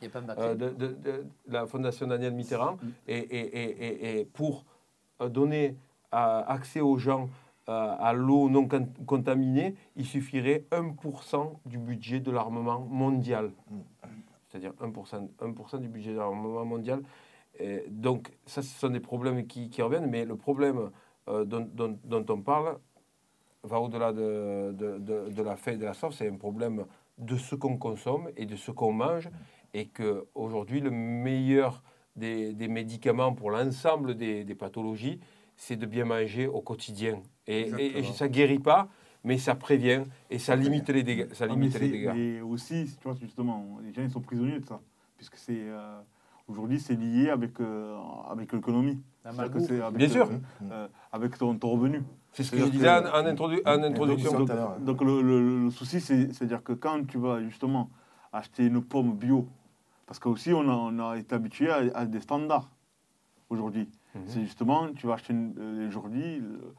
de 0.55 0.65
euh, 0.65 0.69
de, 0.71 0.87
de- 0.87 1.25
la 1.47 1.65
Fondation 1.65 2.07
Daniel 2.07 2.33
Mitterrand. 2.33 2.77
Et, 3.07 3.17
et- 3.17 3.63
et- 3.63 4.19
et- 4.19 4.25
pour 4.25 4.65
donner 5.19 5.75
euh, 6.13 6.41
accès 6.47 6.81
aux 6.81 6.97
gens 6.97 7.29
à 7.67 8.13
l'eau 8.13 8.49
non 8.49 8.67
con- 8.67 8.89
contaminée, 9.05 9.75
il 9.95 10.03
suffirait 10.05 10.63
1% 10.71 11.59
du 11.67 11.77
budget 11.77 12.19
de 12.19 12.31
l'armement 12.31 12.79
mondial. 12.79 13.51
C'est-à-dire 14.47 14.73
1%, 14.81 15.27
1% 15.39 15.77
du 15.79 15.87
budget 15.87 16.13
de 16.13 16.17
l'armement 16.17 16.65
mondial. 16.65 17.01
Et 17.59 17.83
donc, 17.89 18.31
ça, 18.45 18.61
ce 18.61 18.79
sont 18.79 18.89
des 18.89 18.99
problèmes 18.99 19.45
qui, 19.45 19.69
qui 19.69 19.81
reviennent, 19.81 20.09
mais 20.09 20.25
le 20.25 20.35
problème 20.35 20.91
euh, 21.27 21.45
dont, 21.45 21.67
dont- 21.73 21.99
dont 22.05 22.25
on 22.29 22.41
parle 22.41 22.77
va 23.63 23.79
au-delà 23.81 24.13
de, 24.13 24.71
de, 24.73 24.97
de- 24.99 25.29
de 25.29 25.41
la 25.43 25.55
faim 25.57 25.73
et 25.73 25.77
de 25.77 25.85
la 25.85 25.93
soif. 25.93 26.13
C'est 26.13 26.29
un 26.29 26.37
problème 26.37 26.85
de 27.17 27.35
ce 27.37 27.55
qu'on 27.55 27.77
consomme 27.77 28.29
et 28.37 28.45
de 28.45 28.55
ce 28.55 28.71
qu'on 28.71 28.93
mange. 28.93 29.29
Et 29.73 29.87
qu'aujourd'hui, 29.87 30.79
le 30.79 30.89
meilleur 30.91 31.83
des, 32.15 32.53
des 32.53 32.67
médicaments 32.67 33.33
pour 33.33 33.51
l'ensemble 33.51 34.15
des, 34.15 34.43
des 34.45 34.55
pathologies, 34.55 35.19
c'est 35.57 35.75
de 35.75 35.85
bien 35.85 36.05
manger 36.05 36.47
au 36.47 36.61
quotidien. 36.61 37.21
Et, 37.45 37.69
et- 37.77 37.99
et 37.99 38.03
ça 38.03 38.27
ne 38.27 38.31
guérit 38.33 38.59
pas, 38.59 38.87
mais 39.25 39.37
ça 39.37 39.55
prévient 39.55 40.03
et 40.29 40.39
ça 40.39 40.55
limite 40.55 40.89
les 40.89 41.03
dégâts. 41.03 41.27
Ça 41.33 41.43
Ah, 41.43 41.47
mais, 41.49 41.53
limite 41.55 41.79
les 41.79 41.89
dégâts. 41.89 42.13
mais 42.15 42.41
aussi, 42.41 42.85
tu 42.97 43.03
vois, 43.03 43.15
justement, 43.15 43.77
les 43.83 43.93
gens 43.93 44.01
ils 44.03 44.09
sont 44.09 44.21
prisonniers 44.21 44.59
de 44.59 44.65
ça. 44.65 44.79
Puisque 45.17 45.35
c'est. 45.37 45.59
euh, 45.67 45.99
Aujourd'hui, 46.49 46.79
c'est 46.79 46.95
lié 46.95 47.29
avec, 47.29 47.59
euh, 47.59 47.95
avec 48.29 48.51
l'économie. 48.53 48.99
La 49.23 49.31
C'est-à-dire 49.31 49.51
que 49.53 49.57
malbouffe. 49.59 49.67
c'est 49.69 49.81
avec, 49.81 49.97
Bien 49.97 50.09
sûr. 50.09 50.29
euh, 50.71 50.87
avec 51.11 51.37
ton, 51.37 51.55
ton 51.57 51.69
revenu. 51.71 52.01
C'est 52.31 52.43
ce 52.43 52.51
que 52.51 52.57
je 52.57 52.65
disais 52.65 52.89
en, 52.89 53.01
que- 53.03 53.07
en 53.07 53.25
introdu- 53.25 53.61
en 53.65 53.83
introduction. 53.83 54.31
tout 54.31 54.37
Donc, 54.39 54.49
à 54.49 54.55
l'heure. 54.55 54.79
donc 54.79 55.01
le, 55.03 55.21
le- 55.21 55.63
le 55.65 55.71
souci, 55.71 56.01
c'est- 56.01 56.33
c'est-à-dire 56.33 56.63
que 56.63 56.73
quand 56.73 57.05
tu 57.07 57.17
vas 57.19 57.41
justement 57.43 57.89
acheter 58.33 58.65
une 58.65 58.81
pomme 58.83 59.13
bio, 59.13 59.47
parce 60.07 60.19
qu'aussi 60.19 60.53
on 60.53 60.67
a, 60.69 60.73
on 60.73 60.99
a 61.11 61.17
été 61.17 61.35
habitué 61.35 61.69
à, 61.69 61.81
à 61.93 62.05
des 62.05 62.19
standards 62.21 62.69
aujourd'hui. 63.49 63.89
Mhm. 64.15 64.21
C'est 64.25 64.41
justement, 64.41 64.87
tu 64.95 65.05
vas 65.07 65.13
acheter 65.13 65.33
une- 65.33 65.53
euh, 65.59 65.87
aujourd'hui, 65.87 66.39
euh, 66.39 66.73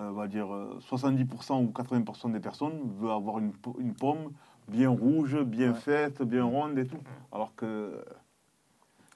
euh, 0.00 0.10
on 0.10 0.12
va 0.14 0.26
dire 0.26 0.52
euh, 0.52 0.78
70% 0.80 1.60
ou 1.62 1.70
80% 1.70 2.30
des 2.32 2.40
personnes 2.40 2.80
veulent 3.00 3.10
avoir 3.12 3.38
une, 3.38 3.52
po- 3.52 3.76
une 3.78 3.94
pomme 3.94 4.30
bien 4.68 4.88
rouge, 4.88 5.36
bien 5.42 5.68
Ouais. 5.70 5.74
faite, 5.78 6.22
bien 6.22 6.44
ronde 6.44 6.76
et 6.78 6.86
tout. 6.86 6.98
Alors 7.30 7.54
que. 7.54 8.02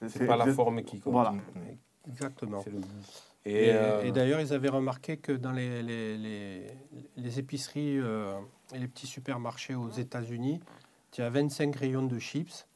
C'est 0.06 0.26
pas 0.26 0.36
la 0.36 0.46
forme 0.54 0.82
qui 0.82 1.00
compte. 1.00 1.12
Voilà. 1.12 1.34
Exactement. 2.08 2.62
Et, 3.44 3.66
Et, 3.68 3.72
euh, 3.72 4.02
et 4.04 4.12
d'ailleurs, 4.12 4.40
ils 4.40 4.52
avaient 4.52 4.68
remarqué 4.68 5.16
que 5.16 5.32
dans 5.32 5.52
les, 5.52 5.82
les, 5.82 6.16
les- 6.18 6.66
les 7.16 7.38
épiceries 7.38 7.98
euh, 7.98 8.34
et 8.74 8.78
les 8.78 8.88
petits 8.88 9.06
supermarchés 9.06 9.74
aux 9.74 9.90
États-Unis, 9.90 10.60
tu 11.12 11.22
as 11.22 11.30
25 11.30 11.74
rayons 11.76 12.02
de 12.02 12.18
chips 12.18 12.66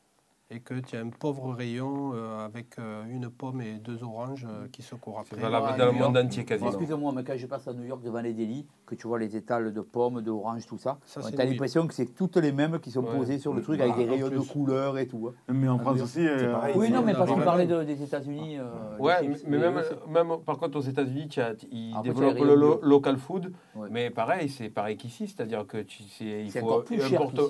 et 0.54 0.60
que 0.60 0.74
tu 0.74 0.96
as 0.96 1.00
un 1.00 1.08
pauvre 1.08 1.54
rayon 1.54 2.12
euh, 2.14 2.44
avec 2.44 2.78
euh, 2.78 3.04
une 3.10 3.30
pomme 3.30 3.60
et 3.62 3.74
deux 3.74 4.02
oranges 4.02 4.46
euh, 4.48 4.66
qui 4.70 4.82
se 4.82 4.94
courent 4.94 5.22
c'est 5.24 5.34
après. 5.34 5.42
valable 5.50 5.72
Ouais, 5.72 5.78
dans 5.78 5.86
le 5.86 5.92
monde 5.92 6.16
entier 6.18 6.44
quasiment. 6.44 6.70
Excusez-moi, 6.70 7.12
mais 7.14 7.24
quand 7.24 7.36
je 7.36 7.46
passe 7.46 7.66
à 7.68 7.72
New 7.72 7.84
York 7.84 8.02
devant 8.02 8.20
les 8.20 8.32
délis, 8.34 8.66
que 8.86 8.94
tu 8.94 9.06
vois 9.06 9.18
les 9.18 9.34
étals 9.36 9.72
de 9.72 9.80
pommes, 9.80 10.20
d'oranges, 10.20 10.66
tout 10.66 10.78
ça, 10.78 10.98
Ça, 11.04 11.20
on 11.20 11.26
c'est 11.28 11.40
a 11.40 11.44
New 11.44 11.52
l'impression 11.52 11.86
que 11.86 11.94
c'est 11.94 12.14
toutes 12.14 12.36
les 12.36 12.52
mêmes 12.52 12.78
qui 12.80 12.90
sont 12.90 13.02
Ouais. 13.02 13.16
posées 13.16 13.38
sur 13.38 13.54
le 13.54 13.62
truc 13.62 13.80
avec 13.80 13.94
Ah, 13.96 13.98
des 13.98 14.08
rayons 14.08 14.28
de 14.28 14.38
couleurs 14.40 14.98
et 14.98 15.06
tout. 15.06 15.28
hein. 15.48 15.52
Mais 15.52 15.68
en 15.68 15.78
Ah, 15.78 15.82
France 15.82 16.02
aussi. 16.02 16.26
pareil. 16.52 16.74
Oui, 16.76 16.90
non, 16.90 17.02
mais 17.02 17.14
on 17.14 17.18
parce 17.18 17.30
qu'on 17.30 17.40
parlait 17.40 17.66
de- 17.66 17.82
des 17.84 18.02
États-Unis. 18.02 18.58
euh, 18.58 18.64
Ouais, 18.98 19.14
chips, 19.22 19.44
mais 19.46 19.58
même, 19.58 19.80
même 20.10 20.28
par 20.44 20.58
contre 20.58 20.76
aux 20.78 20.82
États-Unis, 20.82 21.28
tu 21.28 21.40
as- 21.40 21.54
ils 21.70 21.92
Après, 21.96 22.10
développent 22.10 22.36
tu 22.36 22.42
as 22.42 22.46
le 22.46 22.54
lo- 22.54 22.80
local 22.82 23.16
food, 23.16 23.52
Ouais. 23.74 23.88
mais 23.90 24.10
pareil, 24.10 24.48
c'est 24.48 24.68
pareil 24.68 24.96
qu'ici, 24.96 25.26
c'est-à-dire 25.26 25.66
que 25.66 25.78
tu, 25.78 26.02
il 26.20 26.50
faut 26.50 26.82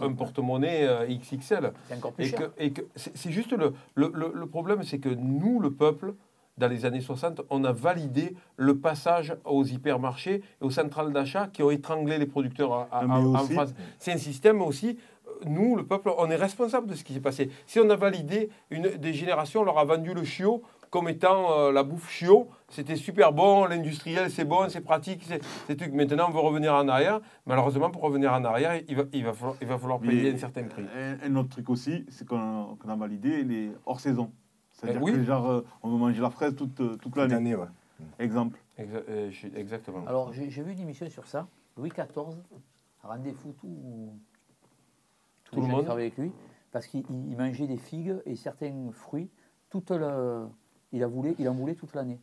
un, 0.03 0.13
porte-monnaie 0.13 0.87
euh, 0.87 1.07
XXL. 1.09 1.73
C'est 1.89 1.95
encore 1.97 2.13
plus 2.13 2.25
Et 2.25 2.29
cher. 2.29 2.39
que, 2.39 2.63
et 2.63 2.73
que 2.73 2.83
c'est 2.97 3.31
juste 3.31 3.53
le, 3.53 3.73
le, 3.95 4.11
le- 4.15 4.33
le 4.35 4.47
problème, 4.47 4.83
c'est 4.83 4.99
que 4.99 5.09
nous, 5.09 5.61
le 5.61 5.71
peuple, 5.71 6.15
dans 6.59 6.69
les 6.69 6.85
années 6.85 7.01
60, 7.01 7.41
on 7.51 7.65
a 7.65 7.73
validé 7.73 8.37
le 8.57 8.77
passage 8.79 9.35
aux 9.45 9.65
hypermarchés 9.65 10.43
et 10.61 10.65
aux 10.65 10.71
centrales 10.71 11.13
d'achat 11.13 11.49
qui 11.53 11.63
ont 11.63 11.71
étranglé 11.71 12.19
les 12.19 12.27
producteurs 12.27 12.73
à- 12.73 12.89
à- 12.93 13.07
Mais 13.07 13.15
en, 13.15 13.35
France. 13.55 13.75
C'est 13.99 14.13
un 14.13 14.19
système 14.19 14.61
aussi. 14.61 14.99
euh, 15.27 15.31
Nous, 15.47 15.77
le 15.77 15.85
peuple, 15.87 16.11
on 16.19 16.31
est 16.31 16.37
responsable 16.37 16.87
de 16.89 16.95
ce 16.95 17.05
qui 17.05 17.15
s'est 17.15 17.21
passé. 17.21 17.51
Si 17.67 17.81
on 17.81 17.89
a 17.89 17.97
validé 17.97 18.51
une, 18.71 18.83
des 18.99 19.13
générations, 19.15 19.63
on 19.63 19.65
leur 19.65 19.79
a 19.79 19.85
vendu 19.85 20.13
le 20.15 20.25
chiot 20.25 20.63
comme 20.93 21.09
étant 21.09 21.51
euh, 21.59 21.73
la 21.73 21.85
bouffe 21.85 22.11
chiot, 22.11 22.51
c'était 22.69 22.97
super 22.97 23.33
bon, 23.33 23.65
l'industriel 23.65 24.31
c'est 24.31 24.45
bon, 24.45 24.69
c'est 24.69 24.83
pratique, 24.83 25.27
c'est 25.67 25.75
truc. 25.75 25.95
Maintenant, 25.95 26.27
on 26.29 26.33
veut 26.33 26.39
revenir 26.39 26.75
en 26.75 26.87
arrière. 26.87 27.21
Malheureusement, 27.47 27.91
pour 27.91 28.03
revenir 28.03 28.31
en 28.35 28.45
arrière, 28.45 28.79
il 28.87 28.97
va, 28.97 29.05
il 29.15 29.25
va, 29.25 29.33
falloir, 29.33 29.57
il 29.63 29.67
va 29.67 29.79
falloir 29.79 30.01
Mais 30.03 30.09
payer 30.09 30.35
un 30.35 30.37
certain 30.37 30.65
prix. 30.65 30.85
Un, 31.25 31.35
autre 31.37 31.49
truc 31.49 31.71
aussi, 31.71 32.05
c'est 32.11 32.29
qu'on 32.29 32.77
a, 32.87 32.97
validé 32.97 33.43
les 33.43 33.73
hors 33.87 34.01
saison. 34.01 34.33
C'est-à-dire 34.71 35.01
Eh 35.01 35.05
oui. 35.05 35.13
que 35.13 35.25
genre, 35.25 35.51
euh, 35.51 35.65
on 35.83 35.89
veut 35.89 35.97
manger 35.97 36.21
la 36.21 36.29
fraise 36.29 36.55
toute, 36.55 36.79
euh, 36.83 36.97
toute 36.97 37.17
l'année. 37.17 37.57
ouais. 37.57 37.67
Exemple. 38.19 38.59
Exa- 38.79 39.05
euh, 39.09 39.31
exactement. 39.57 40.05
Alors, 40.07 40.31
j'ai 40.35 40.63
vu 40.63 40.73
une 40.73 40.81
émission 40.81 41.09
sur 41.09 41.27
ça. 41.27 41.49
Louis 41.79 41.89
XIV 41.89 42.37
rendait 43.03 43.33
fou 43.33 43.55
tout, 43.59 44.13
tous 45.45 45.55
Tout 45.57 45.63
le 45.63 45.69
monde. 45.69 45.89
avec 45.89 46.19
lui 46.19 46.33
parce 46.71 46.87
qu'il 46.87 47.03
il 47.11 47.37
mangeait 47.39 47.67
des 47.67 47.79
figues 47.79 48.17
et 48.27 48.37
certains 48.37 48.91
fruits. 48.93 49.31
Toute 49.71 49.91
la, 49.91 50.49
il, 50.93 51.03
a 51.03 51.07
voulu, 51.07 51.35
il 51.39 51.49
en 51.49 51.55
voulait 51.55 51.75
toute 51.75 51.95
l'année. 51.95 52.21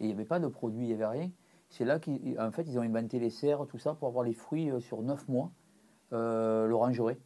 Et 0.00 0.04
il 0.04 0.06
n'y 0.08 0.12
avait 0.12 0.24
pas 0.24 0.38
de 0.38 0.46
produit, 0.48 0.84
il 0.84 0.88
n'y 0.88 0.94
avait 0.94 1.06
rien. 1.06 1.30
C'est 1.68 1.84
là 1.84 1.98
qu'en 1.98 2.50
fait, 2.52 2.62
ils 2.62 2.78
ont 2.78 2.82
inventé 2.82 3.18
les 3.18 3.30
serres, 3.30 3.66
tout 3.66 3.78
ça, 3.78 3.94
pour 3.94 4.08
avoir 4.08 4.24
les 4.24 4.32
fruits 4.34 4.70
euh, 4.70 4.80
sur 4.80 5.02
neuf 5.02 5.26
mois. 5.28 5.50
Euh, 6.12 6.66
L'orangerie 6.66 7.16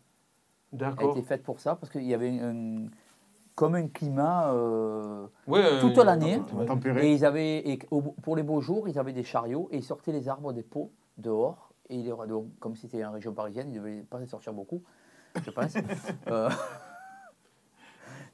a 0.99 1.05
été 1.11 1.23
faite 1.23 1.43
pour 1.43 1.61
ça 1.61 1.75
parce 1.77 1.91
qu'il 1.93 2.05
y 2.05 2.15
avait 2.15 2.39
un, 2.41 2.87
comme 3.55 3.75
un 3.75 3.89
climat 3.89 4.53
euh, 4.55 5.27
Ouais, 5.47 5.63
euh, 5.63 5.81
toute 5.81 5.97
l'année. 5.99 6.39
Et 7.03 7.13
ils 7.13 7.25
avaient, 7.25 7.59
et 7.69 7.79
au- 7.91 8.01
pour 8.01 8.37
les 8.37 8.43
beaux 8.43 8.61
jours, 8.61 8.89
ils 8.89 8.99
avaient 8.99 9.13
des 9.13 9.25
chariots 9.25 9.69
et 9.71 9.77
ils 9.79 9.85
sortaient 9.85 10.13
les 10.13 10.29
arbres 10.29 10.53
des 10.53 10.63
pots 10.63 10.91
dehors. 11.19 11.73
Et 11.91 12.05
donc, 12.29 12.47
comme 12.61 12.77
c'était 12.77 13.05
en 13.05 13.11
région 13.13 13.35
parisienne, 13.35 13.69
ils 13.71 13.75
ne 13.75 13.79
devaient 13.81 14.03
pas 14.03 14.25
sortir 14.27 14.53
beaucoup, 14.55 14.83
je 15.43 15.51
pense. 15.51 15.75
Euh, 16.29 16.49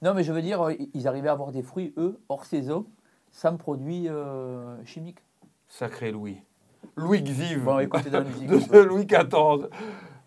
non, 0.03 0.15
mais 0.15 0.23
je 0.25 0.33
veux 0.33 0.43
dire, 0.43 0.69
ils 0.95 1.09
arrivaient 1.09 1.29
à 1.29 1.33
avoir 1.33 1.53
des 1.53 1.63
fruits, 1.63 1.93
eux, 1.97 2.19
hors 2.29 2.45
saison, 2.45 2.87
sans 3.31 3.57
produits 3.57 4.09
euh, 4.09 4.77
chimiques. 4.85 5.19
Sacré 5.69 6.11
Louis. 6.13 6.39
Louis 6.97 7.23
Xiv. 7.23 7.65
Bon, 7.65 7.79
écoutez 7.81 8.11
dans 8.11 8.19
la 8.21 8.25
musique. 8.25 8.49
de 8.71 8.79
Louis 8.79 9.07
XIV. 9.07 9.69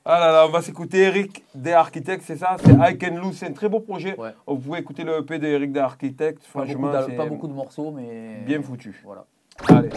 Ah 0.05 0.19
là 0.19 0.31
là, 0.31 0.45
on 0.47 0.51
va 0.51 0.61
s'écouter 0.61 0.99
Eric 0.99 1.43
des 1.53 1.73
Architectes, 1.73 2.23
c'est 2.25 2.37
ça? 2.37 2.55
C'est 2.63 2.71
I 2.73 2.97
Can 2.97 3.17
Lose, 3.17 3.37
c'est 3.37 3.47
un 3.47 3.53
très 3.53 3.69
beau 3.69 3.79
projet. 3.79 4.17
Ouais. 4.19 4.33
Vous 4.47 4.57
pouvez 4.57 4.79
écouter 4.79 5.03
le 5.03 5.19
EP 5.19 5.37
d'Eric 5.39 5.71
des 5.71 5.79
Architectes, 5.79 6.41
Pas 6.51 6.59
beaucoup, 6.61 6.71
franchement, 6.71 6.91
d'al- 6.91 7.05
c'est 7.07 7.15
pas 7.15 7.25
beaucoup 7.25 7.47
de 7.47 7.53
morceaux, 7.53 7.91
mais. 7.91 8.41
bien 8.45 8.61
foutu. 8.61 8.99
Voilà. 9.03 9.25
Allez. 9.67 9.89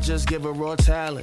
Just 0.00 0.28
give 0.28 0.46
a 0.46 0.52
raw 0.52 0.76
talent. 0.76 1.22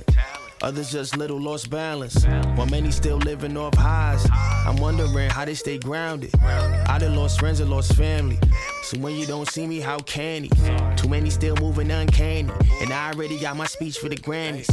Others 0.63 0.91
just 0.91 1.17
little 1.17 1.39
lost 1.39 1.69
balance. 1.69 2.23
While 2.55 2.67
many 2.67 2.91
still 2.91 3.17
living 3.17 3.57
off 3.57 3.73
highs. 3.75 4.27
I'm 4.31 4.77
wondering 4.77 5.29
how 5.29 5.43
they 5.45 5.55
stay 5.55 5.79
grounded. 5.79 6.31
I 6.41 6.97
done 6.99 7.15
lost 7.15 7.39
friends 7.39 7.59
and 7.59 7.69
lost 7.69 7.93
family. 7.93 8.39
So 8.83 8.99
when 8.99 9.15
you 9.15 9.25
don't 9.25 9.49
see 9.49 9.65
me, 9.65 9.79
how 9.79 9.97
can 9.99 10.43
he? 10.43 10.49
Too 10.97 11.09
many 11.09 11.31
still 11.31 11.55
moving 11.55 11.89
uncanny. 11.89 12.51
And 12.81 12.93
I 12.93 13.11
already 13.11 13.39
got 13.39 13.57
my 13.57 13.65
speech 13.65 13.97
for 13.97 14.09
the 14.09 14.17
Grammys. 14.17 14.67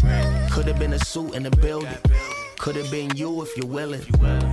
Could 0.50 0.66
have 0.66 0.78
been 0.78 0.92
a 0.92 0.98
suit 0.98 1.34
in 1.34 1.42
the 1.42 1.50
building. 1.50 1.96
Could 2.58 2.76
have 2.76 2.90
been 2.90 3.16
you 3.16 3.42
if 3.42 3.56
you're 3.56 3.66
willing. 3.66 4.02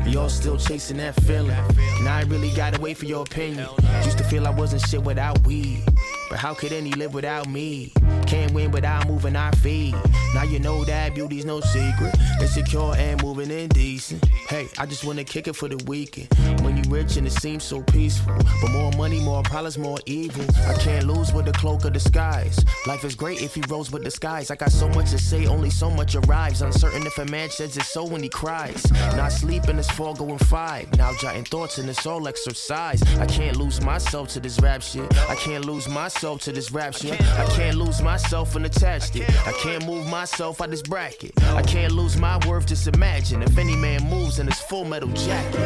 Y'all 0.06 0.30
still 0.30 0.58
chasing 0.58 0.98
that 0.98 1.16
feeling. 1.24 1.58
And 2.00 2.08
I 2.08 2.22
really 2.28 2.52
gotta 2.52 2.80
wait 2.80 2.98
for 2.98 3.06
your 3.06 3.24
opinion. 3.24 3.68
Used 4.06 4.20
to 4.20 4.24
feel 4.24 4.48
I 4.48 4.52
wasn't 4.52 4.84
shit 4.84 5.04
without 5.04 5.46
weed. 5.46 5.84
But 6.30 6.40
how 6.40 6.54
could 6.54 6.72
any 6.72 6.92
live 6.94 7.14
without 7.14 7.48
me? 7.48 7.94
Can't 8.26 8.52
win 8.54 8.72
without 8.72 9.08
moving 9.08 9.36
our 9.36 9.52
feet. 9.58 9.96
Now 10.34 10.44
you 10.44 10.60
know 10.60 10.84
that 10.86 11.14
beauty's 11.14 11.46
no 11.46 11.62
secret. 11.62 12.16
Insecure 12.42 12.96
and 12.96 13.22
moving 13.22 13.52
indecent. 13.52 14.26
Hey, 14.50 14.68
I 14.78 14.86
just 14.86 15.04
wanna 15.04 15.24
kick 15.24 15.48
it 15.48 15.56
for 15.56 15.68
the 15.68 15.78
weekend. 15.86 16.28
When 16.62 16.76
you 16.78 16.84
rich 16.90 17.18
and 17.18 17.28
it 17.28 17.34
seems 17.34 17.64
so 17.64 17.82
peaceful. 17.84 18.36
But 18.62 18.72
more 18.72 18.92
money, 18.94 19.20
more 19.20 19.44
problems, 19.44 19.78
more 19.78 20.00
evil. 20.06 20.46
I 20.68 20.74
can't 20.80 21.06
lose 21.06 21.32
with 21.34 21.46
the 21.46 21.52
cloak 21.52 21.86
of 21.86 21.94
disguise. 21.94 22.64
Life 22.88 23.04
is 23.06 23.16
great 23.16 23.42
if 23.42 23.54
he 23.54 23.62
rose 23.70 23.92
with 23.92 24.04
disguise. 24.04 24.50
I 24.50 24.56
got 24.56 24.72
so 24.72 24.90
much 24.90 25.12
to 25.12 25.20
say, 25.20 25.46
only 25.46 25.70
so 25.70 25.90
much 25.90 26.16
arrives. 26.16 26.62
Uncertain 26.62 27.06
if 27.06 27.18
a 27.20 27.26
man 27.26 27.50
sheds 27.50 27.76
his 27.76 27.88
soul 27.88 28.08
when 28.08 28.24
he 28.24 28.30
cries. 28.30 28.92
Not 29.16 29.32
sleeping, 29.32 29.78
it's 29.78 29.90
four 29.92 30.16
going 30.16 30.40
five. 30.40 30.92
Now 30.98 31.14
jotting 31.22 31.46
thoughts 31.46 31.78
and 31.78 31.88
it's 31.90 32.06
all 32.06 32.28
exercise. 32.28 33.02
I 33.20 33.28
can't 33.28 33.58
lose 33.58 33.82
myself 33.82 34.30
to 34.30 34.40
this 34.40 34.60
rap 34.60 34.82
shit. 34.82 35.06
I 35.30 35.36
can't 35.36 35.66
lose 35.66 35.88
myself 35.88 36.15
to 36.16 36.52
this 36.52 36.72
rap 36.72 36.94
shit. 36.96 37.22
I 37.22 37.46
can't 37.52 37.78
lose 37.78 38.02
myself 38.02 38.56
and 38.56 38.66
attached 38.66 39.16
it. 39.18 39.30
I 39.46 39.52
can't 39.52 39.86
move 39.86 40.08
myself 40.08 40.62
out 40.62 40.72
this 40.72 40.82
bracket. 40.82 41.32
I 41.44 41.62
can't 41.62 41.92
lose 41.92 42.18
my 42.18 42.40
worth, 42.48 42.66
just 42.68 42.88
imagine 42.88 43.44
if 43.44 43.58
any 43.58 43.76
man 43.76 44.02
moves 44.10 44.40
in 44.40 44.48
his 44.48 44.58
full 44.60 44.86
metal 44.86 45.10
jacket. 45.10 45.60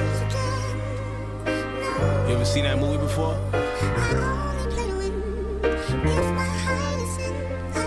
You 2.28 2.36
ever 2.36 2.46
seen 2.46 2.64
that 2.64 2.80
movie 2.80 2.98
before? 2.98 3.36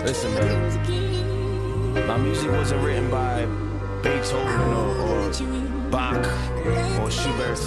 Listen, 0.05 0.33
man. 0.33 2.07
My 2.07 2.17
music 2.17 2.49
wasn't 2.49 2.81
written 2.81 3.11
by 3.11 3.45
Beethoven 4.01 4.73
or, 4.73 4.95
or 4.97 5.31
Bach 5.91 6.25
or 7.01 7.11
Schubert. 7.11 7.59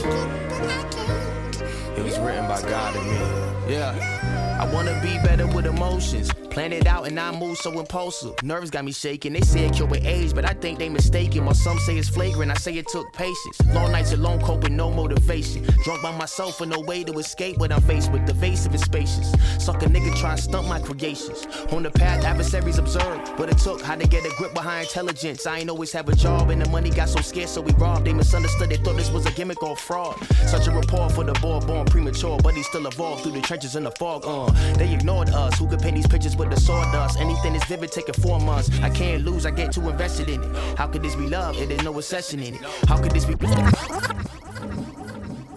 It 1.97 2.03
was 2.03 2.19
written 2.19 2.49
by 2.49 2.63
God 2.63 2.97
and 2.97 3.07
me. 3.07 3.75
Yeah. 3.75 4.36
I 4.59 4.73
wanna 4.73 4.99
be 5.03 5.19
better 5.19 5.47
with 5.47 5.67
emotions. 5.67 6.33
Plan 6.51 6.73
it 6.73 6.87
out 6.87 7.07
and 7.07 7.21
I 7.21 7.39
move 7.39 7.59
so 7.59 7.79
impulsive. 7.79 8.43
Nerves 8.43 8.71
got 8.71 8.85
me 8.85 8.93
shaking. 8.93 9.35
They 9.35 9.43
say 9.43 9.67
it 9.67 9.75
cure 9.75 9.87
with 9.87 10.05
age, 10.07 10.35
but 10.35 10.47
I 10.47 10.55
think 10.55 10.79
they 10.79 10.89
mistaken. 10.89 11.45
While 11.45 11.55
some 11.55 11.79
say 11.81 11.99
it's 11.99 12.09
flagrant, 12.09 12.51
I 12.51 12.55
say 12.55 12.73
it 12.75 12.89
took 12.89 13.13
patience. 13.13 13.61
Long 13.75 13.93
nights 13.93 14.13
alone, 14.13 14.41
coping, 14.41 14.75
no 14.75 14.91
motivation. 14.91 15.65
Drunk 15.85 16.03
by 16.03 16.17
myself 16.17 16.61
and 16.63 16.73
no 16.73 16.81
way 16.81 17.05
to 17.05 17.13
escape 17.19 17.59
what 17.59 17.73
I'm 17.73 17.83
faced 17.83 18.11
with. 18.13 18.25
The 18.27 18.33
evasive 18.33 18.73
and 18.73 18.81
spacious. 18.81 19.33
Suck 19.59 19.83
a 19.83 19.87
nigga 19.87 20.15
try 20.19 20.37
to 20.37 20.41
stump 20.41 20.67
my 20.69 20.81
creations. 20.81 21.47
On 21.73 21.83
the 21.83 21.91
path, 21.91 22.25
adversaries 22.25 22.79
observe 22.79 23.19
what 23.39 23.51
it 23.51 23.59
took, 23.59 23.83
how 23.83 23.97
to 23.97 24.07
get 24.07 24.25
a 24.25 24.31
grip 24.39 24.55
behind 24.55 24.87
intelligence. 24.87 25.47
I 25.47 25.59
ain't 25.59 25.71
always 25.71 25.93
have 25.93 26.09
a 26.09 26.17
job, 26.17 26.49
and 26.51 26.63
the 26.63 26.69
money 26.71 26.91
got 26.91 27.09
so 27.09 27.21
scarce, 27.21 27.51
so 27.51 27.61
we 27.61 27.73
robbed. 27.73 28.07
They 28.07 28.15
misunderstood, 28.15 28.71
they 28.71 28.77
thought 28.77 28.97
this 28.97 29.11
was 29.11 29.27
a 29.27 29.31
gimmick 29.33 29.63
or 29.63 29.77
fraud. 29.77 30.17
Such 30.47 30.67
a 30.69 30.71
rapport 30.71 31.11
for 31.11 31.25
the 31.25 31.35
boy 31.35 31.61
born 31.61 31.85
premature, 31.87 32.39
but 32.43 32.55
he 32.55 32.63
still 32.63 32.87
evolved 32.87 33.23
through 33.25 33.33
the 33.33 33.43
trenches 33.43 33.77
in 33.77 33.85
the 33.85 33.91
fog. 33.93 34.25
Uh, 34.25 34.46
they 34.79 34.93
ignored 34.93 35.31
us. 35.31 35.59
Who 35.59 35.67
could 35.69 35.81
paint 35.81 35.95
these 35.97 36.07
pictures 36.09 36.37
with 36.37 36.51
the 36.51 36.61
sawdust? 36.61 37.19
Anything 37.21 37.53
that's 37.55 37.67
vivid, 37.67 37.91
take 37.93 38.09
it 38.09 38.17
four 38.17 38.39
months. 38.41 38.71
I 38.83 38.91
can't 38.91 39.25
lose, 39.25 39.47
I 39.47 39.51
get 39.51 39.73
too 39.73 39.89
invested 39.89 40.29
in 40.29 40.43
it. 40.43 40.57
How 40.79 40.87
could 40.89 41.03
this 41.03 41.15
be 41.17 41.27
love? 41.29 41.57
It 41.61 41.71
is 41.71 41.83
no 41.83 41.93
obsession 41.97 42.41
in 42.41 42.55
it? 42.55 42.61
How 42.89 42.97
could 42.99 43.13
this 43.13 43.25
be? 43.25 43.35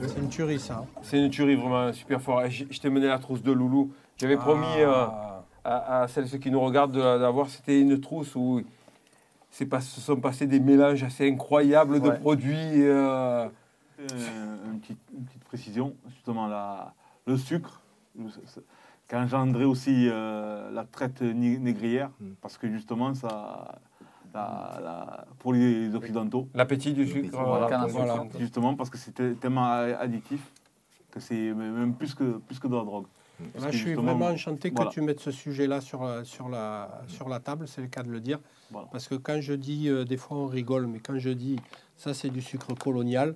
C'est 0.02 0.18
une 0.20 0.30
tuerie, 0.30 0.60
ça. 0.60 0.86
C'est 1.02 1.18
une 1.18 1.30
tuerie 1.30 1.56
vraiment 1.56 1.92
super 1.94 2.22
fort. 2.22 2.44
Et 2.44 2.52
Je, 2.52 2.66
je 2.70 2.80
t'ai 2.80 2.90
mené 2.90 3.08
la 3.08 3.20
trousse 3.20 3.42
de 3.44 3.52
Loulou. 3.52 3.92
J'avais 4.18 4.38
promis 4.38 4.66
euh, 4.80 4.92
Ah. 4.92 5.44
à, 5.64 6.02
à 6.04 6.08
celles 6.08 6.28
ceux 6.28 6.38
qui 6.38 6.52
nous 6.52 6.60
regardent 6.62 6.94
de 6.94 7.00
d'avoir, 7.20 7.50
c'était 7.50 7.80
une 7.82 8.00
trousse 8.00 8.36
où 8.36 8.62
c'est 9.52 9.66
pas, 9.66 9.82
se 9.82 10.00
sont 10.00 10.16
passés 10.18 10.46
des 10.48 10.60
mélanges 10.60 11.04
assez 11.04 11.30
incroyables 11.30 12.00
de 12.02 12.10
Ouais. 12.10 12.20
produits. 12.20 12.56
euh, 12.84 13.48
Euh, 14.00 14.56
une, 14.72 14.80
petite, 14.80 14.98
une 15.14 15.26
petite 15.26 15.44
précision, 15.44 15.94
justement, 16.16 16.48
la, 16.48 16.94
le 17.28 17.36
sucre, 17.38 17.82
le- 19.12 19.18
ça- 19.18 19.26
qui 19.28 19.36
a 19.36 19.40
engendré 19.40 19.66
aussi 19.66 20.08
euh, 20.10 20.72
la 20.72 20.86
traite 20.86 21.22
négrière, 21.22 22.10
Mm. 22.20 22.32
parce 22.42 22.58
que 22.58 22.70
justement, 22.70 23.14
ça, 23.14 23.80
la- 24.34 24.80
la- 24.84 25.26
pour 25.40 25.54
les 25.54 25.94
Occidentaux, 25.96 26.48
L'appétit 26.54 26.94
du 26.94 27.08
sucre. 27.08 27.30
Voilà, 27.44 27.66
euh, 27.66 27.70
canne 27.70 27.82
à 27.82 27.88
pour 27.88 28.00
les 28.00 28.06
sucre. 28.06 28.14
Occidentaux. 28.16 28.40
justement, 28.40 28.76
parce 28.76 28.90
que 28.90 28.98
c'était 28.98 29.34
tellement 29.36 29.72
additif 29.72 30.52
que 31.12 31.20
c'est 31.20 31.54
même 31.54 31.96
plus 31.96 32.14
que, 32.14 32.38
plus 32.38 32.60
que 32.60 32.68
de 32.68 32.76
la 32.76 32.84
drogue. 32.84 33.06
Parce 33.54 33.66
Là, 33.66 33.72
je 33.72 33.78
suis 33.78 33.94
vraiment 33.94 34.26
enchanté 34.28 34.70
que 34.70 34.76
voilà. 34.76 34.92
tu 34.92 35.00
mettes 35.02 35.22
ce 35.22 35.32
sujet-là 35.32 35.80
sur, 35.80 36.04
la- 36.04 36.26
sur, 36.26 36.50
la, 36.50 37.02
sur 37.08 37.30
la 37.30 37.40
table, 37.40 37.70
c'est 37.70 37.80
le 37.82 37.88
cas 37.88 38.04
de 38.04 38.12
le 38.12 38.20
dire. 38.20 38.38
Voilà. 38.70 38.88
Parce 38.92 39.08
que 39.08 39.16
quand 39.16 39.40
je 39.40 39.54
dis, 39.54 39.88
euh, 39.88 40.04
des 40.04 40.18
fois 40.18 40.38
on 40.38 40.46
rigole, 40.46 40.88
mais 40.88 41.00
quand 41.00 41.18
je 41.18 41.30
dis 41.30 41.56
ça 41.96 42.14
c'est 42.14 42.30
du 42.30 42.42
sucre 42.42 42.74
colonial, 42.76 43.36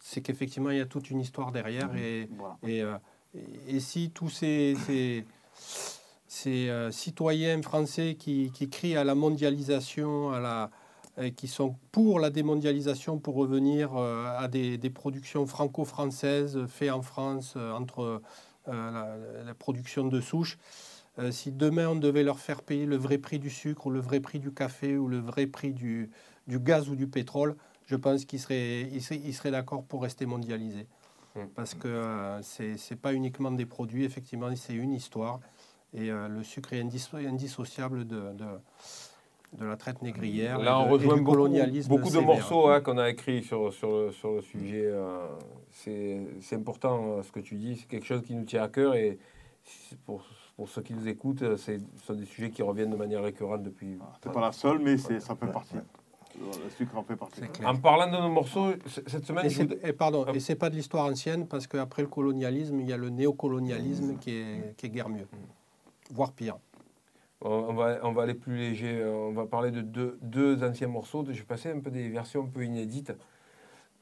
c'est 0.00 0.20
qu'effectivement 0.20 0.68
il 0.70 0.76
y 0.76 0.80
a 0.82 0.86
toute 0.86 1.10
une 1.10 1.20
histoire 1.20 1.50
derrière. 1.50 1.94
Et, 1.96 2.28
Voilà. 2.36 2.56
et, 2.62 2.82
euh, 2.82 2.94
et- 3.68 3.80
si 3.80 4.10
tous 4.10 4.28
ces, 4.28 4.76
euh, 6.46 6.90
citoyens 6.90 7.62
français 7.62 8.16
qui, 8.18 8.50
crient 8.70 8.96
à 8.96 9.04
la 9.04 9.14
mondialisation, 9.14 10.32
à 10.32 10.40
la, 10.40 10.70
qui 11.30 11.46
sont 11.48 11.76
pour 11.92 12.18
la 12.18 12.30
démondialisation, 12.30 13.18
pour 13.18 13.36
revenir 13.36 13.96
euh, 13.96 14.26
à 14.38 14.48
des, 14.48 14.90
productions 14.90 15.46
franco-françaises 15.46 16.66
faites 16.68 16.90
en 16.90 17.02
France 17.02 17.54
euh, 17.56 17.72
entre 17.72 18.22
la, 18.66 19.54
production 19.58 20.06
de 20.08 20.20
souche, 20.20 20.58
si 21.30 21.52
demain 21.52 21.88
on 21.88 21.96
devait 21.96 22.24
leur 22.24 22.40
faire 22.40 22.62
payer 22.62 22.86
le 22.86 22.96
vrai 22.96 23.18
prix 23.18 23.38
du 23.38 23.50
sucre 23.50 23.86
ou 23.86 23.90
le 23.90 24.00
vrai 24.00 24.20
prix 24.20 24.40
du 24.40 24.52
café 24.52 24.96
ou 24.96 25.06
le 25.06 25.18
vrai 25.18 25.46
prix 25.46 25.72
du, 25.72 26.10
gaz 26.48 26.88
ou 26.88 26.96
du 26.96 27.06
pétrole, 27.06 27.56
je 27.86 27.94
pense 27.94 28.24
qu'ils 28.24 28.40
seraient, 28.40 28.88
seraient 29.00 29.50
d'accord 29.50 29.84
pour 29.84 30.02
rester 30.02 30.26
mondialisés. 30.26 30.88
Mm. 31.34 31.46
Parce 31.54 31.74
que 31.74 31.88
euh, 31.88 32.42
c'est 32.42 32.76
c'est 32.76 32.96
pas 32.96 33.12
uniquement 33.12 33.50
des 33.50 33.66
produits, 33.66 34.04
effectivement, 34.04 34.54
c'est 34.56 34.74
une 34.74 34.92
histoire. 34.92 35.40
Et 35.92 36.10
euh, 36.10 36.28
le 36.28 36.42
sucre 36.42 36.72
est 36.72 36.82
indisso- 36.82 37.16
indissociable 37.16 38.04
de, 38.06 38.32
de, 38.32 38.44
de 39.58 39.64
la 39.64 39.76
traite 39.76 40.02
négrière. 40.02 40.58
Là, 40.58 40.78
on 40.80 40.88
rejoint 40.90 41.16
beaucoup, 41.18 41.32
colonialisme 41.32 41.88
beaucoup 41.88 42.08
de 42.10 42.18
morceaux 42.26 42.68
hein, 42.68 42.80
qu'on 42.80 42.98
a 42.98 43.08
écrits 43.10 43.42
sur, 43.44 43.72
sur, 43.72 43.90
le, 43.90 44.12
sur 44.12 44.32
le 44.32 44.42
sujet. 44.42 44.86
euh, 44.86 45.26
c'est 45.70 46.20
c'est 46.40 46.56
important 46.56 47.18
euh, 47.18 47.22
ce 47.22 47.30
que 47.32 47.40
tu 47.40 47.54
dis, 47.56 47.76
c'est 47.76 47.86
quelque 47.86 48.06
chose 48.06 48.22
qui 48.22 48.34
nous 48.34 48.44
tient 48.44 48.62
à 48.64 48.68
cœur 48.68 48.94
et 48.94 49.18
pour, 50.04 50.24
pour 50.56 50.68
ceux 50.68 50.82
qui 50.82 50.94
nous 50.94 51.06
écoutent, 51.08 51.42
euh, 51.42 51.56
c'est- 51.56 51.78
ce 52.00 52.06
sont 52.06 52.14
des 52.14 52.26
sujets 52.26 52.50
qui 52.50 52.62
reviennent 52.62 52.90
de 52.90 52.96
manière 52.96 53.22
récurrente 53.22 53.62
depuis. 53.62 53.98
C'est 54.22 54.32
pas 54.32 54.40
la 54.40 54.52
seule, 54.52 54.78
mais 54.80 54.98
c'est- 54.98 55.20
ça 55.20 55.34
fait 55.36 55.46
partie. 55.46 55.74
ouais. 55.76 55.82
Le, 56.38 56.64
le 56.64 56.70
sucre 56.70 56.96
en 56.96 57.02
fait 57.02 57.16
partie. 57.16 57.40
C'est 57.40 57.52
clair. 57.52 57.68
En 57.68 57.76
parlant 57.76 58.10
de 58.10 58.16
nos 58.20 58.28
morceaux, 58.28 58.72
cette 59.06 59.24
semaine, 59.24 59.46
Et 59.46 59.50
je 59.50 59.62
et 59.82 59.92
pardon, 59.92 60.24
Ah. 60.28 60.32
et 60.34 60.40
c'est 60.40 60.54
pas 60.56 60.70
de 60.70 60.74
l'histoire 60.74 61.06
ancienne 61.06 61.46
parce 61.46 61.66
qu'après 61.66 62.02
le 62.02 62.08
colonialisme, 62.08 62.80
il 62.80 62.88
y 62.88 62.92
a 62.92 62.96
le 62.96 63.10
néocolonialisme 63.10 64.16
qui 64.18 64.30
est, 64.36 64.74
qui 64.76 64.86
est 64.86 64.90
guère 64.90 65.08
mieux, 65.08 65.26
voire 66.10 66.32
pire. 66.32 66.56
on, 67.40 67.74
va, 67.74 67.98
on 68.02 68.12
va 68.12 68.22
aller 68.22 68.34
plus 68.34 68.56
léger. 68.56 69.00
euh, 69.00 69.12
On 69.28 69.32
va 69.32 69.46
parler 69.46 69.70
de 69.70 69.80
deux, 69.82 70.18
deux 70.22 70.62
anciens 70.64 70.88
morceaux. 70.88 71.24
Je 71.26 71.32
vais 71.38 71.42
passer 71.44 71.70
un 71.70 71.80
peu 71.80 71.90
des 71.90 72.08
versions 72.08 72.42
un 72.44 72.46
peu 72.48 72.64
inédites. 72.64 73.12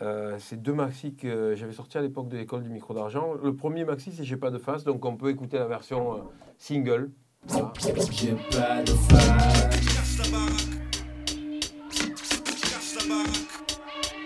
Euh, 0.01 0.37
c'est 0.41 0.61
deux 0.61 0.72
maxi 0.72 1.14
que 1.14 1.55
j'avais 1.55 1.72
sortis 1.72 1.97
à 1.99 2.01
l'époque 2.03 2.28
de 2.28 2.37
l'école 2.37 2.62
du 2.64 2.70
micro 2.70 2.93
d'argent. 2.95 3.35
Le 3.43 3.55
premier 3.55 3.85
maxi, 3.85 4.11
c'est 4.12 4.24
J'ai 4.24 4.37
pas 4.37 4.51
de 4.51 4.59
face, 4.59 4.83
donc 4.85 5.05
on 5.05 5.16
peut 5.16 5.30
écouter 5.30 5.59
la 5.59 5.66
version 5.66 6.14
euh, 6.14 6.18
single. 6.59 7.11
Voilà. 7.47 7.72
J'ai 8.11 8.33
pas 8.35 8.83
de 8.83 8.93
face. 8.93 10.82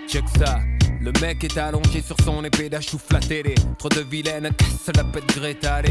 Check 0.09 0.25
ça. 0.39 0.61
Le 1.01 1.13
mec 1.21 1.43
est 1.45 1.59
allongé 1.59 2.01
sur 2.01 2.17
son 2.25 2.45
épée 2.45 2.69
d'achouf 2.69 3.03
la 3.11 3.21
télé. 3.21 3.55
Trop 3.79 3.89
de 3.89 4.01
vilaines 4.01 4.51
casse 4.57 4.95
la 4.95 5.05
pète 5.05 5.27
Greta. 5.37 5.83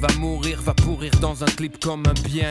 Va 0.00 0.08
mourir, 0.18 0.60
va 0.62 0.74
pourrir 0.74 1.10
dans 1.20 1.42
un 1.42 1.46
clip 1.46 1.82
comme 1.82 2.02
un 2.06 2.12
bien. 2.28 2.48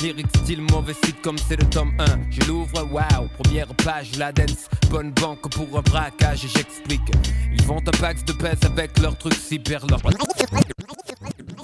Lyric 0.00 0.26
style 0.36 0.62
mauvais 0.62 0.94
site 0.94 1.20
comme 1.22 1.38
c'est 1.38 1.56
le 1.56 1.68
tome 1.68 1.92
1. 1.98 2.04
Je 2.30 2.46
l'ouvre, 2.46 2.86
waouh, 2.92 3.28
première 3.38 3.68
page, 3.84 4.16
la 4.16 4.32
dance. 4.32 4.68
Bonne 4.90 5.12
banque 5.12 5.50
pour 5.50 5.78
un 5.78 5.82
braquage, 5.82 6.46
j'explique. 6.54 7.10
Ils 7.52 7.62
font 7.62 7.78
un 7.78 7.98
pax 7.98 8.24
de 8.24 8.32
pèse 8.32 8.60
avec 8.64 8.98
leurs 9.00 9.16
trucs 9.16 9.34
cyber, 9.34 9.86
leur 9.88 10.00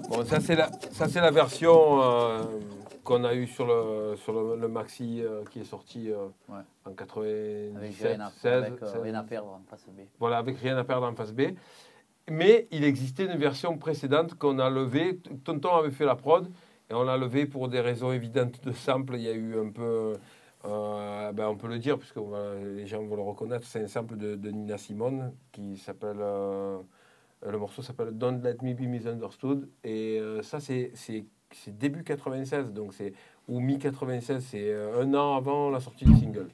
Bon, 0.09 0.25
ça 0.29 0.39
c'est 0.41 0.57
la, 0.57 0.71
la 1.23 1.31
version 1.31 2.03
euh, 2.03 2.43
qu'on 3.05 3.23
a 3.25 3.35
eue 3.35 3.47
sur 3.47 3.67
le, 3.67 4.17
sur 4.17 4.33
le, 4.33 4.57
le 4.61 4.69
maxi 4.69 5.23
euh, 5.23 5.45
qui 5.51 5.61
est 5.61 5.65
sorti 5.65 6.11
euh, 6.11 6.27
Ouais. 6.49 6.57
en 6.85 6.89
Avec 6.89 6.97
97, 6.97 8.17
rien 8.17 8.21
à, 8.21 8.31
16, 8.31 8.53
avec, 8.65 8.83
euh, 8.83 8.87
16. 8.93 9.03
rien 9.03 9.15
à 9.15 9.23
perdre 9.23 9.49
en 9.51 9.63
face 9.69 9.87
B. 9.89 10.01
Voilà, 10.19 10.39
avec 10.39 10.59
rien 10.59 10.77
à 10.77 10.85
perdre 10.85 11.07
en 11.07 11.15
face 11.15 11.33
B. 11.33 11.43
Mais 12.31 12.67
il 12.71 12.85
existait 12.85 13.27
une 13.27 13.37
version 13.37 13.77
précédente 13.79 14.35
qu'on 14.35 14.59
a 14.59 14.71
levée. 14.71 15.19
Tonton 15.45 15.77
avait 15.77 15.91
fait 15.91 16.07
la 16.07 16.17
prod 16.17 16.51
et 16.91 16.95
on 16.95 17.03
l'a 17.05 17.17
levée 17.19 17.47
pour 17.47 17.69
des 17.69 17.81
raisons 17.81 18.11
évidentes 18.13 18.65
de 18.65 18.73
sample. 18.73 19.15
Il 19.17 19.23
y 19.23 19.29
a 19.29 19.33
eu 19.35 19.59
un 19.61 19.69
peu, 19.71 20.15
ben 20.65 21.47
on 21.47 21.57
peut 21.57 21.69
le 21.69 21.79
dire 21.79 21.99
puisque 21.99 22.17
va- 22.17 22.55
les 22.63 22.87
gens 22.87 23.03
vont 23.05 23.17
le 23.17 23.23
reconnaître. 23.23 23.67
C'est 23.67 23.83
un 23.83 23.87
sample 23.89 24.17
de, 24.17 24.37
de 24.37 24.51
Nina 24.51 24.79
Simone 24.79 25.33
qui 25.53 25.77
s'appelle. 25.77 26.17
le 26.19 27.59
morceau 27.59 27.83
s'appelle 27.83 28.17
Don't 28.17 28.41
Let 28.43 28.57
Me 28.63 28.73
Be 28.73 28.89
Misunderstood. 28.89 29.69
Et 29.85 30.19
euh, 30.19 30.41
ça, 30.43 30.61
c'est 30.61 30.93
c'est- 31.55 31.77
début 31.77 32.05
96, 32.05 32.73
donc 32.73 32.93
c'est 32.95 33.13
ou 33.49 33.61
mi 33.61 33.79
96, 33.79 34.45
c'est 34.51 34.71
euh, 34.71 35.03
un 35.03 35.15
an 35.15 35.37
avant 35.37 35.71
la 35.71 35.81
sortie 35.81 36.05
du 36.05 36.15
single. 36.17 36.49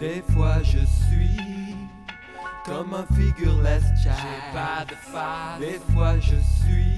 Des 0.00 0.22
fois 0.32 0.56
je 0.62 0.78
suis 0.78 1.76
comme 2.64 2.94
un 2.94 3.06
figureless 3.14 3.82
child. 4.02 4.14
J'ai 4.16 4.52
pas 4.52 4.84
de 4.84 4.94
face. 4.94 5.60
Des 5.60 5.92
fois 5.92 6.18
je 6.18 6.36
suis 6.36 6.96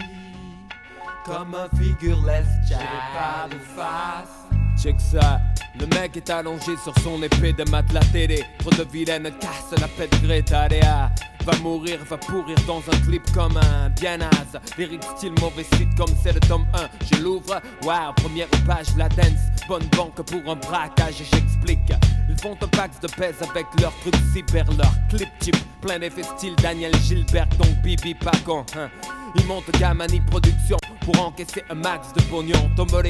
comme 1.24 1.55
un 1.55 1.68
figureless 1.77 2.47
child. 2.66 2.81
J'ai 2.81 3.18
pas 3.18 3.49
de 3.55 3.59
face. 3.61 4.47
Check 4.83 5.01
ça, 5.01 5.41
le 5.81 5.87
mec 5.87 6.16
est 6.16 6.31
allongé 6.31 6.77
sur 6.83 6.93
son 7.03 7.22
épée 7.22 7.53
de 7.53 7.68
matelas 7.70 8.01
télé. 8.12 8.45
Trop 8.59 8.70
de 8.70 8.87
vilaines 8.91 9.31
casse 9.41 9.79
la 9.81 9.89
pète 9.89 10.14
Greta 10.22 10.68
Léa. 10.68 11.11
Va 11.45 11.57
mourir, 11.59 11.99
va 12.11 12.16
pourrir 12.16 12.57
dans 12.66 12.83
un 12.91 13.01
clip 13.07 13.22
comme 13.33 13.57
un 13.57 13.89
bien 13.91 14.16
naze. 14.16 14.59
Lyric 14.77 15.03
style 15.16 15.33
mauvais 15.41 15.62
site 15.62 15.95
comme 15.97 16.12
c'est 16.22 16.33
le 16.33 16.41
tome 16.41 16.66
1. 16.74 16.89
Je 17.12 17.22
l'ouvre, 17.22 17.61
waouh, 17.85 18.12
première 18.14 18.49
page, 18.66 18.89
la 18.97 19.09
dance. 19.09 19.47
Bonne 19.68 19.87
banque 19.97 20.22
pour 20.22 20.51
un 20.51 20.57
braquage, 20.57 21.22
j'explique. 21.31 21.93
Ils 22.29 22.39
font 22.41 22.57
un 22.61 22.68
pax 22.68 22.99
de 23.01 23.07
pèse 23.09 23.37
avec 23.49 23.66
leurs 23.81 23.95
trucs 24.01 24.16
cyber, 24.33 24.64
leur 24.77 24.93
clip 25.09 25.29
chip. 25.41 25.57
Plein 25.81 26.01
d'effets 26.01 26.24
style 26.24 26.57
Daniel 26.57 26.95
Gilbert, 26.97 27.49
donc 27.59 27.70
Bibi 27.83 28.14
pas 28.14 28.33
con. 28.45 28.64
hein. 28.77 28.89
Ils 29.35 29.47
montent 29.47 29.70
Gamani 29.79 30.20
Production 30.20 30.77
pour 31.01 31.20
encaisser 31.27 31.62
un 31.70 31.74
max 31.74 32.12
de 32.14 32.22
pognon. 32.22 32.70
Tombe 32.77 33.03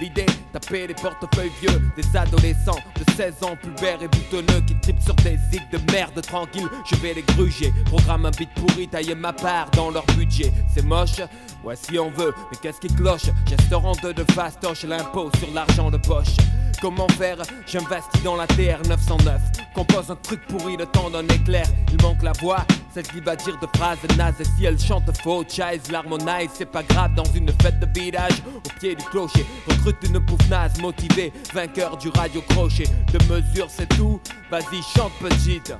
l'idée, 0.00 0.26
taper 0.52 0.86
les 0.86 0.94
portefeuilles 0.94 1.52
vieux 1.60 1.80
des 1.96 2.16
adolescents 2.16 2.78
de 2.96 3.12
16 3.14 3.34
ans, 3.42 3.56
pulbères 3.60 4.02
et 4.02 4.08
boutonneux 4.08 4.60
qui 4.66 4.74
tripent 4.80 5.02
sur 5.02 5.14
des 5.16 5.38
zigs 5.50 5.70
de 5.72 5.92
merde 5.92 6.20
tranquille. 6.22 6.68
Je 6.90 6.96
vais 6.96 7.14
les 7.14 7.22
gruger, 7.22 7.72
programme 7.86 8.26
un 8.26 8.30
beat 8.30 8.50
pourri, 8.54 8.88
tailler 8.88 9.14
ma 9.14 9.32
part 9.32 9.70
dans 9.72 9.90
leur 9.90 10.04
budget. 10.16 10.52
C'est 10.74 10.84
moche, 10.84 11.20
ouais 11.64 11.76
si 11.76 11.98
on 11.98 12.10
veut, 12.10 12.34
mais 12.50 12.58
qu'est-ce 12.60 12.80
qui 12.80 12.88
cloche? 12.94 13.30
Gesteront 13.46 13.92
de 14.02 14.12
de 14.12 14.24
fastoche, 14.32 14.84
l'impôt 14.84 15.30
sur 15.38 15.52
l'argent 15.52 15.90
de 15.90 15.98
poche. 15.98 16.36
Comment 16.80 17.08
faire? 17.18 17.36
J'investis 17.66 18.22
dans 18.22 18.36
la 18.36 18.46
TR 18.46 18.80
909. 18.88 19.59
Compose 19.74 20.10
un 20.10 20.16
truc 20.16 20.40
pourri 20.48 20.76
le 20.76 20.86
temps 20.86 21.10
d'un 21.10 21.26
éclair. 21.28 21.66
Il 21.92 22.02
manque 22.02 22.22
la 22.22 22.32
voix, 22.32 22.64
celle 22.92 23.06
qui 23.06 23.20
va 23.20 23.36
dire 23.36 23.56
de 23.60 23.66
phrases 23.78 23.98
nazes. 24.16 24.40
Et 24.40 24.44
si 24.44 24.64
elle 24.64 24.78
chante 24.78 25.16
faux, 25.22 25.44
chise, 25.48 25.90
l'harmonise, 25.90 26.50
c'est 26.54 26.70
pas 26.70 26.82
grave 26.82 27.14
dans 27.14 27.24
une 27.24 27.48
fête 27.62 27.78
de 27.78 28.00
village. 28.00 28.42
Au 28.56 28.80
pied 28.80 28.94
du 28.94 29.04
clocher, 29.04 29.46
recrute 29.68 29.96
une 30.04 30.20
pouffe 30.20 30.48
naze 30.48 30.80
motivée, 30.80 31.32
vainqueur 31.54 31.96
du 31.96 32.08
radio 32.10 32.42
crochet. 32.48 32.84
De 33.12 33.18
mesure, 33.32 33.68
c'est 33.68 33.88
tout. 33.96 34.20
Vas-y, 34.50 34.82
chante 34.82 35.12
petite. 35.20 35.74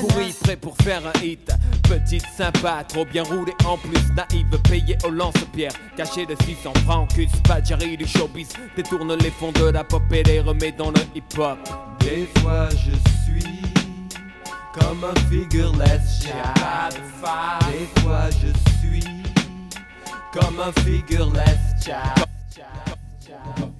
Pourri, 0.00 0.34
prêt 0.42 0.56
pour 0.56 0.76
faire 0.78 1.02
un 1.06 1.22
hit. 1.22 1.52
Petite 1.84 2.26
sympa, 2.36 2.82
trop 2.88 3.04
bien 3.04 3.22
roulée 3.22 3.54
en 3.64 3.76
plus. 3.78 4.00
Naïve, 4.16 4.60
payée 4.68 4.98
au 5.06 5.10
lance-pierre. 5.10 5.72
Caché 5.96 6.26
de 6.26 6.34
600 6.44 6.72
francs, 6.84 7.08
cul, 7.14 7.28
du 7.96 8.06
showbiz. 8.06 8.48
Détourne 8.76 9.14
les 9.14 9.30
fonds 9.30 9.52
de 9.52 9.66
la 9.66 9.84
pop 9.84 10.02
et 10.10 10.22
les 10.24 10.40
remet 10.40 10.72
dans 10.72 10.90
le 10.90 11.00
hip-hop. 11.14 11.58
Des 12.04 12.26
fois 12.40 12.68
je 12.68 12.90
suis 13.24 13.62
comme 14.74 15.04
un 15.04 15.14
figureless 15.30 16.22
chat. 16.22 16.90
Des 16.90 18.00
fois 18.02 18.28
je 18.30 18.48
suis 18.78 19.02
comme 20.30 20.60
un 20.60 20.72
figureless 20.82 21.58
chat. 21.82 22.14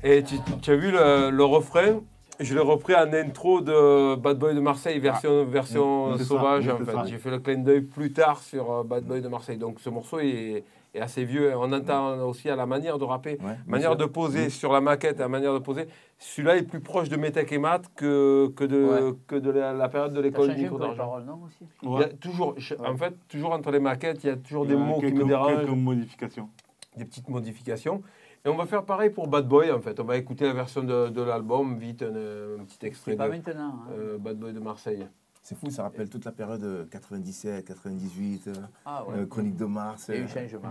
Et 0.03 0.23
tu, 0.23 0.37
tu 0.63 0.71
as 0.71 0.77
vu 0.77 0.91
le, 0.91 1.31
le 1.31 1.45
refrain? 1.45 2.01
Je 2.41 2.55
l'ai 2.55 2.61
repris 2.61 2.95
en 2.95 3.13
intro 3.13 3.61
de 3.61 4.17
Bad 4.17 4.39
Boy 4.39 4.55
de 4.55 4.61
Marseille, 4.61 4.99
version, 4.99 5.45
version 5.45 6.17
c'est 6.17 6.25
ça, 6.25 6.29
sauvage 6.31 6.69
en 6.69 6.79
fait. 6.79 6.97
J'ai 7.07 7.19
fait 7.19 7.31
le 7.31 7.41
clin 7.41 7.59
d'œil 7.59 7.83
plus 7.83 8.13
tard 8.13 8.41
sur 8.41 8.73
euh, 8.73 8.83
Bad 8.83 9.05
Boy 9.05 9.21
de 9.21 9.29
Marseille. 9.29 9.59
Donc 9.59 9.81
ce 9.81 9.91
morceau 9.91 10.19
est, 10.21 10.65
est 10.95 11.01
assez 11.01 11.25
vieux. 11.25 11.53
On 11.57 11.73
entend 11.73 12.19
aussi 12.27 12.49
à 12.49 12.57
la 12.57 12.67
manière 12.67 12.99
de 12.99 13.05
rapper, 13.05 13.39
Ouais, 13.43 13.57
manière 13.67 13.97
de 13.97 14.05
poser 14.05 14.47
Mm. 14.47 14.51
sur 14.51 14.73
la 14.73 14.81
maquette, 14.81 15.19
la 15.19 15.29
manière 15.29 15.53
de 15.53 15.59
poser. 15.59 15.87
Celui-là 16.19 16.57
est 16.57 16.63
plus 16.63 16.81
proche 16.81 17.09
de 17.09 17.17
Métèque 17.17 17.53
et 17.53 17.59
Mat 17.59 17.83
que, 17.97 18.49
que 18.57 18.65
de, 18.65 18.85
Ouais. 18.85 19.15
que 19.27 19.37
de 19.37 19.51
la, 19.51 19.73
la 19.73 19.89
période 19.89 20.13
de 20.13 20.21
l'école 20.21 20.55
du 20.55 20.69
paroles, 20.69 21.25
non 21.25 21.41
aussi 21.45 21.65
Il 21.83 21.91
y 21.91 21.93
a 21.93 21.97
Ouais. 21.99 22.13
toujours. 22.15 22.55
En 22.87 22.97
fait, 22.97 23.15
toujours 23.29 23.53
entre 23.53 23.71
les 23.71 23.81
maquettes, 23.81 24.23
il 24.25 24.29
y 24.29 24.31
a 24.31 24.37
toujours 24.37 24.65
Il 24.65 24.69
des 24.69 24.75
y 24.75 24.77
a 24.77 24.81
mots 24.81 24.95
qui 24.97 25.01
quelques- 25.07 25.17
me 25.17 25.25
dérangent 25.27 25.57
Quelques 25.59 25.69
modifications. 25.71 26.49
des 26.97 27.05
petites 27.05 27.29
modifications. 27.29 28.03
Et 28.47 28.49
on 28.51 28.57
va 28.57 28.67
faire 28.67 28.85
pareil 28.85 29.09
pour 29.11 29.27
Bad 29.27 29.49
Boy 29.49 29.71
en 29.73 29.81
fait. 29.81 29.99
On 30.01 30.05
va 30.05 30.17
écouter 30.19 30.45
la 30.47 30.53
version 30.53 30.83
de, 30.83 31.09
de 31.09 31.23
l'album, 31.23 31.79
vite 31.79 32.03
un, 32.03 32.61
un 32.61 32.65
petit 32.65 32.85
extrait 32.87 33.17
pas 33.17 33.27
de 33.27 33.33
maintenant. 33.33 33.81
hein. 33.89 33.93
euh, 33.99 34.19
Bad 34.19 34.37
Boy 34.39 34.53
de 34.53 34.61
Marseille. 34.61 35.07
C'est 35.45 35.55
fou, 35.57 35.69
ça 35.71 35.83
rappelle 35.83 36.09
toute 36.09 36.25
la 36.25 36.33
période 36.33 36.65
euh, 36.65 36.87
97, 36.87 37.67
98, 37.67 38.49
euh, 38.49 38.53
Ah 38.87 39.05
ouais. 39.05 39.19
euh, 39.19 39.27
Chronique 39.27 39.57
de 39.57 39.67
Mars. 39.67 40.07
Il 40.09 40.15
y 40.15 40.17
a 40.17 40.21
eu 40.23 40.25
euh, 40.25 40.27
changement. 40.29 40.71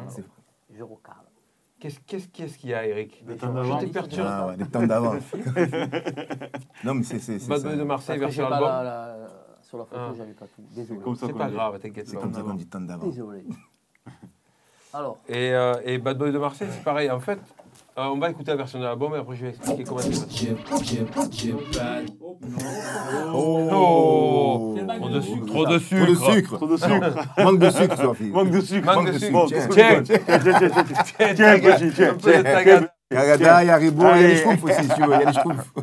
Je 0.76 0.82
recale. 0.84 1.14
Qu'est-ce 1.80 2.00
qu'est-ce- 2.08 2.28
qu'est-ce 2.30 2.58
qu'il 2.58 2.72
y 2.72 2.74
a, 2.74 2.84
Eric? 2.88 3.24
Mais 3.28 3.36
temps 3.36 3.50
je- 3.50 3.54
d'avant. 3.54 3.80
Je 3.80 3.86
perturbé. 3.88 4.30
Ah 4.32 4.48
ouais, 4.48 4.58
les 4.58 4.66
temps 4.66 4.88
d'avant. 4.88 5.14
non, 6.84 6.96
mais 6.96 7.04
c'est. 7.04 7.20
c'est- 7.20 7.38
c'est 7.40 7.48
Bad 7.50 7.60
ça. 7.62 7.68
Boy 7.70 7.78
de 7.78 7.84
Marseille, 7.84 8.18
version 8.20 8.48
pas 8.50 8.56
album. 8.56 8.70
la, 8.70 8.84
la- 8.84 9.28
sur 9.62 9.78
la 9.78 9.86
photo, 9.86 10.02
Ah. 10.02 10.14
j'avais 10.18 10.34
pas 10.34 10.46
tout. 10.48 10.64
Désolé. 10.74 11.00
C'est 11.18 11.34
pas 11.34 11.50
grave, 11.52 11.80
t'inquiète 11.80 12.08
C'est 12.08 12.18
comme 12.18 12.34
ça 12.34 12.42
qu'on 12.42 12.54
dit 12.56 12.66
temps 12.66 12.82
d'avant. 12.82 13.06
Désolé. 13.06 13.46
Alors, 14.94 15.18
Et, 15.28 15.52
euh, 15.54 15.74
et 15.84 15.98
Bad 16.00 16.18
Boy 16.18 16.32
de 16.32 16.38
Marseille, 16.40 16.68
c'est 16.72 16.84
pareil. 16.84 17.10
En 17.12 17.20
fait, 17.20 17.40
euh, 17.98 18.06
on 18.12 18.18
va 18.18 18.30
écouter 18.30 18.52
la 18.52 18.58
version 18.58 18.80
de 18.80 18.84
l'album 18.86 19.14
et 19.14 19.18
après 19.20 19.36
je 19.36 19.44
vais 19.46 19.50
expliquer 19.50 19.84
comment 19.84 20.00
c'est 20.02 20.14
fait. 20.14 20.56
Oh, 23.34 24.76
le 24.76 24.86
Trop 25.00 25.10
de 25.10 25.22
sucre. 25.22 25.46
sucre. 25.46 25.46
Trop 25.48 25.66
de 25.68 25.78
Trop 25.78 26.06
de 26.06 26.18
sucre. 26.18 26.32
sucre. 26.34 26.58
Trop 26.58 26.68
de 26.68 26.78
sucre. 26.78 27.44
Manque 27.44 27.60
de 27.60 27.70
sucre, 27.70 27.96
toi, 28.02 28.14
fille. 28.16 28.32
Manque 28.32 28.50
de 28.52 28.62
sucre. 28.62 28.86
Manque 28.96 29.08
de 29.12 29.18
sucre. 29.20 29.48
sucre. 29.48 29.70
Tiens, 29.70 30.02
Tiens, 30.04 30.18
tiens, 30.26 30.40
tiens, 30.40 30.54
tiens, 30.54 30.70
tiens. 30.70 30.84
tiens, 31.04 31.34
Tiens, 31.36 31.60
tiens, 31.60 31.76
petit, 31.78 31.92
tiens. 31.94 32.10
un 32.12 32.14
peu 32.16 32.38
de 32.38 32.42
tagada. 32.42 32.88
Il 33.12 33.16
y 33.16 33.20
a 33.20 33.36
il 33.36 33.42
y 33.42 33.46
a 33.46 33.64
il 33.64 33.68
y 33.68 34.04
a 34.04 34.18
les. 34.18 34.36
Schtroumpfs 34.38 34.64
aussi, 34.64 34.84
si 34.84 34.90
tu 34.90 35.02
veux. 35.02 35.08
Il 35.08 35.12
y 35.12 35.14
a 35.14 35.26
les 35.26 35.34
Schtroumpfs. 35.34 35.74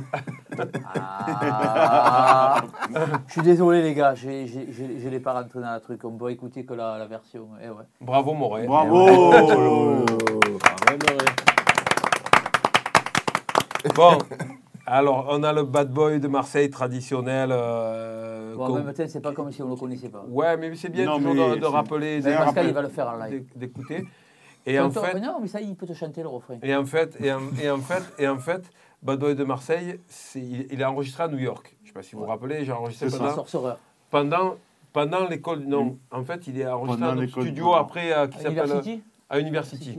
ah, 0.96 2.62
je 3.28 3.32
suis 3.32 3.42
désolé 3.42 3.82
les 3.82 3.94
gars, 3.94 4.14
j'ai- 4.16 4.46
j'ai- 4.48 4.66
j'ai- 4.72 4.98
je 4.98 5.08
l'ai 5.08 5.20
pas 5.20 5.34
rentré 5.34 5.60
dans 5.60 5.72
le 5.74 5.80
truc. 5.80 6.00
On 6.04 6.10
peut 6.16 6.30
écouter 6.30 6.64
que 6.64 6.74
la, 6.74 6.98
la 6.98 7.06
version. 7.06 7.46
Eh 7.62 7.68
ouais. 7.68 7.84
Bravo, 8.00 8.32
Moret. 8.34 8.66
Bravo. 8.66 9.06
Bon, 13.94 14.18
alors 14.86 15.26
on 15.30 15.42
a 15.42 15.52
le 15.52 15.62
Bad 15.64 15.90
Boy 15.90 16.20
de 16.20 16.28
Marseille 16.28 16.70
traditionnel. 16.70 17.50
euh, 17.52 18.54
Bon, 18.56 18.64
en 18.64 18.66
qu'on- 18.68 18.82
même 18.82 18.92
temps, 18.92 19.04
c'est 19.08 19.20
pas 19.20 19.32
comme 19.32 19.50
si 19.52 19.62
on 19.62 19.68
le 19.68 19.76
connaissait 19.76 20.08
pas. 20.08 20.24
Ouais, 20.28 20.56
mais 20.56 20.74
c'est 20.74 20.88
bien 20.90 21.04
Non, 21.06 21.18
toujours 21.18 21.34
mais 21.34 21.50
de, 21.50 21.54
de 21.56 21.60
c'est- 21.60 21.66
rappeler, 21.66 22.20
Pascal, 22.22 22.66
il 22.66 22.72
va 22.74 22.82
le 22.82 22.88
faire 22.88 23.08
en 23.08 23.16
live. 23.24 23.30
d'éc- 23.44 23.58
d'écouter. 23.58 24.04
Et 24.66 24.78
en 24.78 24.90
fait, 24.90 25.14
mais 25.14 25.20
non, 25.20 25.38
mais 25.40 25.48
ça, 25.48 25.60
il 25.60 25.74
peut 25.74 25.86
te 25.86 25.94
chanter 25.94 26.20
le 26.22 26.28
refrain. 26.28 26.56
et 26.62 26.74
en 26.76 26.84
fait, 26.84 27.16
et 27.20 27.32
en, 27.32 27.40
et 27.62 27.70
en 27.70 27.78
fait, 27.78 28.02
et 28.18 28.28
en 28.28 28.38
fait, 28.38 28.62
Bad 29.02 29.18
Boy 29.18 29.34
de 29.34 29.44
Marseille, 29.44 29.98
c'est- 30.08 30.38
il, 30.40 30.66
il 30.70 30.80
est 30.80 30.84
enregistré 30.84 31.22
à 31.24 31.28
New 31.28 31.38
York. 31.38 31.74
Je 31.82 31.88
sais 31.88 31.94
pas 31.94 32.02
si 32.02 32.14
vous 32.14 32.22
vous 32.22 32.26
rappelez, 32.28 32.64
j'ai 32.64 32.72
enregistré 32.72 33.08
C'est 33.08 33.16
ça. 33.16 33.22
pendant, 33.22 33.34
Sorcereur. 33.34 33.78
pendant, 34.10 34.56
pendant 34.92 35.26
l'école. 35.26 35.60
Non, 35.60 35.96
en 36.10 36.22
fait, 36.24 36.46
il 36.46 36.60
est 36.60 36.66
enregistré 36.66 37.00
Pendant 37.00 37.14
dans 37.14 37.20
un 37.20 37.24
l'école 37.24 37.42
studio 37.44 37.72
après 37.74 38.12
euh, 38.12 38.26
qui 38.28 38.38
s'appelle 38.38 38.58
euh, 38.58 38.64
University 38.66 39.02
à 39.30 39.38
University. 39.40 39.98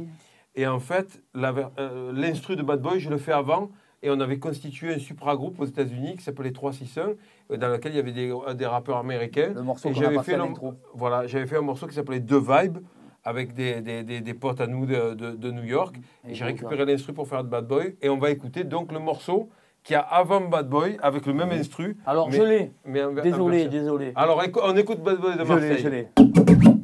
Et 0.55 0.67
en 0.67 0.79
fait, 0.79 1.21
euh, 1.35 2.11
l'instru 2.13 2.55
de 2.55 2.63
Bad 2.63 2.81
Boy, 2.81 2.99
je 2.99 3.09
le 3.09 3.17
fais 3.17 3.31
avant. 3.31 3.69
Et 4.03 4.09
on 4.09 4.19
avait 4.19 4.39
constitué 4.39 4.95
un 4.95 4.97
supra-groupe 4.99 5.59
aux 5.59 5.65
États-Unis 5.65 6.15
qui 6.17 6.23
s'appelait 6.23 6.51
361, 6.51 7.13
euh, 7.51 7.57
dans 7.57 7.67
lequel 7.69 7.91
il 7.93 7.97
y 7.97 7.99
avait 7.99 8.11
des, 8.11 8.33
des 8.55 8.65
rappeurs 8.65 8.97
américains. 8.97 9.51
Le 9.53 9.61
morceau 9.61 9.89
qu'on 9.89 9.99
a 10.07 10.23
fait 10.23 10.31
l'intro. 10.49 10.73
Voilà, 10.95 11.27
j'avais 11.27 11.45
fait 11.45 11.57
un 11.57 11.61
morceau 11.61 11.85
qui 11.85 11.93
s'appelait 11.93 12.19
The 12.19 12.33
Vibe 12.33 12.79
avec 13.23 13.53
des, 13.53 13.81
des, 13.81 14.01
des, 14.03 14.21
des 14.21 14.33
potes 14.33 14.59
à 14.59 14.65
nous 14.65 14.87
de, 14.87 15.13
de, 15.13 15.31
de 15.35 15.51
New 15.51 15.63
York. 15.63 15.95
Et 16.27 16.33
j'ai 16.33 16.45
récupéré 16.45 16.83
l'instru 16.85 17.13
pour 17.13 17.27
faire 17.27 17.43
de 17.43 17.49
Bad 17.49 17.67
Boy. 17.67 17.95
Et 18.01 18.09
on 18.09 18.17
va 18.17 18.31
écouter 18.31 18.63
donc 18.63 18.91
le 18.91 18.97
morceau 18.97 19.49
qui 19.83 19.93
a 19.93 19.99
avant 20.01 20.41
Bad 20.41 20.67
Boy 20.67 20.97
avec 21.03 21.27
le 21.27 21.33
même 21.33 21.51
instru. 21.51 21.95
Alors, 22.07 22.27
mais- 22.29 22.37
je 22.37 22.41
l'ai. 22.41 22.71
Désolé, 23.21 23.67
désolé. 23.67 24.11
Alors 24.15 24.41
on 24.63 24.75
écoute 24.75 25.01
Bad 25.03 25.19
Boy 25.19 25.37
de 25.37 25.45
Je 25.45 25.53
l'ai, 25.53 25.59
Marseille. 25.69 25.77
je 25.83 25.89
l'ai. 25.89 26.80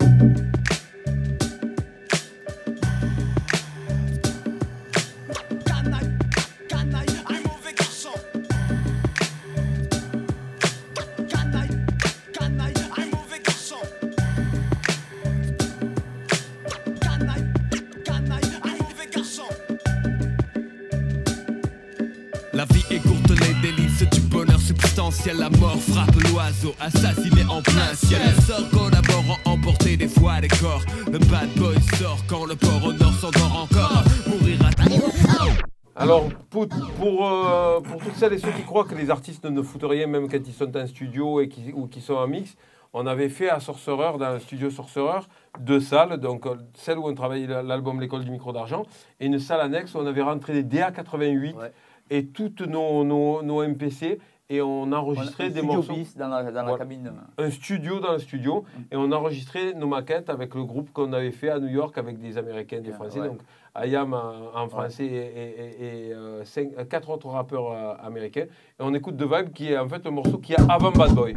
L'oiseau, 26.68 26.76
assassiné 26.80 27.44
en 27.50 27.62
plein 27.62 27.94
ciel. 27.94 28.22
Les 28.26 28.42
sorts 28.42 28.70
collaborant, 28.70 29.38
emporter 29.46 29.98
des 29.98 30.08
fois 30.08 30.42
des 30.42 30.48
corps. 30.48 30.82
Le 31.12 31.20
bad 31.20 31.50
boy 31.56 31.76
sort 31.98 32.20
quand 32.28 32.46
le 32.46 32.56
port 32.56 32.84
au 32.86 32.94
nord 32.94 33.14
s'endort 33.14 33.68
encore. 33.70 34.04
Mourir 34.28 34.60
à 34.66 36.02
Alors, 36.02 36.30
pour, 36.50 36.68
pour, 36.68 37.28
euh, 37.28 37.80
pour 37.82 38.04
toutes 38.04 38.16
celles 38.16 38.34
et 38.34 38.38
ceux 38.38 38.52
qui 38.52 38.64
croient 38.64 38.86
que 38.86 38.96
les 38.96 39.10
artistes 39.10 39.46
ne 39.46 39.62
foutent 39.62 39.84
rien, 39.84 40.08
même 40.08 40.30
quand 40.30 40.46
ils 40.46 40.54
sont 40.54 40.76
en 40.78 40.88
studio 40.88 41.42
et 41.42 41.50
qui, 41.50 41.72
ou 41.74 41.88
qui 41.88 42.02
sont 42.02 42.14
en 42.16 42.28
mix, 42.28 42.56
on 42.94 43.06
avait 43.06 43.30
fait 43.30 43.50
à 43.50 43.60
Sorcerer, 43.60 44.18
dans 44.18 44.34
le 44.34 44.40
studio 44.40 44.70
Sorcerer, 44.70 45.22
deux 45.60 45.80
salles, 45.80 46.18
donc 46.18 46.46
euh, 46.46 46.56
celle 46.76 47.00
où 47.00 47.08
on 47.08 47.14
travaillait 47.16 47.64
l'album 47.64 48.00
L'école 48.00 48.24
du 48.24 48.32
micro 48.32 48.54
d'argent, 48.54 48.84
et 49.20 49.26
une 49.26 49.40
salle 49.40 49.62
annexe 49.62 49.94
où 49.96 49.98
on 49.98 50.06
avait 50.06 50.22
rentré 50.22 50.62
des 50.62 50.78
DA88 50.78 51.56
Ouais. 51.56 51.72
et 52.12 52.28
toutes 52.28 52.62
nos, 52.62 53.04
nos, 53.04 53.42
nos 53.42 53.68
MPC, 53.68 54.20
et 54.50 54.62
on 54.62 54.92
enregistrait 54.92 55.50
des 55.50 55.62
morceaux. 55.62 55.94
dans 56.16 56.28
la, 56.30 56.44
dans 56.44 56.52
la 56.52 56.64
Voilà. 56.64 56.78
cabine. 56.78 57.12
Un 57.38 57.52
studio 57.52 58.00
dans 58.00 58.14
le 58.14 58.20
studio, 58.20 58.64
Mm. 58.64 58.82
et 58.92 58.96
on 58.96 59.12
enregistrait 59.12 59.74
nos 59.74 59.88
maquettes 59.88 60.30
avec 60.30 60.56
le 60.56 60.64
groupe 60.64 60.92
qu'on 60.94 61.12
avait 61.14 61.32
fait 61.32 61.50
à 61.50 61.60
New 61.60 61.68
York 61.68 61.98
avec 61.98 62.18
des 62.20 62.38
Américains, 62.38 62.80
des 62.80 62.90
Ouais, 62.90 62.96
Français. 62.96 63.20
ouais. 63.20 63.28
Donc, 63.28 63.40
Ayam 63.76 64.14
en, 64.14 64.56
en 64.60 64.68
français 64.70 65.06
et, 65.06 65.16
et- 65.16 65.86
et- 65.86 66.08
et, 66.08 66.14
euh, 66.14 66.44
cinq- 66.46 66.72
euh, 66.80 66.86
quatre 66.86 67.10
autres 67.10 67.28
rappeurs 67.30 67.72
euh, 67.72 67.94
américains. 68.04 68.46
Et 68.46 68.80
on 68.80 68.94
écoute 68.94 69.18
The 69.18 69.24
Vibe 69.24 69.52
qui 69.54 69.72
est 69.72 69.78
en 69.78 69.88
fait 69.88 70.04
le 70.04 70.12
morceau 70.12 70.38
qui 70.40 70.54
est 70.54 70.62
avant 70.70 70.92
Bad 70.92 71.14
Boy. 71.14 71.36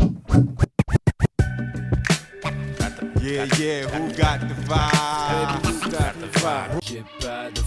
Yeah, 3.23 3.45
yeah, 3.59 3.87
who 3.87 4.09
got 4.17 4.39
the 4.41 4.55
vibe? 4.67 5.61
J'ai 6.83 7.03
pas 7.21 7.51
de. 7.51 7.61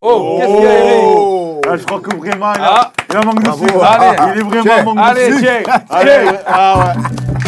Oh, 0.00 0.38
qu'est-ce 0.38 0.54
qu'il 0.54 0.62
y 0.62 0.66
a 0.66 0.70
Eric 0.72 1.04
Oh 1.08 1.60
Ah, 1.68 1.76
je 1.76 1.84
crois 1.84 2.00
que 2.00 2.16
vraiment, 2.16 2.52
il 2.54 2.60
a, 2.60 2.64
Ah. 2.70 2.92
il 3.10 3.16
a 3.16 3.20
manque 3.22 3.42
de 3.42 3.50
sucre. 3.50 3.84
Allez. 3.84 4.16
il 4.16 4.38
est 4.38 4.42
vraiment 4.44 4.62
Tiens. 4.62 4.84
manque 4.84 4.96
de 4.96 5.00
Allez, 5.02 5.26
sucre. 5.32 5.40
tiens, 5.40 5.62
Allez, 5.90 6.28
ah 6.46 6.78
ouais. 6.78 6.94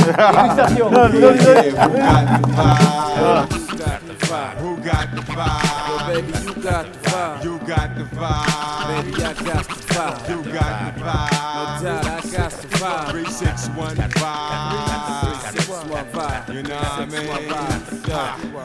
Dégustation. 0.00 0.90
Yeah, 0.90 0.98
who 1.00 1.16
got 3.76 4.00
the 4.06 4.12
vibe? 4.26 4.56
Who 4.60 4.70
got 4.82 5.06
the 5.14 5.22
vibe? 5.32 6.06
baby, 6.08 6.32
you 6.44 6.54
got 6.62 6.84
the 6.92 6.98
vibe? 7.10 7.44
You 7.44 7.54
got 7.66 7.88
the 7.96 8.04
vibe? 8.16 8.86
Baby, 8.88 9.12
I 9.14 9.32
got 9.32 9.64
the 9.68 9.74
vibe? 9.94 10.28
You 10.28 10.38
got 10.52 10.72
the 10.80 10.90
No 10.90 11.04
vibe? 11.06 11.82
doubt, 11.82 12.04
I 12.04 12.08
got 12.30 12.50
the 12.50 12.66
vibe? 12.78 13.10
361 13.10 13.96
one 15.70 16.04
vibe. 16.06 16.54
You 16.54 16.62
know 16.62 16.76
what 16.76 16.92
I 16.92 17.06
mean? 17.06 17.26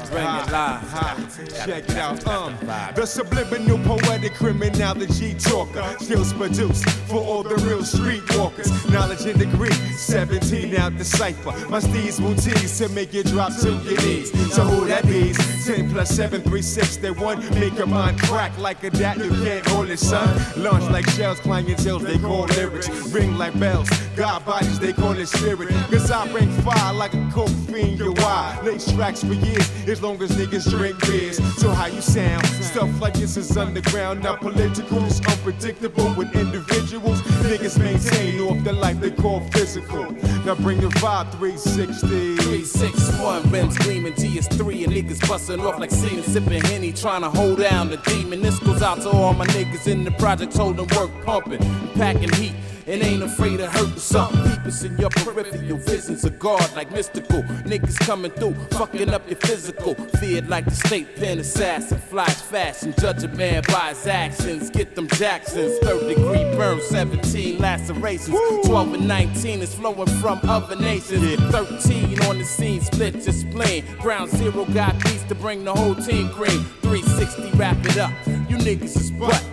Bring 0.10 0.26
it 0.26 0.52
live. 0.52 1.66
Check 1.66 1.90
it 1.90 1.98
out, 1.98 2.28
um, 2.28 2.56
the 2.96 3.06
subliminal 3.06 3.78
poetic 3.80 4.34
criminality 4.34 5.34
talker, 5.36 5.96
skills 6.00 6.34
produced 6.34 6.90
for 7.08 7.18
all 7.18 7.44
the 7.44 7.56
real 7.68 7.84
street 7.84 8.24
walkers. 8.38 8.70
Knowledge 8.90 9.26
and 9.26 9.40
degree, 9.40 9.72
17 9.72 10.76
out 10.76 10.98
the 10.98 11.06
cipher. 11.06 11.54
My 11.70 11.80
steeds 11.80 12.20
will 12.20 12.36
tease 12.36 12.78
to 12.80 12.90
make 12.90 13.14
you 13.14 13.24
drop 13.24 13.56
to 13.62 13.72
your 13.72 14.02
knees. 14.02 14.32
So 14.54 14.64
who 14.64 14.86
that 14.88 15.06
means? 15.06 15.38
10 15.66 15.92
plus 15.92 16.10
7, 16.10 16.42
3, 16.42 16.62
6, 16.62 16.98
they 16.98 17.12
one. 17.12 17.40
Make 17.60 17.78
your 17.78 17.88
mind 17.88 18.20
crack 18.22 18.58
like 18.58 18.84
a 18.84 18.90
dat, 18.90 19.18
you 19.18 19.30
can't 19.30 19.66
hold 19.68 19.90
it, 19.90 20.00
son. 20.00 20.30
Launch 20.62 20.84
like 20.92 21.08
shells, 21.10 21.40
clanging 21.40 21.76
tails, 21.76 22.04
they 22.04 22.18
call 22.18 22.46
lyrics. 22.46 22.90
Ring 23.12 23.38
like 23.38 23.58
bells, 23.60 23.90
God 24.16 24.46
bodies, 24.46 24.80
they 24.80 24.94
call 24.94 25.18
it 25.18 25.28
spirit. 25.28 25.70
Cause 25.92 26.10
I 26.12 26.32
bring 26.32 26.50
fire 26.62 26.94
like 26.94 27.05
a 27.14 27.32
coke 27.32 27.50
fiend, 27.70 28.00
you 28.00 28.14
why? 28.14 28.60
Lace 28.64 28.92
tracks 28.92 29.24
for 29.24 29.34
years, 29.34 29.70
as 29.88 30.02
long 30.02 30.22
as 30.22 30.32
niggas 30.32 30.70
drink 30.70 31.00
beers. 31.06 31.38
So 31.58 31.70
how 31.70 31.88
you 31.88 32.02
sound? 32.02 32.46
Stuff 32.46 32.90
like 33.02 33.14
this 33.14 33.38
is 33.38 33.56
underground, 33.58 34.24
not 34.24 34.40
political. 34.40 35.04
It's 35.06 35.20
unpredictable 35.20 36.14
with 36.16 36.34
individuals. 36.36 37.22
Niggas 37.22 37.80
maintain 37.80 38.40
off 38.42 38.64
the 38.64 38.74
life 38.74 39.00
they 39.00 39.12
call 39.12 39.42
physical. 39.52 40.12
Now 40.46 40.56
bring 40.56 40.80
the 40.80 40.88
vibe 40.88 41.32
360. 41.32 42.36
361 42.38 43.50
rims 43.52 43.78
gleaming 43.80 44.14
GS3 44.14 44.86
and 44.86 44.94
niggas 44.94 45.28
busting 45.28 45.60
off 45.60 45.80
like 45.80 45.92
scene 45.92 46.24
sipping 46.24 46.64
henny 46.64 46.92
trying 46.92 47.22
to 47.22 47.30
hold 47.30 47.60
down 47.60 47.90
the 47.90 47.98
demon. 47.98 48.42
This 48.42 48.60
goes 48.60 48.82
out 48.82 49.02
to 49.02 49.10
all 49.10 49.34
my 49.34 49.46
niggas 49.48 49.88
in 49.88 50.04
the 50.04 50.12
projects 50.12 50.58
holding 50.58 50.88
work 50.96 51.12
pumping, 51.26 51.60
packing 51.94 52.32
heat. 52.34 52.54
And 52.88 53.02
ain't 53.02 53.24
afraid 53.24 53.58
to 53.58 53.68
hurt 53.68 53.98
something. 53.98 54.44
Keep 54.44 54.66
us 54.68 54.84
in 54.84 54.96
your 54.98 55.10
peripheral 55.10 55.78
visions 55.78 56.24
of 56.24 56.38
God 56.38 56.72
like 56.76 56.92
mystical. 56.92 57.42
Niggas 57.64 57.98
coming 58.00 58.32
through, 58.32 58.54
fucking 58.78 59.10
up 59.10 59.28
your 59.28 59.38
physical. 59.38 59.96
Feared 60.20 60.50
like 60.50 60.66
the 60.66 60.76
state 60.76 61.16
pen 61.16 61.40
assassin. 61.40 61.98
Flies 61.98 62.42
fast 62.44 62.84
and 62.84 62.96
judge 63.00 63.24
a 63.24 63.28
man 63.30 63.64
by 63.68 63.90
his 63.90 64.06
actions. 64.06 64.70
Get 64.70 64.94
them 64.94 65.08
Jacksons. 65.08 65.80
Third 65.80 66.08
degree 66.08 66.44
burn, 66.56 66.80
17 66.80 67.58
lacerations. 67.58 68.38
12 68.66 68.94
and 68.94 69.08
19 69.08 69.62
is 69.62 69.74
flowing 69.74 70.08
from 70.20 70.40
other 70.44 70.76
nations. 70.76 71.42
13 71.52 72.22
on 72.24 72.38
the 72.38 72.46
scene, 72.46 72.82
split 72.82 73.16
your 73.16 73.34
spleen. 73.34 73.84
Ground 74.00 74.30
zero 74.30 74.64
got 74.66 74.94
beats 75.04 75.24
to 75.24 75.34
bring 75.36 75.64
the 75.64 75.74
whole 75.74 75.96
team 75.96 76.28
green. 76.34 76.64
360, 76.84 77.58
wrap 77.58 77.84
it 77.84 77.98
up. 77.98 78.12
You 78.48 78.58
niggas 78.58 78.96
is 78.96 79.12
what? 79.14 79.44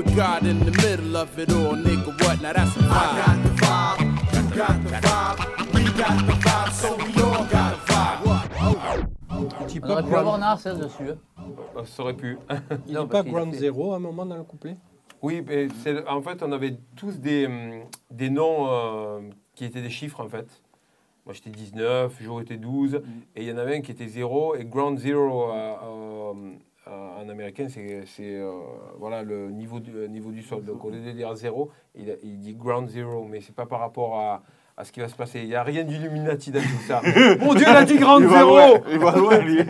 With 0.00 0.16
God 0.16 0.46
in 0.46 0.58
the 0.60 0.70
middle 0.80 1.14
of 1.14 1.38
it 1.38 1.52
all, 1.52 1.74
nigga, 1.74 2.06
what? 2.22 2.40
Now 2.40 2.54
that's 2.54 2.74
a 2.74 2.78
vibe. 2.78 2.90
I 2.90 3.20
got 3.20 3.42
the 3.42 3.50
vibe, 3.60 4.50
you 4.50 4.56
got 4.56 4.82
the 4.82 5.06
vibe, 5.06 5.74
we 5.74 5.84
got 5.92 6.26
the 6.26 6.32
vibe, 6.32 6.72
so 6.72 6.96
we 6.96 7.22
all 7.22 7.44
got 7.44 7.74
a 7.74 7.80
vibe. 7.84 9.06
On 9.28 9.80
pas 9.80 9.92
aurait 9.92 10.02
pu 10.02 10.16
avoir 10.16 10.42
hein, 10.42 10.56
dessus. 10.56 11.10
hein. 11.10 11.18
Euh, 11.76 11.84
Ça 11.84 12.02
aurait 12.02 12.14
pu. 12.16 12.38
il 12.86 12.96
dit 12.96 13.06
pas 13.10 13.22
ground 13.22 13.52
zero 13.52 13.92
à 13.92 13.96
un 13.96 13.98
moment 13.98 14.24
dans 14.24 14.38
le 14.38 14.42
couplet? 14.44 14.78
Oui, 15.20 15.44
en 16.08 16.22
fait, 16.22 16.42
on 16.42 16.52
avait 16.52 16.78
tous 16.96 17.20
des, 17.20 17.44
hum, 17.44 17.82
des 18.10 18.30
noms 18.30 18.68
euh, 18.70 19.20
qui 19.54 19.66
étaient 19.66 19.82
des 19.82 19.90
chiffres, 19.90 20.24
en 20.24 20.30
fait. 20.30 20.62
Moi, 21.26 21.34
j'étais 21.34 21.50
19, 21.50 22.16
Joe 22.22 22.40
était 22.42 22.56
12, 22.56 23.02
et 23.36 23.42
il 23.42 23.48
y 23.48 23.52
en 23.52 23.58
avait 23.58 23.76
un 23.76 23.80
qui 23.82 23.90
était 23.90 24.08
0, 24.08 24.54
et 24.54 24.64
Ground 24.64 24.98
Zero 24.98 25.52
euh, 25.52 25.74
euh, 25.84 26.32
en 26.90 27.28
américain, 27.28 27.66
c'est 27.68 28.04
euh, 28.20 28.50
voilà, 28.98 29.22
le 29.22 29.50
niveau 29.50 29.80
du, 29.80 29.90
niveau 30.08 30.30
du 30.30 30.42
sol. 30.42 30.64
Donc, 30.64 30.84
au 30.84 30.90
lieu 30.90 31.00
de 31.00 31.10
dire 31.12 31.34
0, 31.34 31.70
il, 31.94 32.16
il 32.22 32.38
dit 32.38 32.54
Ground 32.54 32.88
Zero, 32.88 33.24
mais 33.24 33.40
c'est 33.40 33.54
pas 33.54 33.66
par 33.66 33.80
rapport 33.80 34.18
à, 34.18 34.42
à 34.76 34.84
ce 34.84 34.92
qui 34.92 35.00
va 35.00 35.08
se 35.08 35.14
passer. 35.14 35.40
Il 35.40 35.48
n'y 35.48 35.54
a 35.54 35.62
rien 35.62 35.84
d'Illuminati 35.84 36.50
dans 36.50 36.60
tout 36.60 36.82
ça. 36.88 37.00
Mon 37.40 37.54
Dieu, 37.54 37.66
il 37.68 37.76
a 37.76 37.84
dit 37.84 37.98
Ground 37.98 38.22
Il 38.22 38.28
va 38.28 38.38
Zero 38.38 38.56
loin, 38.56 38.80
il 38.90 38.98
va 38.98 39.16
loin, 39.16 39.38
lui. 39.38 39.58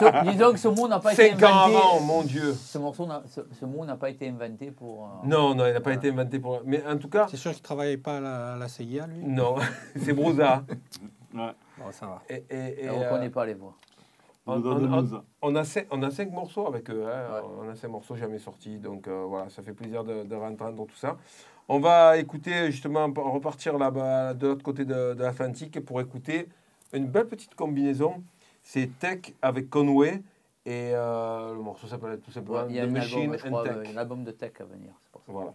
Ce- 0.00 0.30
disons 0.32 0.52
que 0.52 0.58
ce 0.58 0.68
mot 0.68 0.88
n'a 0.88 0.98
pas 1.00 1.12
été 1.12 1.30
5 1.30 1.42
ans 1.42 1.46
inventé. 1.66 1.76
avant, 1.76 2.00
mon 2.00 2.22
Dieu 2.22 2.52
Ce, 2.54 2.78
morceau 2.78 3.06
ce, 3.26 3.40
ce 3.58 3.64
mot 3.64 3.84
n'a 3.84 3.96
pas 3.96 4.10
été 4.10 4.28
inventé 4.28 4.70
pour. 4.70 5.04
euh, 5.04 5.26
Non, 5.28 5.54
non, 5.54 5.66
il 5.66 5.72
n'a 5.72 5.80
pas 5.80 5.92
été 5.94 6.08
inventé 6.10 6.38
pour... 6.40 6.60
Mais 6.64 6.82
en 6.86 6.96
tout 6.98 7.08
cas, 7.08 7.26
C'est 7.30 7.36
sûr 7.36 7.52
qu'il 7.52 7.62
travaillait 7.62 7.96
pas 7.96 8.16
à 8.16 8.20
la, 8.20 8.52
à 8.54 8.56
la 8.56 8.68
CIA, 8.68 9.06
lui? 9.06 9.24
Non, 9.24 9.54
c'est 9.96 10.12
Brouza. 10.12 10.64
Ouais. 11.34 11.52
Bon, 11.78 11.84
ça 11.92 12.06
va. 12.06 12.22
Et, 12.28 12.44
et- 12.50 12.84
et, 12.84 12.90
On 12.90 12.98
ne 12.98 13.02
euh, 13.04 13.08
reconnaît 13.08 13.30
pas 13.30 13.46
les 13.46 13.54
voix. 13.54 13.74
On, 15.42 15.54
a 15.56 15.64
cinq, 15.64 15.86
on 15.90 16.02
a 16.02 16.10
cinq 16.10 16.30
morceaux 16.32 16.66
avec 16.66 16.90
eux. 16.90 17.04
hein. 17.06 17.42
Ouais. 17.42 17.48
On 17.66 17.68
a 17.70 17.74
cinq 17.74 17.88
morceaux 17.88 18.16
jamais 18.16 18.38
sortis. 18.38 18.78
Donc 18.78 19.08
euh, 19.08 19.24
voilà, 19.28 19.48
ça 19.50 19.62
fait 19.62 19.72
plaisir 19.72 20.04
de, 20.04 20.24
de 20.24 20.34
entendre 20.36 20.86
tout 20.86 20.96
ça. 20.96 21.16
On 21.68 21.78
va 21.78 22.16
écouter 22.18 22.70
justement, 22.70 23.06
repartir 23.16 23.78
là-bas 23.78 24.34
de 24.34 24.48
l'autre 24.48 24.62
côté 24.64 24.84
de, 24.84 25.14
de 25.14 25.22
l'Atlantique 25.22 25.78
pour 25.84 26.00
écouter 26.00 26.48
une 26.92 27.06
belle 27.06 27.26
petite 27.28 27.54
combinaison. 27.54 28.22
C'est 28.62 28.90
Tech 28.98 29.34
avec 29.40 29.70
Conway. 29.70 30.22
Et 30.66 30.90
euh, 30.94 31.54
le 31.54 31.62
morceau 31.62 31.86
s'appelle 31.86 32.18
tout 32.20 32.30
simplement 32.30 32.58
Ouais, 32.58 32.66
Il 32.68 32.76
y 32.76 32.80
a 32.80 32.86
The 32.86 32.88
un 32.90 32.92
Machine 32.92 33.20
album, 33.34 33.38
je 33.38 33.44
and 33.46 33.48
crois, 33.50 33.62
Tech. 33.64 33.76
euh, 33.76 33.94
un 33.94 33.96
album 33.96 34.24
de 34.24 34.30
tech 34.30 34.52
à 34.60 34.64
venir. 34.64 34.92
c'est 35.02 35.10
pour 35.10 35.22
ça. 35.22 35.32
Voilà. 35.32 35.52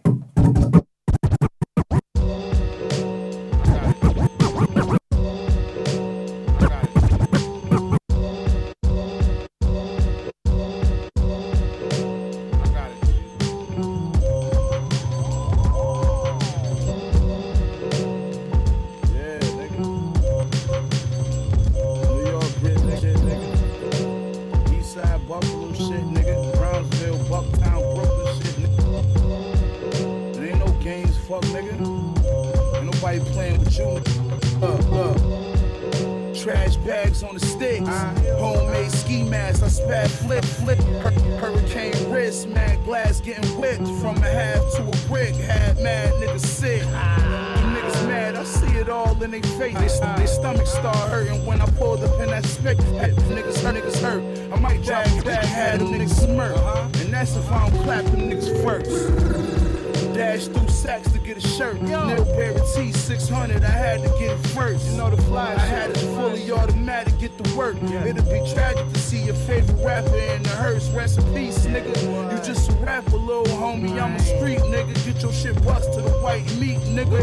I 39.80 40.08
flip, 40.08 40.44
flip. 40.44 40.78
Hur- 40.78 41.10
Hurricane 41.38 42.10
wrist, 42.10 42.48
mad 42.48 42.82
glass 42.84 43.20
getting 43.20 43.48
whipped 43.60 43.86
from 44.00 44.16
a 44.16 44.28
half 44.28 44.60
to 44.76 44.82
a 44.82 45.08
brick. 45.08 45.34
Had 45.34 45.78
mad 45.80 46.12
niggas 46.14 46.40
sick. 46.40 46.82
Niggas 46.82 48.06
mad, 48.06 48.36
I 48.36 48.44
see 48.44 48.78
it 48.78 48.88
all 48.88 49.20
in 49.22 49.30
their 49.30 49.42
face. 49.42 49.74
They, 50.00 50.14
they 50.16 50.26
stomachs 50.26 50.72
start 50.72 50.96
hurting 51.10 51.44
when 51.44 51.60
I 51.60 51.66
pulled 51.66 52.02
up 52.02 52.20
in 52.20 52.28
that 52.30 52.44
spec. 52.44 52.76
Niggas 52.78 53.62
hurt, 53.62 53.74
niggas 53.74 54.00
hurt. 54.00 54.52
I 54.52 54.60
might 54.60 54.82
drag 54.82 55.24
back, 55.24 55.44
had 55.44 55.80
them 55.80 55.88
niggas 55.88 56.10
smirk. 56.10 56.56
And 57.02 57.12
that's 57.12 57.36
if 57.36 57.50
I 57.50 57.68
don't 57.68 57.82
clap 57.84 58.04
them 58.06 58.30
niggas 58.30 58.62
first. 58.62 60.14
Dash 60.14 60.46
through 60.46 60.68
sacks 60.68 61.15
to 61.56 61.64
get 61.64 61.72
a 61.72 61.78
shirt. 61.78 61.82
Nil 61.82 62.24
Berry 62.36 62.60
T 62.74 62.92
600, 62.92 63.64
I 63.64 63.68
had 63.68 64.02
to 64.02 64.08
get 64.18 64.30
it 64.32 64.46
first. 64.48 64.90
You 64.90 64.96
know 64.96 65.10
the 65.10 65.20
fly, 65.22 65.54
I 65.54 65.58
had 65.58 65.90
it 65.90 65.96
fully 65.96 66.50
automatic, 66.50 67.18
get 67.18 67.36
to 67.42 67.56
work. 67.56 67.76
It'd 67.82 68.16
be 68.28 68.52
tragic 68.52 68.92
to 68.92 68.98
see 68.98 69.22
your 69.22 69.34
favorite 69.34 69.84
rapper 69.84 70.16
in 70.16 70.42
the 70.42 70.48
hearse. 70.50 70.88
Rest 70.90 71.18
in 71.18 71.34
peace, 71.34 71.66
nigga. 71.66 72.32
You 72.32 72.44
just 72.44 72.70
a 72.70 72.74
rapper, 72.74 73.16
little 73.16 73.44
homie. 73.44 74.00
I'm 74.00 74.14
a 74.14 74.18
street 74.20 74.58
nigga. 74.58 74.94
Get 75.04 75.22
your 75.22 75.32
shit 75.32 75.62
bust 75.64 75.92
to 75.94 76.00
the 76.00 76.10
white 76.20 76.44
meat, 76.56 76.78
nigga. 76.78 77.16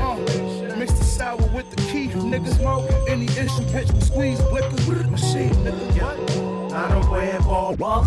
Uh, 0.00 0.76
mix 0.76 0.92
the 0.92 1.04
sour 1.04 1.36
with 1.54 1.70
the 1.70 1.76
keef, 1.90 2.12
nigga. 2.12 2.54
Smoke 2.56 2.90
any 3.08 3.26
issue, 3.26 3.64
bitch, 3.72 3.92
we 3.92 4.00
squeeze 4.00 4.40
blicker. 4.42 4.68
Machine, 5.08 5.54
nigga. 5.64 6.72
I 6.72 6.88
don't 6.88 7.10
wear 7.10 7.40
ball. 7.40 8.04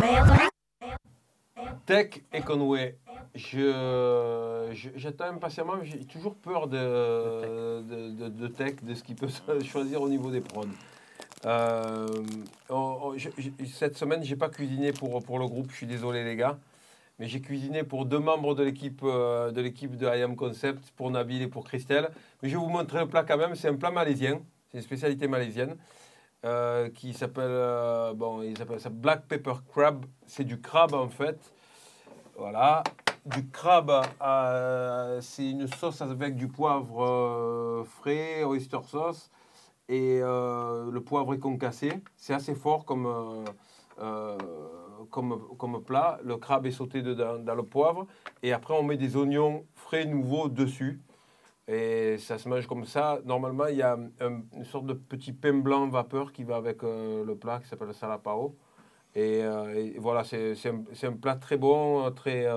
Tech 1.86 2.22
et 2.32 2.46
Conway. 2.46 2.96
Je, 3.34 4.90
j'attends 4.96 5.26
impatiemment, 5.26 5.76
j'ai 5.84 6.04
toujours 6.06 6.36
peur 6.36 6.68
de, 6.68 7.82
de, 7.82 8.28
de- 8.30 8.48
Tech, 8.48 8.76
de 8.84 8.94
ce 8.94 9.04
qu'il 9.04 9.16
peut 9.16 9.28
choisir 9.64 10.02
au 10.02 10.10
niveau 10.10 10.32
des 10.32 10.42
prods. 10.42 10.66
Euh, 11.46 12.08
on- 12.70 12.76
on- 13.04 13.18
je- 13.18 13.30
je- 13.38 13.66
cette 13.66 13.98
semaine, 13.98 14.24
j'ai 14.24 14.36
pas 14.36 14.50
cuisiné 14.50 14.92
pour, 14.92 15.24
pour 15.24 15.40
le 15.40 15.48
groupe, 15.48 15.72
je 15.72 15.76
suis 15.78 15.88
désolé 15.88 16.24
les 16.24 16.36
gars, 16.36 16.58
mais 17.20 17.28
j'ai 17.28 17.42
cuisiné 17.42 17.84
pour 17.84 18.06
deux 18.06 18.20
membres 18.20 18.54
de 18.54 18.64
l'équipe 18.64 19.02
euh, 19.04 19.52
de 19.52 19.62
l'équipe 19.62 19.96
de 19.96 20.06
I 20.08 20.22
Am 20.24 20.36
Concept, 20.36 20.92
pour 20.98 21.10
Nabil 21.10 21.42
et 21.42 21.48
pour 21.48 21.64
Christelle. 21.64 22.10
Mais 22.44 22.50
je 22.50 22.58
vais 22.58 22.62
vous 22.64 22.70
montrer 22.70 23.00
le 23.00 23.08
plat 23.08 23.24
quand 23.24 23.38
même, 23.38 23.56
c'est 23.56 23.70
un 23.70 23.76
plat 23.76 23.92
malaisien, 23.92 24.42
c'est 24.72 24.78
une 24.78 24.84
spécialité 24.84 25.28
malaisienne. 25.28 25.78
euh, 26.44 26.90
qui 26.90 27.14
s'appelle 27.14 27.46
euh, 27.48 28.14
bon, 28.14 28.42
il 28.42 28.58
s'appelle 28.58 28.80
ça 28.80 28.90
Black 28.90 29.26
Pepper 29.28 29.54
Crab. 29.72 30.06
C'est 30.28 30.44
du 30.44 30.60
crabe 30.60 30.94
en 30.96 31.08
fait. 31.08 31.40
Voilà, 32.38 32.82
du 33.26 33.48
crabe. 33.50 33.92
c'est 35.22 35.50
une 35.50 35.68
sauce 35.68 36.02
avec 36.02 36.36
du 36.36 36.48
poivre 36.48 37.04
euh, 37.04 37.84
frais, 37.84 38.44
oyster 38.44 38.80
sauce 38.88 39.30
et 39.90 40.20
euh, 40.22 40.90
le 40.92 41.02
poivre 41.02 41.34
est 41.34 41.40
concassé. 41.40 41.92
C'est 42.16 42.34
assez 42.34 42.56
fort 42.56 42.86
comme, 42.86 43.06
euh, 44.00 44.38
comme, 45.10 45.56
comme 45.58 45.84
plat. 45.84 46.20
Le 46.24 46.38
crabe 46.38 46.66
est 46.66 46.72
sauté 46.72 47.02
dans 47.02 47.56
le 47.56 47.64
poivre. 47.64 48.08
Et 48.42 48.54
après, 48.54 48.74
on 48.74 48.84
met 48.84 48.98
des 48.98 49.18
oignons 49.18 49.66
frais 49.76 50.06
nouveaux 50.06 50.48
dessus. 50.50 51.02
Et 51.68 52.18
ça 52.18 52.38
se 52.38 52.50
mange 52.50 52.68
comme 52.68 52.86
ça. 52.86 53.20
Normalement, 53.26 53.68
il 53.68 53.78
y 53.78 53.82
a 53.82 53.98
un- 54.22 54.42
une 54.56 54.66
sorte 54.66 54.86
de 54.88 54.94
petit 54.94 55.34
pain 55.34 55.54
blanc 55.54 55.88
vapeur 55.90 56.34
qui 56.34 56.44
va 56.44 56.56
avec 56.58 56.82
le 56.84 57.34
plat 57.36 57.60
qui 57.60 57.68
s'appelle 57.68 57.88
le 57.88 57.94
salapao. 57.94 58.56
Et, 59.16 59.44
euh, 59.44 59.76
et 59.76 60.00
voilà, 60.00 60.24
c'est 60.24 60.56
un, 60.66 61.14
plat 61.14 61.36
très 61.36 61.58
bon, 61.58 62.10
très, 62.12 62.48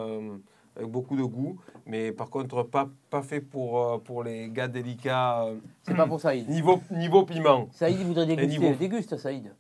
avec 0.77 0.89
beaucoup 0.89 1.17
de 1.17 1.23
goût. 1.23 1.59
Mais 1.87 2.13
par 2.13 2.31
contre, 2.31 2.63
pas, 2.63 2.89
pas 3.11 3.23
fait 3.23 3.41
pour, 3.41 3.81
euh, 3.81 3.99
pour 3.99 4.25
les 4.25 4.49
gars 4.51 4.69
délicats. 4.69 5.45
euh, 5.45 5.57
C'est 5.83 5.95
pas 5.97 6.07
pour 6.07 6.21
Saïd. 6.21 6.49
Niveau, 6.49 6.81
niveau 6.91 7.25
piment. 7.25 7.69
Saïd, 7.73 7.99
il 8.01 8.07
voudrait 8.07 8.27
déguster. 8.27 8.49
niveau- 8.61 8.75
Déguste, 8.75 9.17
Saïd. 9.17 9.53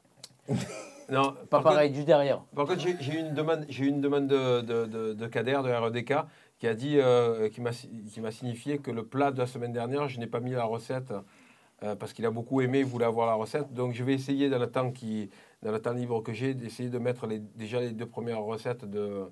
Non, 1.10 1.32
Pas 1.32 1.46
par 1.50 1.62
pareil, 1.64 1.88
contre- 1.88 1.96
juste 1.96 2.06
derrière. 2.06 2.40
Par 2.56 2.66
contre, 2.66 2.80
j'ai 3.00 3.18
une 3.18 3.34
demande, 3.34 3.66
j'ai 3.68 3.84
une 3.86 4.00
demande 4.00 4.26
de, 4.26 4.62
de, 4.62 4.86
de, 4.86 5.12
de 5.12 5.26
Kader, 5.26 5.60
de 5.62 5.70
REDK, 5.70 6.14
qui 6.58 6.66
a 6.66 6.74
dit, 6.74 6.98
euh, 6.98 7.50
qui 7.50 7.60
m'a 8.20 8.30
signifié 8.30 8.78
que 8.78 8.90
le 8.90 9.04
plat 9.04 9.30
de 9.30 9.38
la 9.38 9.46
semaine 9.46 9.72
dernière, 9.72 10.08
je 10.08 10.18
n'ai 10.18 10.26
pas 10.26 10.40
mis 10.40 10.52
la 10.52 10.64
recette 10.64 11.12
euh, 11.82 11.94
parce 11.94 12.14
qu'il 12.14 12.24
a 12.24 12.30
beaucoup 12.30 12.62
aimé, 12.62 12.78
il 12.80 12.84
voulait 12.86 13.04
avoir 13.04 13.26
la 13.26 13.34
recette. 13.34 13.72
Donc, 13.74 13.92
je 13.92 14.02
vais 14.02 14.14
essayer 14.14 14.48
dans 14.48 14.58
le 14.58 14.70
temps 14.70 14.90
qui, 14.92 15.28
dans 15.62 15.72
le 15.72 15.78
temps 15.80 15.92
libre 15.92 16.22
que 16.22 16.32
j'ai, 16.32 16.54
d'essayer 16.54 16.88
de 16.88 16.98
mettre 16.98 17.26
les, 17.26 17.38
déjà 17.38 17.80
les 17.80 17.90
deux 17.90 18.06
premières 18.06 18.40
recettes 18.42 18.84
de, 18.88 19.24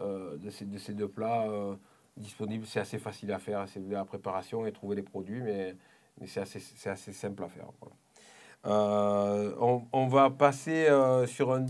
de, 0.00 0.50
ces, 0.50 0.64
de 0.64 0.78
ces 0.78 0.94
deux 0.94 1.08
plats 1.08 1.48
euh, 1.48 1.74
disponibles. 2.16 2.66
C'est 2.66 2.80
assez 2.80 2.98
facile 2.98 3.32
à 3.32 3.38
faire, 3.38 3.66
c'est 3.68 3.80
la 3.88 4.04
préparation 4.04 4.66
et 4.66 4.72
trouver 4.72 4.96
les 4.96 5.02
produits, 5.02 5.42
mais, 5.42 5.76
c'est 6.26 6.40
assez, 6.40 6.60
assez 6.88 7.12
simple 7.12 7.42
à 7.42 7.48
faire. 7.48 7.66
Euh, 8.66 9.52
on, 9.92 10.06
va 10.06 10.30
passer 10.30 10.86
euh, 10.88 11.26
sur 11.26 11.52
un, 11.52 11.60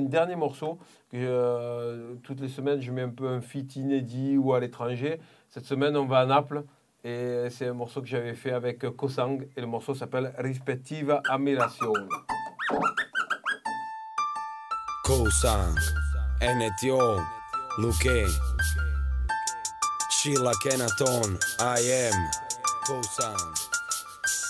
dernier 0.00 0.36
morceau. 0.36 0.78
Que, 1.10 1.16
euh, 1.16 2.14
toutes 2.22 2.40
les 2.40 2.48
semaines, 2.48 2.80
je 2.80 2.90
mets 2.90 3.02
un 3.02 3.08
peu 3.10 3.28
un 3.28 3.40
feat 3.40 3.76
inédit 3.76 4.36
ou 4.36 4.52
à 4.52 4.60
l'étranger. 4.60 5.20
Cette 5.48 5.64
semaine, 5.64 5.96
on 5.96 6.06
va 6.06 6.20
à 6.20 6.26
Naples. 6.26 6.64
Et 7.04 7.46
c'est 7.50 7.68
un 7.68 7.74
morceau 7.74 8.02
que 8.02 8.08
j'avais 8.08 8.34
fait 8.34 8.52
avec 8.52 8.80
Kosang. 8.96 9.46
Et 9.56 9.60
le 9.60 9.66
morceau 9.66 9.94
s'appelle 9.94 10.34
Rispettiva 10.38 11.22
Ammirazione. 11.28 12.08
Kosan, 15.04 15.74
NTO, 16.42 17.20
Luke, 17.78 18.26
Chilla 20.10 20.52
Kenaton, 20.60 21.38
I 21.60 21.78
am, 22.10 22.30
Kosan. 22.84 23.36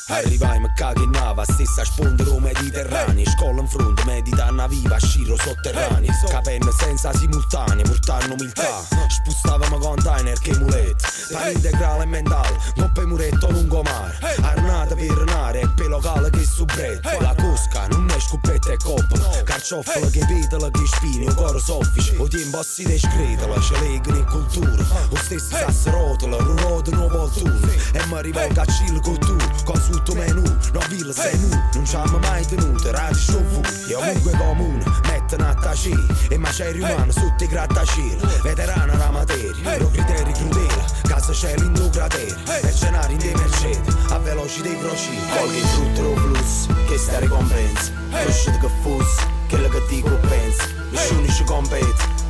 Arrivai, 0.09 0.59
mi 0.61 0.68
caghi 0.68 0.68
in 0.68 0.68
nava, 1.11 1.45
stessa 1.45 1.85
sponda 1.85 2.23
o 2.29 2.39
Mediterranei 2.39 3.27
Scolla 3.27 3.61
in 3.61 3.67
fronte, 3.67 4.05
mediterranea 4.05 4.67
viva, 4.69 4.99
sciro 4.99 5.37
sotterranei. 5.37 6.11
Capenne 6.29 6.71
senza 6.73 7.13
simultanei, 7.13 7.83
portando 7.83 8.35
umiltà. 8.35 8.85
Spostavamo 9.09 9.79
container 9.79 10.39
che 10.39 10.57
mulette 10.59 11.05
Pane 11.33 11.53
integrale 11.53 12.05
e 12.05 12.07
mentale, 12.07 12.59
moppe 12.77 13.05
muretto 13.05 13.51
lungomare 13.51 14.17
Arnata 14.41 14.95
per 14.95 15.25
nare, 15.25 15.61
e 15.61 15.69
pe 15.69 15.87
locale 15.89 16.31
che 16.31 16.45
subretto 16.45 17.21
La 17.21 17.35
cosca, 17.35 17.87
non 17.89 18.09
è 18.11 18.21
scoppetta 18.21 18.73
e 18.73 18.77
coppola 18.77 19.43
Carciofola 19.45 20.09
che 20.09 20.25
petola 20.27 20.71
che 20.71 20.87
spini, 20.87 21.27
o 21.27 21.35
coro 21.35 21.59
soffice. 21.59 22.17
O 22.17 22.29
tempo 22.29 22.63
si 22.63 22.85
descretala, 22.85 23.61
ce 23.61 23.79
legano 23.81 24.19
in 24.19 24.25
cultura. 24.25 24.85
O 25.11 25.17
stesso 25.17 25.57
sasse 25.57 25.91
rotola, 25.91 26.37
rurote 26.37 26.91
nuovo 26.93 27.19
volturi 27.19 27.81
E 27.93 28.07
mi 28.07 28.23
rivolgo 28.23 28.61
a 28.61 28.65
Cil 28.67 29.01
con 29.01 29.19
tu, 29.19 29.37
con 29.65 29.83
tutto 29.91 30.15
menù 30.15 30.43
No 30.73 30.81
villa 30.89 31.13
sei 31.13 31.39
nu, 31.39 31.49
non 31.75 31.87
ci 31.87 31.97
hanno 31.97 32.19
mai 32.19 32.47
tenuto 32.47 32.91
Radio 32.91 33.17
show 33.17 33.63
e 33.89 33.95
ovunque 33.95 34.33
comune. 34.37 34.85
Mettono 35.05 35.49
a 35.49 35.55
tacere 35.55 36.07
E 36.29 36.39
macerie 36.39 36.83
umane 36.83 37.13
sotto 37.13 37.45
i 37.45 37.47
grattacieli. 37.47 38.21
Veterana 38.43 38.97
la 38.97 39.11
materia, 39.11 39.79
lo 39.79 39.91
criteri 39.91 40.33
crudele 40.33 40.85
Casa 41.03 41.33
cielo 41.33 41.65
in 41.65 41.73
due 41.73 41.91
crateri 41.91 42.35
Mercenari 42.47 43.13
in 43.15 43.19
dei 43.19 43.35
mercedi 43.35 43.97
A 44.11 44.19
veloci 44.19 44.63
dei 44.63 44.79
crocini 44.79 45.21
Colghi 45.37 45.57
il 45.59 45.67
frutto 45.67 46.03
lo 46.03 46.17
flusso 46.17 46.75
Che 46.87 46.99
sta 46.99 47.19
ricompensa 47.19 47.93
Crescete 48.11 48.59
che 48.59 48.71
fosse 48.83 49.37
Quello 49.49 49.69
che 49.69 49.83
dico 49.89 50.11
pensa. 50.29 50.65
Nessuno 50.91 51.27
ci 51.29 51.45
compete. 51.45 52.27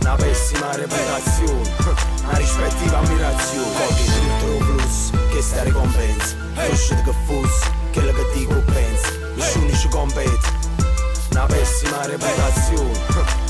Una 0.00 0.14
pessima 0.14 0.74
reputazione, 0.74 1.70
una 2.22 2.36
rispettiva 2.36 2.98
ammirazione. 2.98 3.76
Colghi 3.78 4.04
tutto 4.04 4.71
lo 5.42 5.48
flusso, 5.48 5.48
che 5.48 5.48
sta 5.48 5.62
ricompensa. 5.62 6.36
Crescete 6.54 7.02
che 7.02 7.12
fosse, 7.26 7.70
quello 7.92 8.12
che 8.12 8.26
dico 8.34 8.54
pensa. 8.72 9.08
Nessuno 9.34 9.72
ci 9.72 9.88
compete. 9.88 10.60
Una 11.30 11.46
pessima 11.46 12.06
reputazione, 12.06 12.98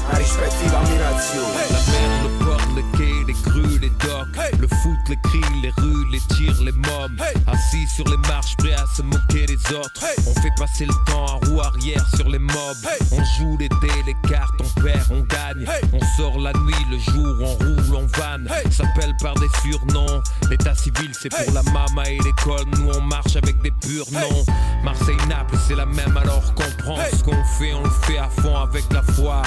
una 0.07 0.17
rispettiva 0.17 0.79
ammirazione. 0.79 2.52
Le 2.75 2.83
quai, 2.97 3.13
les 3.27 3.35
grues, 3.35 3.79
les 3.81 3.91
docks. 3.91 4.59
Le 4.59 4.69
foot, 4.69 4.99
les 5.09 5.19
cris, 5.25 5.41
les 5.63 5.71
rues, 5.79 6.07
les 6.11 6.21
tirs, 6.35 6.63
les 6.63 6.73
mobs. 6.73 7.21
Assis 7.47 7.87
sur 7.87 8.09
les 8.09 8.17
marches, 8.29 8.57
prêts 8.57 8.73
à 8.73 8.85
se 8.97 9.03
moquer 9.03 9.47
des 9.47 9.75
autres. 9.75 10.05
On 10.27 10.41
fait 10.41 10.53
passer 10.57 10.87
le 10.87 10.95
temps 11.07 11.27
en 11.27 11.39
roue 11.41 11.61
arrière 11.61 12.05
sur 12.17 12.29
les 12.29 12.39
mobs. 12.39 12.87
On 13.13 13.23
joue 13.37 13.57
les 13.59 13.69
dés, 13.69 14.03
les 14.07 14.17
cartes, 14.29 14.55
on 14.61 14.81
perd, 14.81 15.07
on 15.11 15.21
gagne. 15.21 15.67
On 15.93 16.01
sort 16.17 16.39
la 16.39 16.53
nuit, 16.53 16.87
le 16.91 16.99
jour, 16.99 17.37
on 17.41 17.55
roule, 17.55 17.97
on 17.97 18.07
vanne. 18.19 18.49
S'appelle 18.71 19.15
par 19.21 19.35
des 19.35 19.49
surnoms. 19.63 20.23
L'état 20.51 20.75
civil, 20.75 21.11
c'est 21.13 21.31
pour 21.31 21.55
la 21.55 21.63
mama 21.65 22.09
et 22.09 22.19
l'école. 22.19 22.67
Nous 22.79 22.91
on 22.95 23.01
marche 23.03 23.37
avec 23.37 23.61
des 23.63 23.73
purs 23.83 24.11
noms. 24.13 24.45
Marseille-Naples, 24.83 25.57
c'est 25.69 25.77
la 25.77 25.87
même 25.87 26.17
alors 26.17 26.55
qu'on 26.55 26.83
prend 26.83 26.97
ce 27.13 27.23
qu'on 27.23 27.45
fait, 27.59 27.73
on 27.75 27.83
le 27.83 27.91
fait 27.91 28.19
à 28.19 28.29
fond 28.29 28.57
avec 28.57 28.85
la 28.93 29.03
foi 29.03 29.43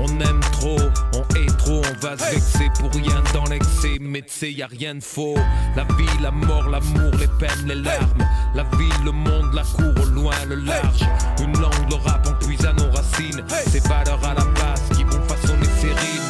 on 0.00 0.20
aime 0.20 0.40
trop, 0.52 0.78
on 1.14 1.34
est 1.36 1.58
trop, 1.58 1.82
on 1.84 2.06
va 2.06 2.16
se 2.16 2.34
vexer 2.34 2.70
pour 2.78 2.90
rien 2.92 3.22
dans 3.34 3.44
l'excès, 3.44 3.98
mais 4.00 4.22
tu 4.22 4.32
sais, 4.32 4.52
y 4.52 4.62
a 4.62 4.66
rien 4.66 4.94
de 4.94 5.02
faux. 5.02 5.36
La 5.76 5.84
vie, 5.84 6.22
la 6.22 6.30
mort, 6.30 6.68
l'amour, 6.68 7.12
les 7.18 7.28
peines, 7.38 7.66
les 7.66 7.74
larmes. 7.74 8.26
La 8.54 8.64
ville, 8.76 9.04
le 9.04 9.12
monde, 9.12 9.52
la 9.54 9.62
cour, 9.62 9.92
au 10.02 10.06
loin, 10.06 10.34
le 10.48 10.56
large. 10.56 11.06
Une 11.42 11.52
langue, 11.60 11.90
le 11.90 11.96
rap, 11.96 12.26
on 12.28 12.44
puise 12.44 12.64
à 12.64 12.72
nos 12.72 12.90
racines. 12.90 13.44
Ces 13.68 13.80
valeurs 13.80 14.24
à 14.24 14.34
la 14.34 14.44
base 14.44 14.82
qui 14.96 15.04
vont 15.04 15.22
façonner 15.28 15.66
ces 15.80 15.88
rimes. 15.88 16.20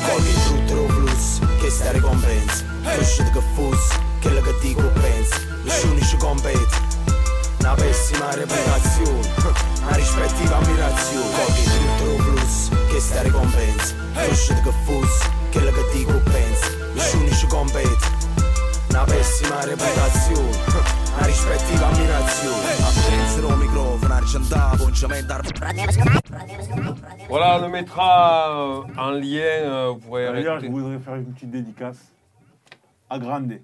Flusso, 0.88 1.46
che 1.60 1.70
sta 1.70 1.92
ricompensa. 1.92 2.64
Crescete 2.82 3.30
che 3.30 3.42
fosse, 3.54 3.98
quello 4.20 4.40
che 4.40 4.54
dico 4.60 4.82
pensa. 5.00 5.36
Nessuno 5.64 6.00
ci 6.00 6.16
compete. 6.16 6.98
Una 7.60 7.74
pessima 7.74 8.34
reputazione, 8.34 9.28
una 9.82 9.96
rispettiva 9.96 10.56
ammirazione. 10.56 11.79
Colghi 13.00 13.08
tutto 13.08 13.08
lo 13.08 13.08
flusso, 13.08 13.08
che 13.08 13.08
sta 13.08 13.22
ricompensa. 13.22 13.94
Crescete 14.12 14.60
che 14.62 14.72
fosse, 14.84 15.30
quello 15.52 15.70
che 15.70 15.84
dico 15.92 16.12
pensa. 16.30 16.68
Nessuno 16.94 17.30
ci 17.30 17.46
compete. 17.46 18.18
Una 18.90 19.04
pessima 19.04 19.64
reputazione, 19.64 20.50
una 21.16 21.26
rispettiva 21.26 21.86
ammirazione. 21.86 22.72
Attenzero 22.82 23.56
microfono, 23.56 24.14
argentato, 24.14 24.82
conciamento 24.84 25.34
Voilà, 27.28 27.56
on 27.56 27.60
le 27.62 27.68
mettra 27.68 28.50
euh, 28.50 28.84
en 28.96 29.10
lien. 29.12 29.62
euh, 29.64 29.90
vous 29.92 29.98
pourrez 30.00 30.32
D'ailleurs, 30.32 30.60
je 30.60 30.66
voudrais 30.66 30.98
faire 30.98 31.14
une 31.14 31.32
petite 31.32 31.50
dédicace 31.50 31.98
à 33.08 33.18
Grande. 33.18 33.60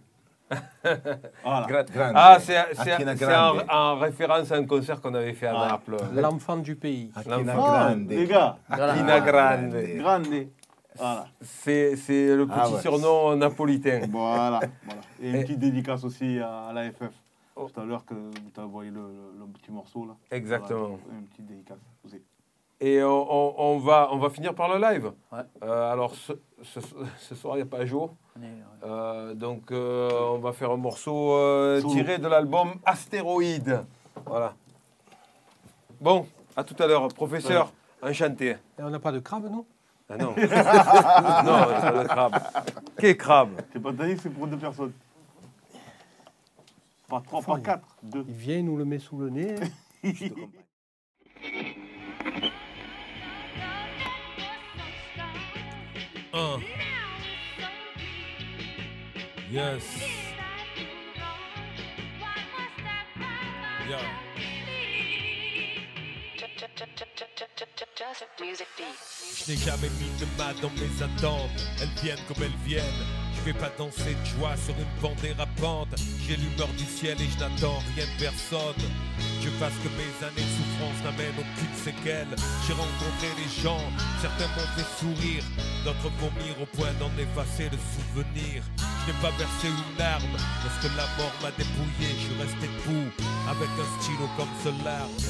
Voilà. 1.42 1.84
Ah, 2.14 2.38
c'est 2.40 2.56
en, 3.34 3.58
en 3.68 3.98
référence 3.98 4.52
à 4.52 4.56
un 4.56 4.64
concert 4.64 5.00
qu'on 5.00 5.14
avait 5.14 5.32
fait 5.32 5.46
à 5.48 5.54
Ah. 5.58 5.68
Naples. 5.72 5.96
L'enfant 6.14 6.56
du 6.58 6.76
pays. 6.76 7.10
Akina 7.16 7.38
L'enfant. 7.38 7.66
Grande. 7.72 8.08
Les 8.08 8.26
gars, 8.26 8.56
Akina 8.70 9.20
Grande. 9.20 9.76
Grande. 9.96 10.26
Voilà. 10.98 11.26
C'est 11.42 11.96
c'est 11.96 12.34
le 12.34 12.46
petit 12.46 12.58
Ah 12.58 12.70
ouais. 12.70 12.80
surnom 12.80 13.36
napolitain. 13.36 14.00
Voilà. 14.08 14.60
voilà. 14.84 15.00
Et 15.20 15.28
une 15.30 15.36
Et- 15.36 15.42
petite 15.42 15.58
dédicace 15.58 16.04
aussi 16.04 16.38
à, 16.38 16.68
à 16.68 16.72
l'AFF. 16.72 17.12
Tout 17.54 17.80
à 17.80 17.84
l'heure 17.84 18.04
que 18.04 18.14
vous 18.14 18.50
t'avez 18.54 18.66
envoyé 18.66 18.90
le, 18.90 19.00
le- 19.00 19.40
le 19.40 19.46
petit 19.52 19.70
morceau 19.72 20.06
là. 20.06 20.14
Exactement. 20.30 20.98
Voilà, 21.02 21.18
une 21.18 21.26
petite 21.26 21.46
dédicace 21.46 21.78
aussi. 22.04 22.22
Et 22.80 23.02
on, 23.02 23.08
on- 23.32 23.54
on 23.58 23.78
va, 23.78 24.08
on 24.12 24.18
va 24.18 24.28
finir 24.30 24.54
par 24.54 24.68
le 24.68 24.78
live. 24.80 25.12
Ouais. 25.32 25.38
Euh, 25.62 25.92
alors, 25.92 26.14
ce, 26.14 26.32
ce- 26.62 26.80
ce 27.18 27.34
soir, 27.34 27.54
il 27.56 27.58
n'y 27.58 27.62
a 27.62 27.66
pas 27.70 27.86
jour. 27.86 28.14
On 28.38 28.42
est- 28.42 28.46
ouais. 28.46 28.50
Euh, 28.84 29.34
donc, 29.34 29.70
euh, 29.72 30.10
on 30.34 30.38
va 30.38 30.52
faire 30.52 30.70
un 30.70 30.76
morceau 30.76 31.32
euh, 31.32 31.80
tiré 31.82 32.18
de 32.18 32.28
l'album 32.28 32.74
Astéroïde. 32.84 33.82
Voilà. 34.26 34.54
Bon, 36.00 36.26
à 36.54 36.64
tout 36.64 36.76
à 36.82 36.86
l'heure. 36.86 37.08
Professeur, 37.08 37.72
enchanté. 38.02 38.50
Et 38.50 38.82
on 38.82 38.90
n'a 38.90 38.98
pas 38.98 39.12
de 39.12 39.20
crabe, 39.20 39.48
nous? 39.50 39.66
Ah 40.08 40.18
non. 40.18 40.26
non, 40.36 40.36
c'est 40.36 40.48
pas 40.48 42.02
le 42.02 42.04
crabe. 42.08 42.36
Quel 42.98 43.16
crabe? 43.16 43.50
C'est 43.72 43.80
pas 43.82 43.92
que 43.92 44.16
c'est 44.18 44.30
pour 44.30 44.46
deux 44.46 44.58
personnes. 44.58 44.92
Pas 47.08 47.22
trois, 47.24 47.40
pas 47.40 47.58
quatre, 47.60 47.96
deux. 48.02 48.24
Il 48.28 48.34
vient, 48.34 48.58
il 48.58 48.64
nous 48.66 48.76
le 48.76 48.84
met 48.84 48.98
sous 48.98 49.18
le 49.18 49.30
nez. 49.30 49.54
Uh. 56.36 56.60
Yes. 59.50 59.82
Yeah. 63.88 64.02
Je 69.46 69.50
n'ai 69.50 69.56
jamais 69.56 69.88
mis 69.88 70.10
de 70.20 70.26
mal 70.36 70.54
dans 70.60 70.68
mes 70.72 71.02
attentes, 71.02 71.50
elles 71.80 72.02
viennent 72.02 72.18
comme 72.28 72.42
elles 72.42 72.66
viennent. 72.66 73.25
Je 73.46 73.52
vais 73.52 73.58
pas 73.60 73.70
danser 73.78 74.18
de 74.18 74.26
joie 74.26 74.58
sur 74.58 74.74
une 74.74 75.00
bande 75.00 75.22
dérapante. 75.22 75.94
J'ai 76.26 76.34
l'humeur 76.34 76.66
du 76.76 76.82
ciel 76.82 77.14
et 77.22 77.30
je 77.30 77.38
n'attends 77.38 77.78
rien 77.94 78.02
de 78.02 78.18
personne. 78.18 78.82
Je 79.38 79.48
fasse 79.62 79.78
que 79.86 79.90
mes 79.94 80.10
années 80.18 80.42
de 80.42 80.54
souffrance 80.58 80.98
n'amènent 81.06 81.38
aucune 81.38 81.76
séquelle. 81.78 82.26
J'ai 82.66 82.74
rencontré 82.74 83.30
des 83.38 83.46
gens, 83.62 83.78
certains 84.20 84.50
m'ont 84.50 84.66
fait 84.74 84.90
sourire, 84.98 85.44
d'autres 85.84 86.10
vomir 86.18 86.58
au 86.58 86.66
point 86.74 86.90
d'en 86.98 87.14
effacer 87.22 87.70
le 87.70 87.78
souvenir. 87.94 88.66
Je 89.06 89.14
n'ai 89.14 89.18
pas 89.22 89.30
versé 89.38 89.70
une 89.70 89.94
larme 89.96 90.34
lorsque 90.66 90.90
la 90.98 91.06
mort 91.14 91.36
m'a 91.38 91.54
dépouillé. 91.54 92.18
Je 92.18 92.26
suis 92.26 92.42
resté 92.42 92.66
avec 93.46 93.70
un 93.78 93.88
stylo 94.02 94.26
comme 94.34 94.54
ce 94.66 94.74
larme. 94.82 95.22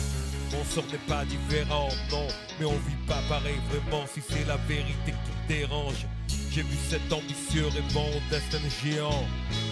Mon 0.56 0.64
sort 0.64 0.88
n'est 0.88 1.04
pas 1.04 1.26
différent, 1.28 1.92
non, 2.10 2.28
mais 2.58 2.64
on 2.64 2.80
vit 2.88 3.04
pas 3.06 3.20
pareil 3.28 3.60
vraiment 3.68 4.06
si 4.08 4.22
c'est 4.24 4.48
la 4.48 4.56
vérité 4.56 5.12
qui 5.12 5.32
me 5.36 5.48
dérange. 5.60 6.08
J'ai 6.56 6.62
vu 6.62 6.78
cet 6.88 7.12
ambitieux 7.12 7.66
au 7.66 8.30
destin 8.30 8.56
géant, 8.82 9.24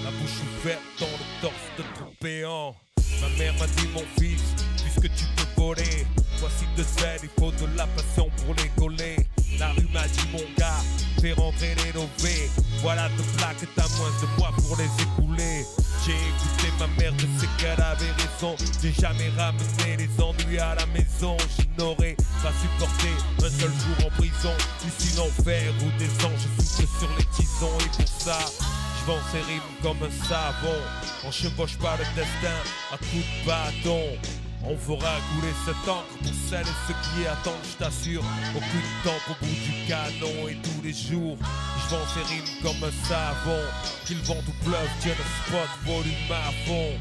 la 0.04 0.10
bouche 0.10 0.42
ouverte 0.60 0.82
dans 1.00 1.06
le 1.06 1.40
torse 1.40 1.54
de 1.78 1.82
tout 1.82 2.12
péant. 2.20 2.76
Ma 3.22 3.28
mère 3.38 3.54
m'a 3.54 3.66
dit 3.68 3.88
mon 3.94 4.04
fils, 4.18 4.42
puisque 4.82 5.10
tu 5.14 5.24
peux 5.34 5.62
voler, 5.62 6.06
voici 6.40 6.66
de 6.76 6.82
zèle, 6.82 7.20
il 7.22 7.30
faut 7.40 7.52
de 7.52 7.74
la 7.78 7.86
passion 7.86 8.28
pour 8.36 8.54
les 8.56 8.68
coller. 8.76 9.16
La 9.58 9.70
rue 9.70 9.88
m'a 9.94 10.06
dit 10.08 10.28
mon 10.30 10.44
gars, 10.58 10.82
fais 11.22 11.32
rentrer 11.32 11.74
les 11.86 11.92
lovés, 11.92 12.50
voilà 12.82 13.08
deux 13.16 13.38
plaques, 13.38 13.66
t'as 13.74 13.88
moins 13.96 14.12
de 14.20 14.38
mois 14.38 14.52
pour 14.58 14.76
les 14.76 14.90
écouler. 15.02 15.64
J'ai 16.04 16.12
écouté 16.12 16.72
ma 16.78 16.86
mère, 16.98 17.12
je 17.16 17.26
sais 17.40 17.48
qu'elle 17.58 17.80
avait 17.80 18.12
raison. 18.12 18.56
J'ai 18.82 18.92
jamais 18.92 19.30
ramené 19.36 19.96
les 19.96 20.22
ennuis 20.22 20.58
à 20.58 20.74
la 20.74 20.86
maison. 20.86 21.36
Je 21.58 21.82
n'aurais 21.82 22.16
pas 22.42 22.52
supporté 22.60 23.08
un 23.38 23.50
seul 23.50 23.70
jour 23.70 24.06
en 24.06 24.10
prison. 24.10 24.52
Ici 24.86 25.16
l'enfer 25.16 25.72
ou 25.80 25.98
des 25.98 26.24
anges 26.24 26.48
soufflent 26.58 26.98
sur 26.98 27.10
les 27.18 27.24
tisons. 27.26 27.78
Et 27.80 28.02
pour 28.02 28.08
ça, 28.20 28.38
je 29.00 29.06
vends 29.06 29.22
ces 29.32 29.40
rimes 29.40 29.60
comme 29.82 29.98
un 30.02 30.26
savon. 30.28 30.78
On 31.24 31.30
chevauche 31.30 31.76
pas 31.78 31.96
le 31.98 32.04
destin 32.14 32.58
à 32.92 32.98
coups 32.98 33.24
de 33.24 33.46
bâton. 33.46 34.18
On 34.66 34.78
fera 34.78 35.20
couler 35.34 35.52
cette 35.66 35.88
encre 35.88 36.16
pour 36.22 36.32
celles 36.48 36.66
et 36.66 36.78
ceux 36.88 36.94
qui 36.94 37.26
attendent, 37.26 37.66
je 37.70 37.76
t'assure. 37.76 38.24
Aucune 38.56 38.90
temps 39.04 39.20
au 39.28 39.44
bout 39.44 39.52
du 39.52 39.86
canon 39.86 40.48
et 40.48 40.56
tous 40.56 40.82
les 40.82 40.94
jours. 40.94 41.36
Je 41.36 41.94
vends 41.94 42.06
ces 42.14 42.22
rimes 42.32 42.62
comme 42.62 42.82
un 42.82 43.06
savon. 43.06 43.60
Qu'il 44.06 44.18
vente 44.22 44.46
ou 44.48 44.64
pleuve, 44.64 44.88
tiens 45.00 45.12
le 45.18 45.24
spot, 45.44 45.68
volume 45.84 46.30
à 46.30 46.50
fond. 46.64 46.92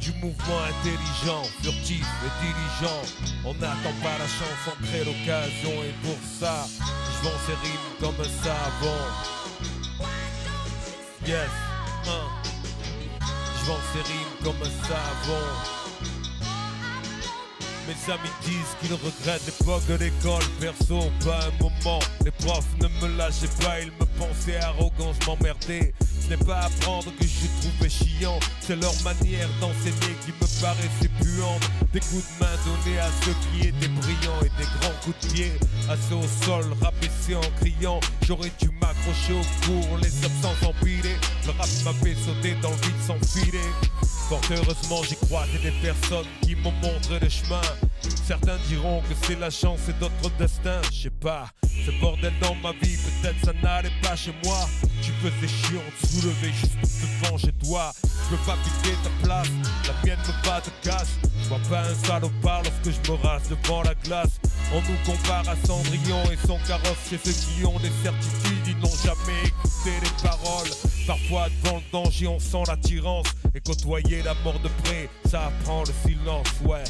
Du 0.00 0.10
mouvement 0.14 0.62
intelligent, 0.66 1.44
furtif 1.62 2.04
et 2.26 2.32
diligent. 2.42 3.02
On 3.44 3.54
n'attend 3.54 3.94
pas 4.02 4.18
la 4.18 4.26
chance, 4.26 4.66
on 4.66 4.84
crée 4.84 5.04
l'occasion. 5.04 5.80
Et 5.84 5.94
pour 6.02 6.18
ça, 6.40 6.66
je 6.76 7.28
vends 7.28 7.40
ces 7.46 7.54
rimes 7.62 7.92
comme 8.00 8.18
un 8.18 8.42
savon. 8.42 8.98
Yes, 11.24 11.50
hein. 12.08 12.26
Je 13.60 13.66
vends 13.66 13.84
ces 13.92 14.12
rimes 14.12 14.36
comme 14.42 14.60
un 14.60 14.88
savon. 14.88 15.81
Mes 17.88 18.12
amis 18.12 18.30
disent 18.44 18.76
qu'ils 18.80 18.94
regrettent 18.94 19.44
l'époque 19.46 19.84
de 19.88 19.94
l'école. 19.94 20.42
Perso, 20.60 21.10
pas 21.24 21.40
un 21.46 21.62
moment. 21.62 21.98
Les 22.24 22.30
profs 22.30 22.64
ne 22.80 22.86
me 22.86 23.16
lâchaient 23.16 23.48
pas, 23.60 23.80
ils 23.80 23.90
me 23.90 24.06
pensaient 24.18 24.58
arrogant, 24.58 25.12
je 25.20 25.26
m'emmerdais. 25.26 25.92
Ce 26.22 26.28
n'est 26.30 26.44
pas 26.44 26.60
apprendre 26.60 27.12
que 27.18 27.24
je 27.24 27.46
trouvais 27.60 27.90
chiant. 27.90 28.38
C'est 28.60 28.76
leur 28.76 28.94
manière 29.02 29.48
d'enseigner 29.60 30.14
qui 30.24 30.30
me 30.30 30.62
paraissait 30.62 31.10
puante. 31.20 31.62
Des 31.92 32.00
coups 32.00 32.22
de 32.22 32.44
main 32.44 32.56
donnés 32.64 32.98
à 33.00 33.08
ceux 33.24 33.34
qui 33.50 33.68
étaient 33.68 33.88
brillants 33.88 34.40
Et 34.42 34.62
des 34.62 34.68
grands 34.78 34.96
coups 35.02 35.18
de 35.20 35.32
pied. 35.34 35.52
Ceux 36.08 36.14
au 36.14 36.44
sol 36.44 36.64
rabaissés 36.80 37.34
en 37.34 37.50
criant. 37.60 37.98
J'aurais 38.22 38.52
dû 38.60 38.70
m'accrocher 38.80 39.34
au 39.34 39.66
cours, 39.66 39.98
les 39.98 40.24
absences 40.24 40.62
empilées. 40.62 41.16
Le 41.46 41.50
rap 41.50 41.68
m'a 41.84 41.92
fait 41.94 42.14
sauter 42.14 42.54
dans 42.62 42.70
le 42.70 42.76
vide 42.76 43.02
sans 43.06 43.18
filet 43.26 43.58
Fort 44.28 44.40
heureusement 44.50 45.02
j'ai 45.08 45.16
croisé 45.16 45.58
des 45.62 45.70
personnes 45.82 46.26
qui 46.42 46.54
m'ont 46.56 46.72
montré 46.82 47.18
le 47.20 47.28
chemin. 47.28 47.60
Certains 48.26 48.56
diront 48.68 49.00
que 49.02 49.14
c'est 49.26 49.38
la 49.38 49.50
chance 49.50 49.80
et 49.88 49.92
d'autres 49.94 50.30
destin. 50.38 50.80
Je 50.92 51.02
sais 51.02 51.10
pas, 51.10 51.48
ce 51.84 51.90
bordel 52.00 52.32
dans 52.40 52.54
ma 52.56 52.72
vie 52.72 52.96
Peut-être 52.96 53.44
ça 53.44 53.52
n'allait 53.62 53.90
pas 54.02 54.16
chez 54.16 54.34
moi. 54.44 54.68
Tu 55.02 55.10
faisais 55.12 55.48
chiant 55.48 55.82
de 56.02 56.06
soulever 56.06 56.52
juste 56.52 56.78
devant 57.22 57.36
chez 57.36 57.52
toi. 57.52 57.92
Je 58.04 58.36
veux 58.36 58.42
pas 58.46 58.56
piquer 58.64 58.96
ta 59.02 59.10
place, 59.24 59.48
la 59.86 59.94
mienne 60.04 60.18
me 60.26 60.46
bat 60.46 60.60
de 60.60 60.88
casse. 60.88 61.18
Je 61.42 61.48
vois 61.48 61.60
pas 61.68 61.88
un 61.88 61.94
salopard 61.94 62.62
lorsque 62.62 63.04
je 63.04 63.12
me 63.12 63.16
rase 63.18 63.48
devant 63.48 63.82
la 63.82 63.94
glace 63.94 64.40
On 64.74 64.80
nous 64.80 64.98
compare 65.04 65.48
à 65.48 65.56
Cendrillon 65.66 66.22
et 66.32 66.46
son 66.46 66.58
carrosse 66.66 67.08
Chez 67.10 67.18
ceux 67.18 67.32
qui 67.32 67.64
ont 67.64 67.78
des 67.78 67.92
certitudes, 68.02 68.66
ils 68.66 68.78
n'ont 68.78 68.96
jamais 69.04 69.40
écouté 69.44 69.90
les 70.02 70.22
paroles 70.22 70.70
Parfois 71.06 71.48
devant 71.62 71.76
le 71.76 71.92
danger 71.92 72.26
on 72.26 72.38
sent 72.38 72.62
l'attirance 72.68 73.26
Et 73.54 73.60
côtoyer 73.60 74.22
la 74.22 74.34
mort 74.44 74.58
de 74.60 74.68
près, 74.82 75.08
ça 75.30 75.46
apprend 75.46 75.80
le 75.80 75.92
silence, 76.08 76.48
ouais 76.64 76.84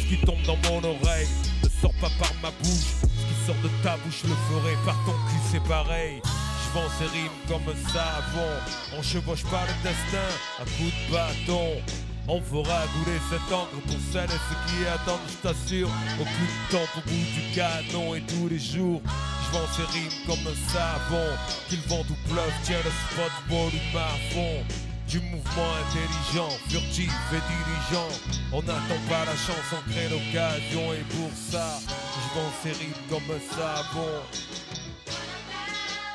ce 0.00 0.06
qui 0.06 0.18
tombe 0.24 0.42
dans 0.42 0.56
mon 0.70 0.78
oreille 0.78 1.28
ne 1.62 1.68
sort 1.68 1.94
pas 2.00 2.10
par 2.18 2.32
ma 2.42 2.50
bouche. 2.62 2.94
Ce 3.02 3.06
qui 3.06 3.46
sort 3.46 3.56
de 3.62 3.68
ta 3.82 3.96
bouche 3.98 4.22
le 4.24 4.34
ferait 4.48 4.76
par 4.84 4.96
ton 5.04 5.12
cul, 5.12 5.40
c'est 5.50 5.62
pareil. 5.68 6.20
Je 6.24 6.78
vends 6.78 6.88
ces 6.98 7.06
rimes 7.06 7.30
comme 7.48 7.62
un 7.68 7.88
savon. 7.92 8.50
On 8.98 9.02
chevauche 9.02 9.44
pas 9.44 9.64
le 9.66 9.74
destin 9.82 10.28
à 10.58 10.64
coups 10.64 10.92
de 11.08 11.12
bâton. 11.12 12.09
On 12.32 12.40
fera 12.40 12.86
couler 12.94 13.18
cette 13.28 13.52
encre 13.52 13.74
pour 13.88 13.96
celles 14.12 14.30
et 14.30 14.40
ceux 14.48 14.60
qui 14.68 14.86
attendent, 14.86 15.18
je 15.26 15.48
t'assure. 15.48 15.90
Aucun 16.20 16.70
temps 16.70 16.90
au 16.96 17.00
bout 17.00 17.26
du 17.34 17.54
canon 17.56 18.14
et 18.14 18.20
tous 18.20 18.48
les 18.48 18.60
jours. 18.60 19.02
Je 19.42 19.58
vends 19.58 19.66
ces 19.74 19.98
rimes 19.98 20.12
comme 20.28 20.38
un 20.46 20.54
savon. 20.70 21.26
Qu'ils 21.68 21.80
vendent 21.88 22.08
ou 22.08 22.28
pleuve, 22.32 22.52
tiens 22.62 22.78
le 22.84 22.90
spot 22.90 23.32
volume 23.48 23.96
à 23.96 24.32
fond 24.32 24.62
du 25.08 25.18
mouvement 25.18 25.72
intelligent, 25.82 26.56
furtif 26.68 27.12
et 27.32 27.42
dirigeant. 27.50 28.08
On 28.52 28.62
n'attend 28.62 29.00
pas 29.08 29.24
la 29.24 29.34
chance, 29.34 29.66
on 29.72 29.90
crée 29.90 30.08
l'occasion 30.08 30.92
et 30.92 31.02
pour 31.16 31.32
ça, 31.34 31.80
je 31.82 32.38
vends 32.38 32.52
ces 32.62 32.78
rimes 32.78 32.94
comme 33.08 33.28
un 33.28 33.42
savon. 33.56 34.06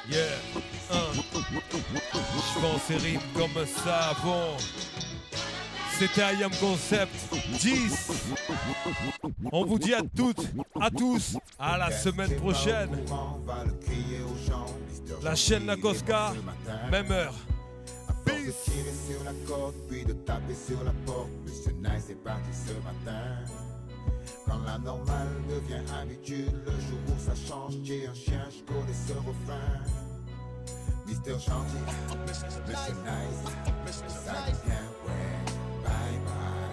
Yeah, 0.09 0.21
ces 2.87 2.95
rimes 2.95 3.19
comme 3.33 3.57
un 3.61 3.65
savon. 3.65 4.55
C'était 5.97 6.35
IAM 6.35 6.51
Concept 6.59 7.13
10. 7.59 8.11
On 9.51 9.65
vous 9.65 9.79
dit 9.79 9.93
à 9.93 10.01
toutes, 10.01 10.45
à 10.79 10.89
tous, 10.91 11.37
à 11.57 11.77
la 11.77 11.89
semaine 11.89 12.35
prochaine. 12.35 12.89
La 15.23 15.35
chaîne 15.35 15.65
Nagoska, 15.65 16.33
même 16.91 17.11
heure. 17.11 17.33
De 18.25 18.51
tirer 18.51 18.93
sur 19.07 19.23
la 19.23 19.31
corde, 19.47 19.75
puis 19.89 20.03
de 20.03 20.13
taper 20.13 20.53
sur 20.53 20.83
la 20.83 20.91
porte. 21.05 21.29
Monsieur 21.45 21.71
Nice 21.71 22.09
est 22.09 22.23
parti 22.23 22.49
ce 22.51 22.73
matin. 22.83 23.39
Quand 24.45 24.61
la 24.65 24.77
normale 24.77 25.27
devient 25.49 25.81
habitude, 26.01 26.51
le 26.65 26.71
jour 26.71 26.99
où 27.07 27.25
ça 27.25 27.33
change, 27.47 27.73
j'ai 27.83 28.07
un 28.07 28.13
chien, 28.13 28.45
je 28.49 28.61
connais 28.71 28.93
ce 28.93 29.13
refrain. 29.13 29.79
Mister 31.07 31.31
Gentil, 31.31 31.77
Monsieur 32.27 32.93
Nice, 33.05 34.09
ça 34.09 34.33
devient 34.47 34.85
ouais. 35.07 35.34
bye 35.85 36.19
bye. 36.25 36.64